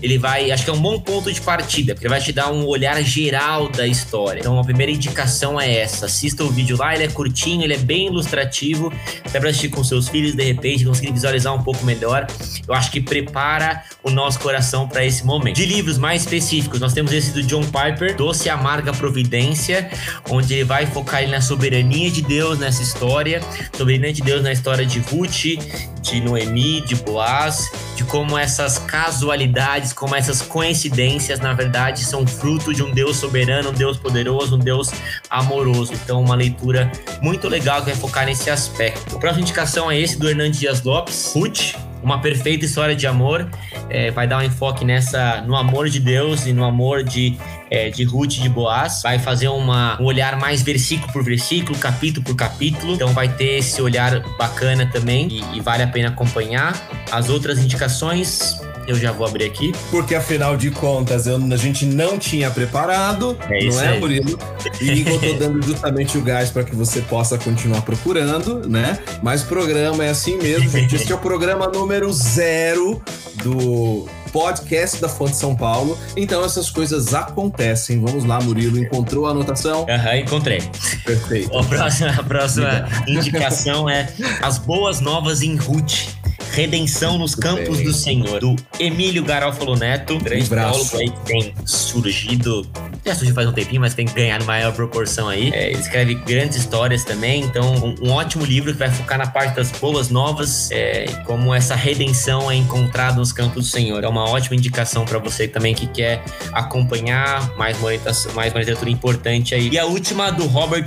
ele 0.02 0.18
vai. 0.18 0.52
Acho 0.52 0.64
que 0.64 0.70
é 0.70 0.74
um 0.74 0.82
bom 0.82 1.00
ponto 1.00 1.32
de 1.32 1.40
partida, 1.42 1.94
porque 1.94 2.08
ele 2.08 2.14
vai 2.14 2.22
te 2.22 2.34
dar 2.34 2.52
um 2.52 2.66
olhar 2.66 3.02
geral 3.04 3.70
da 3.70 3.88
história. 3.88 4.40
Então, 4.40 4.60
a 4.60 4.64
primeira 4.64 4.92
indicação 4.92 5.60
é 5.60 5.80
essa. 5.80 6.08
Assista 6.08 6.44
o 6.44 6.50
vídeo 6.50 6.78
lá, 6.78 6.94
ele 6.94 7.06
é 7.06 7.08
curtinho, 7.08 7.64
ele 7.64 7.74
é 7.74 7.78
bem 7.78 8.08
ilustrativo 8.08 8.92
até 9.26 9.40
para 9.40 9.50
assistir 9.50 9.70
com 9.70 9.84
seus 9.84 10.10
filhos, 10.10 10.36
de 10.36 10.44
repente, 10.44 10.84
conseguir 10.84 11.12
visualizar 11.12 11.54
um 11.54 11.64
pouco 11.64 11.86
melhor. 11.86 12.28
Eu 12.68 12.74
acho 12.74 12.92
que 12.92 13.00
prepara 13.00 13.71
o 14.04 14.10
nosso 14.10 14.40
coração 14.40 14.88
para 14.88 15.06
esse 15.06 15.26
momento. 15.26 15.56
De 15.56 15.66
livros 15.66 15.98
mais 15.98 16.22
específicos, 16.22 16.80
nós 16.80 16.94
temos 16.94 17.12
esse 17.12 17.32
do 17.32 17.44
John 17.44 17.64
Piper, 17.64 18.16
Doce 18.16 18.48
e 18.48 18.50
Amarga 18.50 18.92
Providência, 18.94 19.90
onde 20.30 20.54
ele 20.54 20.64
vai 20.64 20.86
focar 20.86 21.28
na 21.28 21.42
soberania 21.42 22.10
de 22.10 22.22
Deus 22.22 22.60
nessa 22.60 22.82
história, 22.82 23.42
soberania 23.76 24.14
de 24.14 24.22
Deus 24.22 24.42
na 24.42 24.52
história 24.52 24.86
de 24.86 25.00
Ruth, 25.00 25.58
de 26.02 26.20
Noemi, 26.20 26.82
de 26.82 26.96
Boaz, 26.96 27.72
de 27.96 28.04
como 28.04 28.38
essas 28.38 28.80
casualidades, 28.80 29.94
como 29.94 30.16
essas 30.16 30.42
coincidências, 30.42 31.40
na 31.40 31.54
verdade, 31.54 32.04
são 32.04 32.26
fruto 32.26 32.74
de 32.74 32.82
um 32.84 32.92
Deus 32.92 33.18
soberano, 33.18 33.70
um 33.70 33.74
Deus 33.74 33.98
poderoso, 33.98 34.56
um 34.56 34.60
Deus 34.60 34.90
amoroso. 35.30 35.94
Então, 35.94 36.22
uma 36.22 36.36
leitura 36.36 36.92
muito 37.22 37.48
legal 37.48 37.80
que 37.80 37.92
vai 37.92 37.96
focar 37.96 38.26
nesse 38.26 38.50
aspecto. 38.50 39.16
A 39.16 39.20
próxima 39.20 39.42
indicação 39.42 39.92
é 39.92 40.00
esse 40.00 40.18
do 40.18 40.28
Hernandes 40.30 40.60
Dias 40.60 40.82
Lopes, 40.82 41.34
Ruth, 41.36 41.76
uma 42.04 42.20
perfeita 42.20 42.66
história 42.66 42.96
de 42.96 43.08
amor. 43.08 43.50
É, 43.90 44.12
vai 44.12 44.28
dar 44.28 44.40
um 44.40 44.42
enfoque 44.42 44.84
nessa 44.86 45.42
no 45.42 45.56
amor 45.56 45.90
de 45.90 46.00
Deus 46.00 46.46
e 46.46 46.54
no 46.54 46.64
amor 46.64 47.04
de, 47.04 47.38
é, 47.70 47.90
de 47.90 48.04
Ruth 48.04 48.32
de 48.32 48.50
Boaz. 48.50 49.02
Vai 49.04 49.20
fazer 49.20 49.48
uma, 49.48 50.02
um 50.02 50.06
olhar 50.06 50.38
mais 50.40 50.62
versículo 50.62 51.12
por 51.12 51.24
versículo, 51.24 51.78
capítulo 51.78 52.26
por 52.26 52.36
capítulo. 52.36 52.94
Então 52.94 53.10
vai 53.14 53.28
ter 53.28 53.60
esse 53.60 53.82
olhar 53.82 54.20
bacana 54.38 54.86
também 54.86 55.28
e, 55.28 55.58
e 55.58 55.60
vale 55.60 55.84
a 55.84 55.88
pena 55.88 56.10
acompanhar. 56.10 56.74
As 57.12 57.30
outras 57.30 57.60
indicações 57.60 58.60
eu 58.92 58.96
já 59.00 59.12
vou 59.12 59.26
abrir 59.26 59.46
aqui. 59.46 59.74
Porque 59.90 60.16
afinal 60.16 60.56
de 60.56 60.70
contas, 60.72 61.28
eu, 61.28 61.38
a 61.38 61.58
gente 61.58 61.86
não 61.86 62.18
tinha 62.18 62.50
preparado, 62.52 63.38
é 63.50 63.66
não 63.66 63.82
é, 63.82 63.88
aí. 63.88 64.00
Murilo? 64.00 64.38
E 64.80 65.02
eu 65.08 65.20
tô 65.20 65.34
dando 65.34 65.66
justamente 65.66 66.18
o 66.18 66.22
gás 66.22 66.50
para 66.50 66.64
que 66.64 66.76
você 66.76 67.02
possa 67.02 67.38
continuar 67.38 67.82
procurando, 67.82 68.68
né? 68.68 69.00
Mas 69.24 69.44
o 69.44 69.48
programa 69.48 70.06
é 70.06 70.10
assim 70.10 70.38
mesmo, 70.38 70.70
gente. 70.72 70.96
Este 70.96 71.12
é 71.12 71.16
o 71.16 71.20
programa 71.20 71.68
número 71.68 72.12
zero 72.12 73.02
do 73.44 74.08
podcast 74.32 75.00
da 75.02 75.10
Fonte 75.10 75.36
São 75.36 75.56
Paulo. 75.56 75.98
Então 76.16 76.44
essas 76.44 76.70
coisas 76.70 77.14
acontecem. 77.14 78.00
Vamos 78.00 78.26
lá, 78.26 78.40
Murilo. 78.42 78.78
Encontrou 78.78 79.28
a 79.28 79.32
anotação? 79.32 79.86
Aham, 79.90 80.10
uhum, 80.10 80.16
encontrei. 80.16 80.62
Perfeito. 81.06 81.52
A 81.58 81.64
próxima, 81.64 82.10
a 82.10 82.24
próxima 82.24 82.90
indicação 83.08 83.90
é 83.90 84.08
As 84.42 84.58
Boas 84.58 85.00
Novas 85.00 85.42
em 85.42 85.56
Ruth. 85.56 86.08
Redenção 86.52 87.18
nos 87.18 87.36
Campos 87.36 87.78
bem. 87.78 87.86
do 87.86 87.94
Senhor, 87.94 88.40
do 88.40 88.56
Emílio 88.80 89.24
Garofalo 89.24 89.76
Neto, 89.76 90.18
grande 90.20 90.50
teólogo 90.50 90.98
aí 90.98 91.10
que 91.10 91.26
tem 91.26 91.54
surgido, 91.66 92.68
já 93.06 93.16
surgiu 93.16 93.34
faz 93.34 93.48
um 93.48 93.54
tempinho, 93.54 93.82
mas 93.82 93.94
tem 93.94 94.06
ganhado 94.06 94.46
maior 94.46 94.74
proporção 94.74 95.30
aí. 95.30 95.52
É, 95.54 95.72
ele 95.72 95.80
escreve 95.80 96.16
grandes 96.16 96.58
histórias 96.58 97.04
também, 97.04 97.44
então 97.44 97.74
um, 97.76 98.08
um, 98.08 98.12
ótimo 98.12 98.44
livro 98.44 98.74
que 98.74 98.80
vai 98.80 98.90
focar 98.90 99.18
na 99.18 99.28
parte 99.28 99.56
das 99.56 99.72
boas 99.72 100.10
novas, 100.10 100.70
é, 100.72 101.06
como 101.26 101.54
essa 101.54 101.76
redenção 101.76 102.52
é 102.52 102.56
encontrada 102.56 103.18
nos 103.18 103.32
Campos 103.32 103.64
do 103.66 103.70
Senhor. 103.70 104.04
É 104.04 104.08
uma 104.08 104.30
ótima 104.30 104.56
indicação 104.56 105.06
para 105.06 105.20
você 105.20 105.48
também 105.48 105.74
que 105.74 105.88
quer 105.88 106.24
acompanhar 106.52 107.56
mais 107.56 107.78
uma, 107.80 107.92
mais 108.34 108.54
uma 108.54 108.60
literatura 108.60 108.90
importante 108.90 109.56
aí. 109.56 109.70
E 109.70 109.80
a 109.80 109.86
última 109.86 110.32
do 110.32 110.46
Robert 110.48 110.86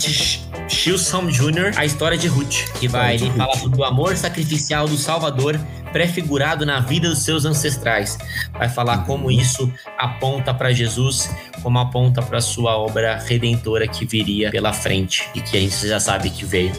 Shilson 0.68 1.28
Jr., 1.28 1.72
A 1.76 1.84
História 1.84 2.16
de 2.16 2.28
Ruth, 2.28 2.70
que 2.78 2.88
vai 2.88 3.14
ele 3.14 3.30
fala 3.30 3.56
do 3.68 3.84
amor 3.84 4.16
sacrificial 4.16 4.88
do 4.88 4.96
Salvador 4.96 5.58
prefigurado 5.92 6.66
na 6.66 6.80
vida 6.80 7.08
dos 7.08 7.22
seus 7.22 7.44
ancestrais. 7.44 8.18
Vai 8.52 8.68
falar 8.68 9.04
como 9.06 9.30
isso 9.30 9.72
aponta 9.96 10.52
para 10.52 10.72
Jesus, 10.72 11.30
como 11.62 11.78
aponta 11.78 12.20
para 12.20 12.40
sua 12.40 12.76
obra 12.76 13.16
redentora 13.18 13.86
que 13.86 14.04
viria 14.04 14.50
pela 14.50 14.72
frente 14.72 15.28
e 15.36 15.40
que 15.40 15.56
a 15.56 15.60
gente 15.60 15.86
já 15.86 16.00
sabe 16.00 16.30
que 16.30 16.44
veio. 16.44 16.72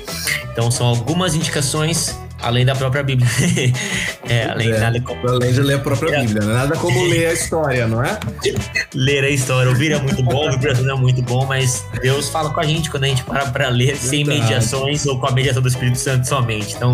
Então 0.52 0.70
são 0.70 0.88
algumas 0.88 1.34
indicações 1.34 2.20
além 2.46 2.64
da 2.64 2.76
própria 2.76 3.02
Bíblia. 3.02 3.28
é, 4.30 4.46
além, 4.46 4.72
é, 4.72 4.80
nada 4.80 5.02
como... 5.02 5.28
além 5.28 5.52
de 5.52 5.62
ler 5.62 5.78
a 5.78 5.80
própria 5.80 6.16
é. 6.16 6.22
Bíblia, 6.22 6.46
né? 6.46 6.54
nada 6.54 6.76
como 6.78 7.04
ler 7.06 7.28
a 7.28 7.34
história, 7.34 7.88
não 7.88 8.04
é? 8.04 8.20
ler 8.94 9.24
a 9.24 9.30
história. 9.30 9.70
Ouvir 9.70 9.94
é 9.94 10.00
muito 10.00 10.22
bom, 10.22 10.52
ouvir 10.52 10.70
é 10.70 10.94
muito 10.94 11.24
bom, 11.24 11.44
mas 11.46 11.84
Deus 12.02 12.30
fala 12.30 12.52
com 12.52 12.60
a 12.60 12.64
gente 12.64 12.92
quando 12.92 13.06
a 13.06 13.08
gente 13.08 13.24
para 13.24 13.48
para 13.48 13.70
ler 13.70 13.96
Verdade. 13.96 14.08
sem 14.08 14.24
mediações 14.24 15.06
ou 15.08 15.20
com 15.20 15.26
a 15.26 15.32
mediação 15.32 15.62
do 15.62 15.68
Espírito 15.68 15.98
Santo 15.98 16.28
somente. 16.28 16.76
Então, 16.76 16.92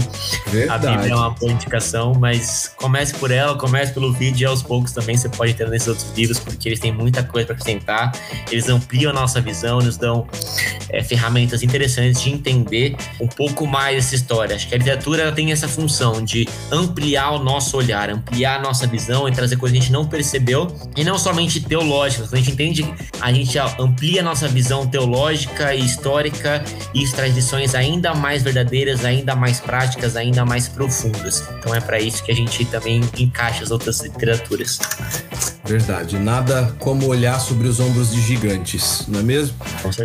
Verdade. 0.48 0.88
a 0.88 0.92
Bíblia 0.92 1.12
é 1.12 1.16
uma 1.16 1.32
boa 1.32 1.52
indicação, 1.52 2.14
mas 2.18 2.72
comece 2.78 3.14
por 3.16 3.30
ela, 3.30 3.58
comece 3.58 3.94
pelo 3.94 4.14
vídeo 4.14 4.44
e 4.44 4.46
aos 4.46 4.64
poucos 4.64 4.94
também 4.94 5.18
você 5.18 5.28
pode 5.28 5.52
entrar 5.52 5.68
nesses 5.68 5.90
outros 5.90 6.14
livros, 6.16 6.40
porque 6.40 6.70
eles 6.70 6.80
têm 6.80 6.94
muita 6.94 7.24
coisa 7.24 7.48
para 7.48 7.56
acrescentar, 7.56 8.14
eles 8.50 8.70
ampliam 8.70 9.12
a 9.12 9.14
nossa 9.14 9.42
visão, 9.42 9.80
nos 9.80 9.98
dão 9.98 10.26
é, 10.90 11.04
ferramentas 11.04 11.62
interessantes 11.62 12.22
de 12.22 12.32
entender 12.32 12.96
um 13.20 13.28
pouco 13.28 13.68
mais 13.68 13.98
essa 13.98 14.16
história. 14.16 14.56
Acho 14.56 14.68
que 14.68 14.76
a 14.76 14.78
literatura 14.78 15.32
tem 15.32 15.41
essa 15.50 15.68
função 15.68 16.22
de 16.22 16.46
ampliar 16.70 17.32
o 17.32 17.40
nosso 17.40 17.78
olhar, 17.78 18.10
ampliar 18.10 18.60
a 18.60 18.62
nossa 18.62 18.86
visão 18.86 19.30
e 19.30 19.32
trazer 19.32 19.56
coisas 19.56 19.72
que 19.72 19.80
a 19.80 19.82
gente 19.82 19.94
não 19.94 20.06
percebeu, 20.06 20.68
e 20.98 21.06
não 21.06 21.18
somente 21.18 21.62
teológicas, 21.62 22.34
a 22.34 22.36
gente 22.36 22.52
entende, 22.52 22.94
a 23.22 23.32
gente 23.32 23.58
amplia 23.80 24.20
a 24.20 24.24
nossa 24.24 24.48
visão 24.50 24.86
teológica 24.86 25.74
e 25.74 25.86
histórica 25.86 26.62
e 26.94 27.08
traz 27.08 27.34
lições 27.34 27.74
ainda 27.74 28.14
mais 28.14 28.44
verdadeiras, 28.44 29.06
ainda 29.06 29.36
mais 29.36 29.60
práticas, 29.60 30.18
ainda 30.18 30.44
mais 30.44 30.68
profundas. 30.68 31.44
Então 31.58 31.74
é 31.74 31.80
para 31.80 32.00
isso 32.00 32.24
que 32.24 32.32
a 32.32 32.36
gente 32.36 32.66
também 32.66 33.02
encaixa 33.18 33.64
as 33.64 33.72
outras 33.72 34.02
literaturas. 34.02 34.80
Verdade, 35.72 36.20
nada 36.20 36.76
como 36.80 37.08
olhar 37.08 37.40
sobre 37.40 37.66
os 37.66 37.80
ombros 37.80 38.12
de 38.12 38.20
gigantes, 38.20 39.06
não 39.08 39.22
é 39.22 39.24
mesmo? 39.24 39.56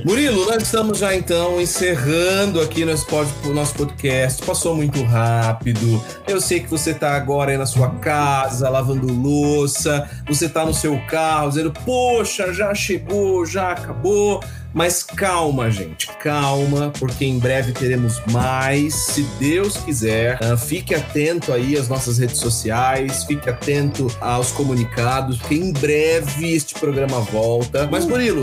Murilo, 0.05 0.47
nós 0.47 0.63
estamos 0.63 0.99
já 0.99 1.13
então 1.13 1.61
encerrando 1.61 2.61
aqui 2.61 2.85
nosso, 2.85 3.05
nosso 3.53 3.75
podcast. 3.75 4.45
Passou 4.45 4.77
muito 4.77 5.03
rápido. 5.03 6.01
Eu 6.29 6.41
sei 6.41 6.61
que 6.61 6.71
você 6.71 6.93
está 6.93 7.17
agora 7.17 7.51
aí 7.51 7.59
na 7.59 7.67
sua 7.67 7.91
casa, 7.97 8.69
lavando 8.69 9.13
louça, 9.13 10.09
você 10.29 10.47
está 10.47 10.65
no 10.65 10.73
seu 10.73 11.01
carro, 11.09 11.49
dizendo, 11.49 11.73
poxa, 11.85 12.55
já 12.55 12.73
chegou, 12.73 13.45
já 13.45 13.73
acabou. 13.73 14.41
Mas 14.77 15.03
calma, 15.03 15.71
gente, 15.71 16.07
calma, 16.19 16.93
porque 16.99 17.25
em 17.25 17.39
breve 17.39 17.73
teremos 17.73 18.21
mais, 18.31 18.95
se 18.95 19.23
Deus 19.41 19.79
quiser. 19.79 20.39
Uh, 20.43 20.55
fique 20.55 20.95
atento 20.95 21.51
aí 21.51 21.79
às 21.79 21.89
nossas 21.89 22.19
redes 22.19 22.37
sociais, 22.37 23.25
fique 23.25 23.49
atento 23.49 24.07
aos 24.21 24.53
comunicados, 24.53 25.39
porque 25.39 25.55
em 25.55 25.73
breve 25.73 26.53
este 26.53 26.75
programa 26.75 27.21
volta. 27.21 27.89
Mas, 27.91 28.05
Murilo, 28.05 28.43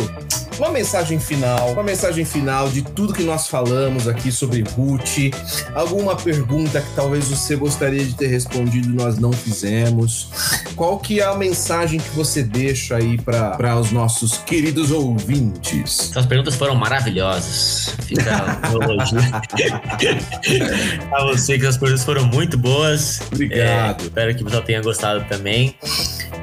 uma 0.57 0.69
mensagem 0.69 1.19
final, 1.19 1.71
uma 1.71 1.83
mensagem 1.83 2.25
final 2.25 2.69
de 2.69 2.81
tudo 2.81 3.13
que 3.13 3.23
nós 3.23 3.47
falamos 3.47 4.07
aqui 4.07 4.31
sobre 4.31 4.61
Ruth, 4.61 5.33
alguma 5.73 6.15
pergunta 6.15 6.81
que 6.81 6.95
talvez 6.95 7.27
você 7.27 7.55
gostaria 7.55 8.03
de 8.03 8.13
ter 8.13 8.27
respondido 8.27 8.89
e 8.89 8.95
nós 8.95 9.17
não 9.17 9.31
fizemos. 9.31 10.29
Qual 10.75 10.99
que 10.99 11.19
é 11.19 11.23
a 11.23 11.35
mensagem 11.35 11.99
que 11.99 12.09
você 12.09 12.43
deixa 12.43 12.97
aí 12.97 13.17
para 13.17 13.79
os 13.79 13.91
nossos 13.91 14.37
queridos 14.39 14.91
ouvintes? 14.91 16.11
As 16.15 16.25
perguntas 16.25 16.55
foram 16.55 16.75
maravilhosas. 16.75 17.95
Fica 18.03 18.59
a 21.11 21.23
você 21.25 21.57
que 21.57 21.65
as 21.65 21.77
perguntas 21.77 22.03
foram 22.03 22.25
muito 22.25 22.57
boas. 22.57 23.21
Obrigado. 23.31 24.01
É, 24.01 24.03
espero 24.03 24.35
que 24.35 24.43
você 24.43 24.61
tenha 24.61 24.81
gostado 24.81 25.25
também. 25.25 25.75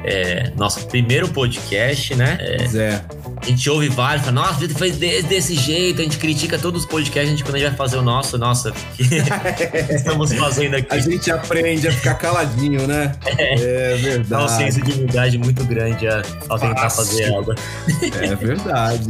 É, 0.03 0.51
nosso 0.55 0.87
primeiro 0.87 1.27
podcast, 1.29 2.15
né? 2.15 2.37
É, 2.39 3.01
A 3.41 3.45
gente 3.45 3.67
ouve 3.69 3.89
vários, 3.89 4.23
fala, 4.23 4.33
nossa, 4.33 4.59
gente 4.61 4.75
fez 4.75 4.97
desse, 4.97 5.55
jeito, 5.55 5.99
a 5.99 6.03
gente 6.03 6.17
critica 6.17 6.59
todos 6.59 6.83
os 6.83 6.87
podcasts, 6.87 7.27
a 7.27 7.31
gente, 7.31 7.43
quando 7.43 7.55
a 7.55 7.59
gente 7.59 7.69
vai 7.69 7.77
fazer 7.77 7.97
o 7.97 8.01
nosso, 8.03 8.37
nossa, 8.37 8.71
que 8.95 9.03
estamos 9.89 10.31
fazendo 10.33 10.75
aqui. 10.75 10.87
A 10.93 10.99
gente 10.99 11.31
aprende 11.31 11.87
a 11.87 11.91
ficar 11.91 12.15
caladinho, 12.15 12.85
né? 12.87 13.15
É, 13.25 13.93
é 13.93 13.97
verdade. 13.97 14.29
Dá 14.29 14.45
um 14.45 14.47
senso 14.47 14.81
de 14.81 14.91
humildade 14.91 15.37
muito 15.39 15.63
grande 15.65 16.07
ao 16.07 16.59
tentar 16.59 16.89
Fácil. 16.89 17.05
fazer 17.05 17.33
algo. 17.33 17.55
É 18.21 18.35
verdade. 18.35 19.09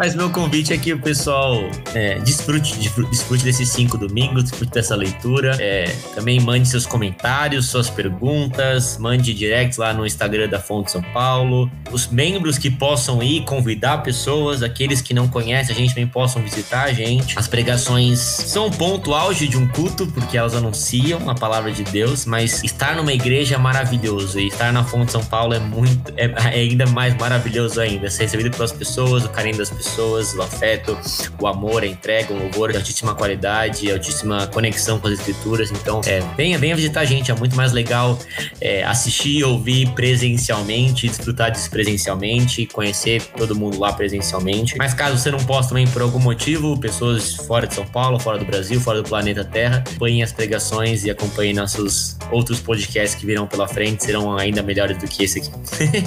Mas 0.00 0.14
meu 0.14 0.30
convite 0.30 0.72
é 0.72 0.78
que 0.78 0.94
o 0.94 0.98
pessoal 0.98 1.60
é, 1.94 2.18
desfrute, 2.20 2.74
desfrute 3.10 3.44
desses 3.44 3.68
cinco 3.68 3.98
domingos, 3.98 4.44
desfrute 4.44 4.72
dessa 4.72 4.96
leitura. 4.96 5.58
É, 5.60 5.94
também 6.14 6.40
mande 6.40 6.66
seus 6.66 6.86
comentários, 6.86 7.66
suas 7.66 7.90
perguntas, 7.90 8.96
mande 8.96 9.34
direct 9.34 9.78
lá 9.78 9.92
no 9.92 10.06
Instagram 10.06 10.48
da 10.48 10.58
Fonte 10.58 10.90
São 10.90 11.02
Paulo. 11.02 11.70
Os 11.92 12.08
membros 12.08 12.56
que 12.56 12.70
possam 12.70 13.22
ir, 13.22 13.44
convidar 13.44 13.98
pessoas, 13.98 14.62
aqueles 14.62 15.02
que 15.02 15.12
não 15.12 15.28
conhecem 15.28 15.74
a 15.74 15.78
gente 15.78 15.90
também 15.90 16.06
possam 16.06 16.40
visitar 16.40 16.84
a 16.84 16.92
gente. 16.94 17.38
As 17.38 17.46
pregações 17.46 18.20
são 18.20 18.68
um 18.68 18.70
ponto 18.70 19.12
auge 19.12 19.46
de 19.46 19.58
um 19.58 19.68
culto, 19.68 20.06
porque 20.06 20.38
elas 20.38 20.54
anunciam 20.54 21.28
a 21.28 21.34
palavra 21.34 21.70
de 21.72 21.84
Deus, 21.84 22.24
mas 22.24 22.64
estar 22.64 22.96
numa 22.96 23.12
igreja 23.12 23.56
é 23.56 23.58
maravilhoso 23.58 24.40
e 24.40 24.46
estar 24.48 24.72
na 24.72 24.82
Fonte 24.82 25.12
São 25.12 25.22
Paulo 25.22 25.52
é 25.52 25.58
muito, 25.58 26.10
é, 26.16 26.24
é 26.24 26.60
ainda 26.60 26.86
mais 26.86 27.14
maravilhoso 27.18 27.78
ainda. 27.78 28.08
Ser 28.08 28.22
recebido 28.22 28.50
pelas 28.50 28.72
pessoas, 28.72 29.26
o 29.26 29.28
carinho 29.28 29.58
das 29.58 29.68
pessoas 29.68 29.89
pessoas, 29.90 30.34
o 30.34 30.42
afeto, 30.42 30.96
o 31.40 31.46
amor, 31.46 31.82
a 31.82 31.86
entrega, 31.86 32.32
o 32.32 32.38
louvor 32.38 32.70
de 32.70 32.76
altíssima 32.76 33.14
qualidade, 33.14 33.90
altíssima 33.90 34.46
conexão 34.46 35.00
com 35.00 35.08
as 35.08 35.14
escrituras. 35.14 35.70
Então, 35.70 36.00
é, 36.06 36.20
venha, 36.36 36.58
venha 36.58 36.76
visitar 36.76 37.00
a 37.00 37.04
gente, 37.04 37.30
é 37.30 37.34
muito 37.34 37.56
mais 37.56 37.72
legal 37.72 38.18
é, 38.60 38.84
assistir, 38.84 39.42
ouvir 39.42 39.90
presencialmente, 39.90 41.08
desfrutar 41.08 41.50
disso 41.50 41.68
presencialmente, 41.70 42.66
conhecer 42.66 43.22
todo 43.36 43.54
mundo 43.54 43.78
lá 43.78 43.92
presencialmente. 43.92 44.76
Mas 44.78 44.94
caso 44.94 45.18
você 45.18 45.30
não 45.30 45.40
possa 45.40 45.70
também 45.70 45.86
por 45.88 46.02
algum 46.02 46.20
motivo, 46.20 46.78
pessoas 46.78 47.34
fora 47.34 47.66
de 47.66 47.74
São 47.74 47.86
Paulo, 47.86 48.18
fora 48.20 48.38
do 48.38 48.44
Brasil, 48.44 48.80
fora 48.80 49.02
do 49.02 49.08
planeta 49.08 49.44
Terra, 49.44 49.82
acompanhem 49.86 50.22
as 50.22 50.32
pregações 50.32 51.04
e 51.04 51.10
acompanhem 51.10 51.52
nossos 51.52 52.16
outros 52.30 52.60
podcasts 52.60 53.18
que 53.18 53.26
virão 53.26 53.46
pela 53.46 53.66
frente, 53.66 54.04
serão 54.04 54.36
ainda 54.36 54.62
melhores 54.62 54.96
do 54.98 55.08
que 55.08 55.24
esse 55.24 55.40
aqui. 55.40 55.50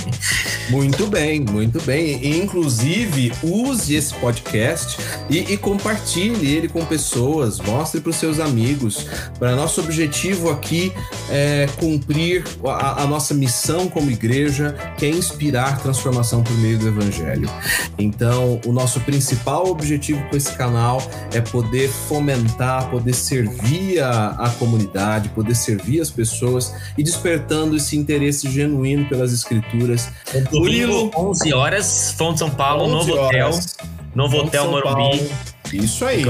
muito 0.72 1.06
bem, 1.08 1.42
muito 1.42 1.82
bem. 1.82 2.40
Inclusive, 2.40 3.34
o 3.44 3.73
use 3.74 3.96
esse 3.96 4.14
podcast 4.16 4.98
e, 5.30 5.40
e 5.40 5.58
compartilhe 5.58 6.54
ele 6.56 6.70
com 6.70 6.86
pessoas, 6.86 7.60
mostre 7.60 8.00
para 8.00 8.12
os 8.12 8.16
seus 8.16 8.40
amigos. 8.40 9.08
Para 9.40 9.56
nosso 9.56 9.82
objetivo 9.82 10.50
aqui 10.50 10.94
é 11.30 11.68
cumprir 11.80 12.44
a, 12.66 13.04
a, 13.04 13.08
nossa 13.08 13.34
missão 13.34 13.88
como 13.88 14.12
igreja, 14.12 14.76
que 14.98 15.06
é 15.06 15.10
inspirar 15.10 15.82
transformação 15.82 16.44
por 16.44 16.56
meio 16.58 16.78
do 16.78 16.88
Evangelho. 16.88 17.50
Então, 17.98 18.62
o 18.66 18.72
nosso 18.72 19.00
principal 19.02 19.68
objetivo 19.68 20.24
com 20.30 20.38
esse 20.38 20.52
canal 20.54 21.02
é 21.34 21.42
poder 21.42 21.90
fomentar, 21.90 22.90
poder 22.90 23.14
servir 23.14 24.00
a, 24.02 24.30
a 24.32 24.50
comunidade, 24.52 25.30
poder 25.30 25.56
servir 25.56 26.00
as 26.00 26.12
pessoas 26.12 26.74
e 26.98 27.04
despertando 27.04 27.76
esse 27.76 27.98
interesse 27.98 28.50
genuíno 28.50 29.08
pelas 29.10 29.34
escrituras. 29.34 30.10
Murilo, 30.52 31.12
11 31.16 31.54
horas, 31.54 32.14
Fonte 32.18 32.40
São 32.40 32.50
Paulo, 32.50 32.88
novo 32.88 33.16
horas. 33.54 33.78
hotel. 34.16 34.70
Morumbi. 34.70 35.53
Isso 35.78 36.06
aí. 36.06 36.24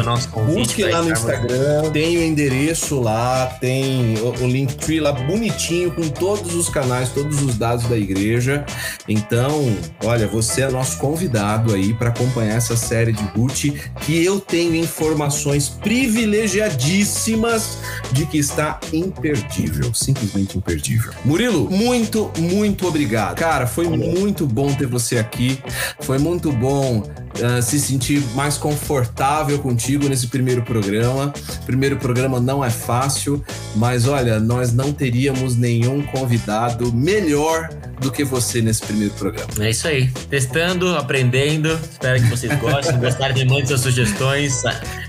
Busque 0.46 0.84
lá 0.84 1.02
no 1.02 1.12
Instagram, 1.12 1.92
tem 1.92 2.18
o 2.18 2.24
endereço 2.24 3.00
lá, 3.00 3.46
tem 3.60 4.16
o, 4.20 4.44
o 4.44 4.48
Linktree 4.48 5.00
lá 5.00 5.12
bonitinho 5.12 5.92
com 5.92 6.08
todos 6.10 6.56
os 6.56 6.70
canais, 6.70 7.10
todos 7.10 7.42
os 7.42 7.58
dados 7.58 7.88
da 7.88 7.98
igreja. 7.98 8.66
Então, 9.08 9.76
olha, 10.04 10.28
você 10.28 10.62
é 10.62 10.70
nosso 10.70 10.98
convidado 10.98 11.74
aí 11.74 11.94
para 11.94 12.10
acompanhar 12.10 12.56
essa 12.56 12.78
série 12.78 13.12
de 13.12 13.24
Ruth, 13.24 13.66
que 14.02 14.24
eu 14.24 14.40
tenho 14.40 14.76
informações 14.76 15.70
privilegiadíssimas 15.70 17.78
de 18.12 18.26
que 18.26 18.38
está 18.38 18.80
imperdível, 18.92 19.94
simplesmente 19.94 20.58
imperdível. 20.58 21.12
Murilo, 21.26 21.70
muito, 21.70 22.32
muito 22.38 22.88
obrigado. 22.88 23.36
Cara, 23.36 23.68
foi 23.68 23.88
muito 23.88 24.46
bom 24.46 24.74
ter 24.74 24.88
você 24.88 25.18
aqui. 25.18 25.60
Foi 26.02 26.18
muito 26.18 26.52
bom 26.52 27.00
uh, 27.00 27.62
se 27.62 27.80
sentir 27.80 28.22
mais 28.36 28.58
confortável 28.58 29.33
contigo 29.62 30.08
nesse 30.08 30.28
primeiro 30.28 30.62
programa. 30.62 31.34
Primeiro 31.66 31.98
programa 31.98 32.40
não 32.40 32.64
é 32.64 32.70
fácil, 32.70 33.44
mas 33.76 34.08
olha, 34.08 34.40
nós 34.40 34.74
não 34.74 34.94
teríamos 34.94 35.56
nenhum 35.56 36.02
convidado 36.04 36.94
melhor 36.94 37.70
do 38.00 38.12
que 38.12 38.24
você 38.24 38.62
nesse 38.62 38.82
primeiro 38.82 39.14
programa. 39.16 39.50
É 39.60 39.70
isso 39.70 39.88
aí. 39.88 40.10
Testando, 40.30 40.96
aprendendo. 40.96 41.80
Espero 41.92 42.22
que 42.22 42.30
vocês 42.30 42.60
gostem. 42.60 42.98
Gostarem 43.02 43.36
de 43.36 43.46
muitas 43.46 43.82
sugestões. 43.82 44.64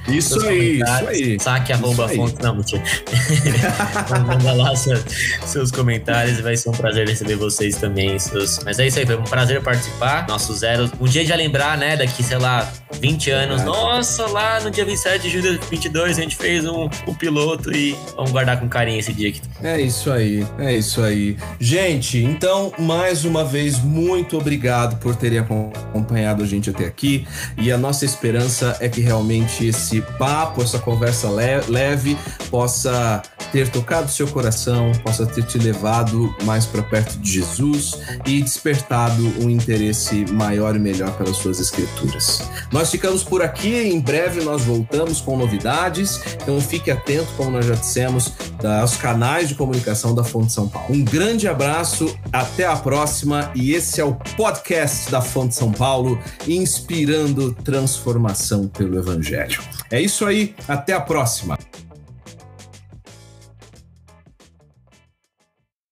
Isso 0.08 0.40
aí, 0.46 0.80
isso 0.80 1.08
aí. 1.08 1.40
Saque 1.40 1.72
arroba 1.72 2.08
fonte. 2.08 2.42
Não, 2.42 2.56
mentira. 2.56 2.82
Manda 4.26 4.52
lá 4.52 4.76
seus, 4.76 5.02
seus 5.46 5.70
comentários. 5.70 6.40
Vai 6.40 6.56
ser 6.56 6.68
um 6.68 6.72
prazer 6.72 7.08
receber 7.08 7.36
vocês 7.36 7.76
também. 7.76 8.18
Seus... 8.18 8.60
Mas 8.64 8.78
é 8.78 8.86
isso 8.86 8.98
aí. 8.98 9.06
Foi 9.06 9.16
um 9.16 9.24
prazer 9.24 9.62
participar. 9.62 10.26
Nosso 10.28 10.52
zero. 10.54 10.90
Um 11.00 11.06
dia 11.06 11.24
de 11.24 11.34
lembrar, 11.34 11.78
né? 11.78 11.96
Daqui, 11.96 12.22
sei 12.22 12.38
lá, 12.38 12.70
20 13.00 13.30
anos. 13.30 13.62
Verdade. 13.62 13.78
Nossa, 13.78 14.26
lá 14.26 14.60
no 14.60 14.70
dia 14.70 14.84
27 14.84 15.22
de 15.22 15.30
julho 15.30 15.58
de 15.58 15.66
22 15.68 16.18
a 16.18 16.20
gente 16.20 16.36
fez 16.36 16.66
um, 16.66 16.88
um 17.06 17.14
piloto 17.14 17.74
e 17.74 17.96
vamos 18.14 18.30
guardar 18.30 18.60
com 18.60 18.68
carinho 18.68 18.98
esse 18.98 19.12
dia 19.12 19.30
aqui. 19.30 19.40
É 19.64 19.80
isso 19.80 20.12
aí. 20.12 20.46
É 20.58 20.74
isso 20.74 21.00
aí. 21.00 21.38
Gente, 21.58 22.18
então 22.18 22.70
mais 22.78 23.24
uma 23.24 23.42
vez, 23.42 23.78
muito 23.78 24.36
obrigado 24.36 24.98
por 24.98 25.16
terem 25.16 25.38
acompanhado 25.38 26.42
a 26.42 26.46
gente 26.46 26.68
até 26.68 26.84
aqui. 26.84 27.26
E 27.56 27.72
a 27.72 27.78
nossa 27.78 28.04
esperança 28.04 28.76
é 28.78 28.90
que 28.90 29.00
realmente 29.00 29.66
esse 29.66 30.02
papo, 30.18 30.62
essa 30.62 30.78
conversa 30.78 31.30
leve, 31.30 32.14
possa 32.50 33.22
ter 33.50 33.70
tocado 33.70 34.10
seu 34.10 34.28
coração, 34.28 34.92
possa 35.02 35.24
ter 35.24 35.44
te 35.44 35.58
levado 35.58 36.34
mais 36.42 36.66
para 36.66 36.82
perto 36.82 37.16
de 37.18 37.32
Jesus 37.32 37.98
e 38.26 38.42
despertado 38.42 39.22
um 39.40 39.48
interesse 39.48 40.26
maior 40.32 40.76
e 40.76 40.78
melhor 40.78 41.12
pelas 41.12 41.38
suas 41.38 41.58
escrituras. 41.58 42.42
Nós 42.70 42.90
ficamos 42.90 43.24
por 43.24 43.40
aqui, 43.40 43.74
em 43.74 43.98
breve 43.98 44.42
nós 44.42 44.62
voltamos 44.62 45.22
com 45.22 45.38
novidades, 45.38 46.20
então 46.42 46.60
fique 46.60 46.90
atento, 46.90 47.28
como 47.36 47.52
nós 47.52 47.64
já 47.64 47.74
dissemos, 47.74 48.32
aos 48.80 48.96
canais 48.96 49.53
de 49.54 49.58
comunicação 49.58 50.14
da 50.14 50.24
Fonte 50.24 50.52
São 50.52 50.68
Paulo. 50.68 50.94
Um 50.94 51.04
grande 51.04 51.48
abraço, 51.48 52.14
até 52.32 52.66
a 52.66 52.76
próxima 52.76 53.50
e 53.54 53.72
esse 53.72 54.00
é 54.00 54.04
o 54.04 54.14
podcast 54.36 55.10
da 55.10 55.22
Fonte 55.22 55.54
São 55.54 55.72
Paulo, 55.72 56.18
inspirando 56.46 57.52
transformação 57.52 58.68
pelo 58.68 58.98
Evangelho. 58.98 59.62
É 59.90 60.00
isso 60.00 60.26
aí, 60.26 60.54
até 60.68 60.92
a 60.92 61.00
próxima. 61.00 61.56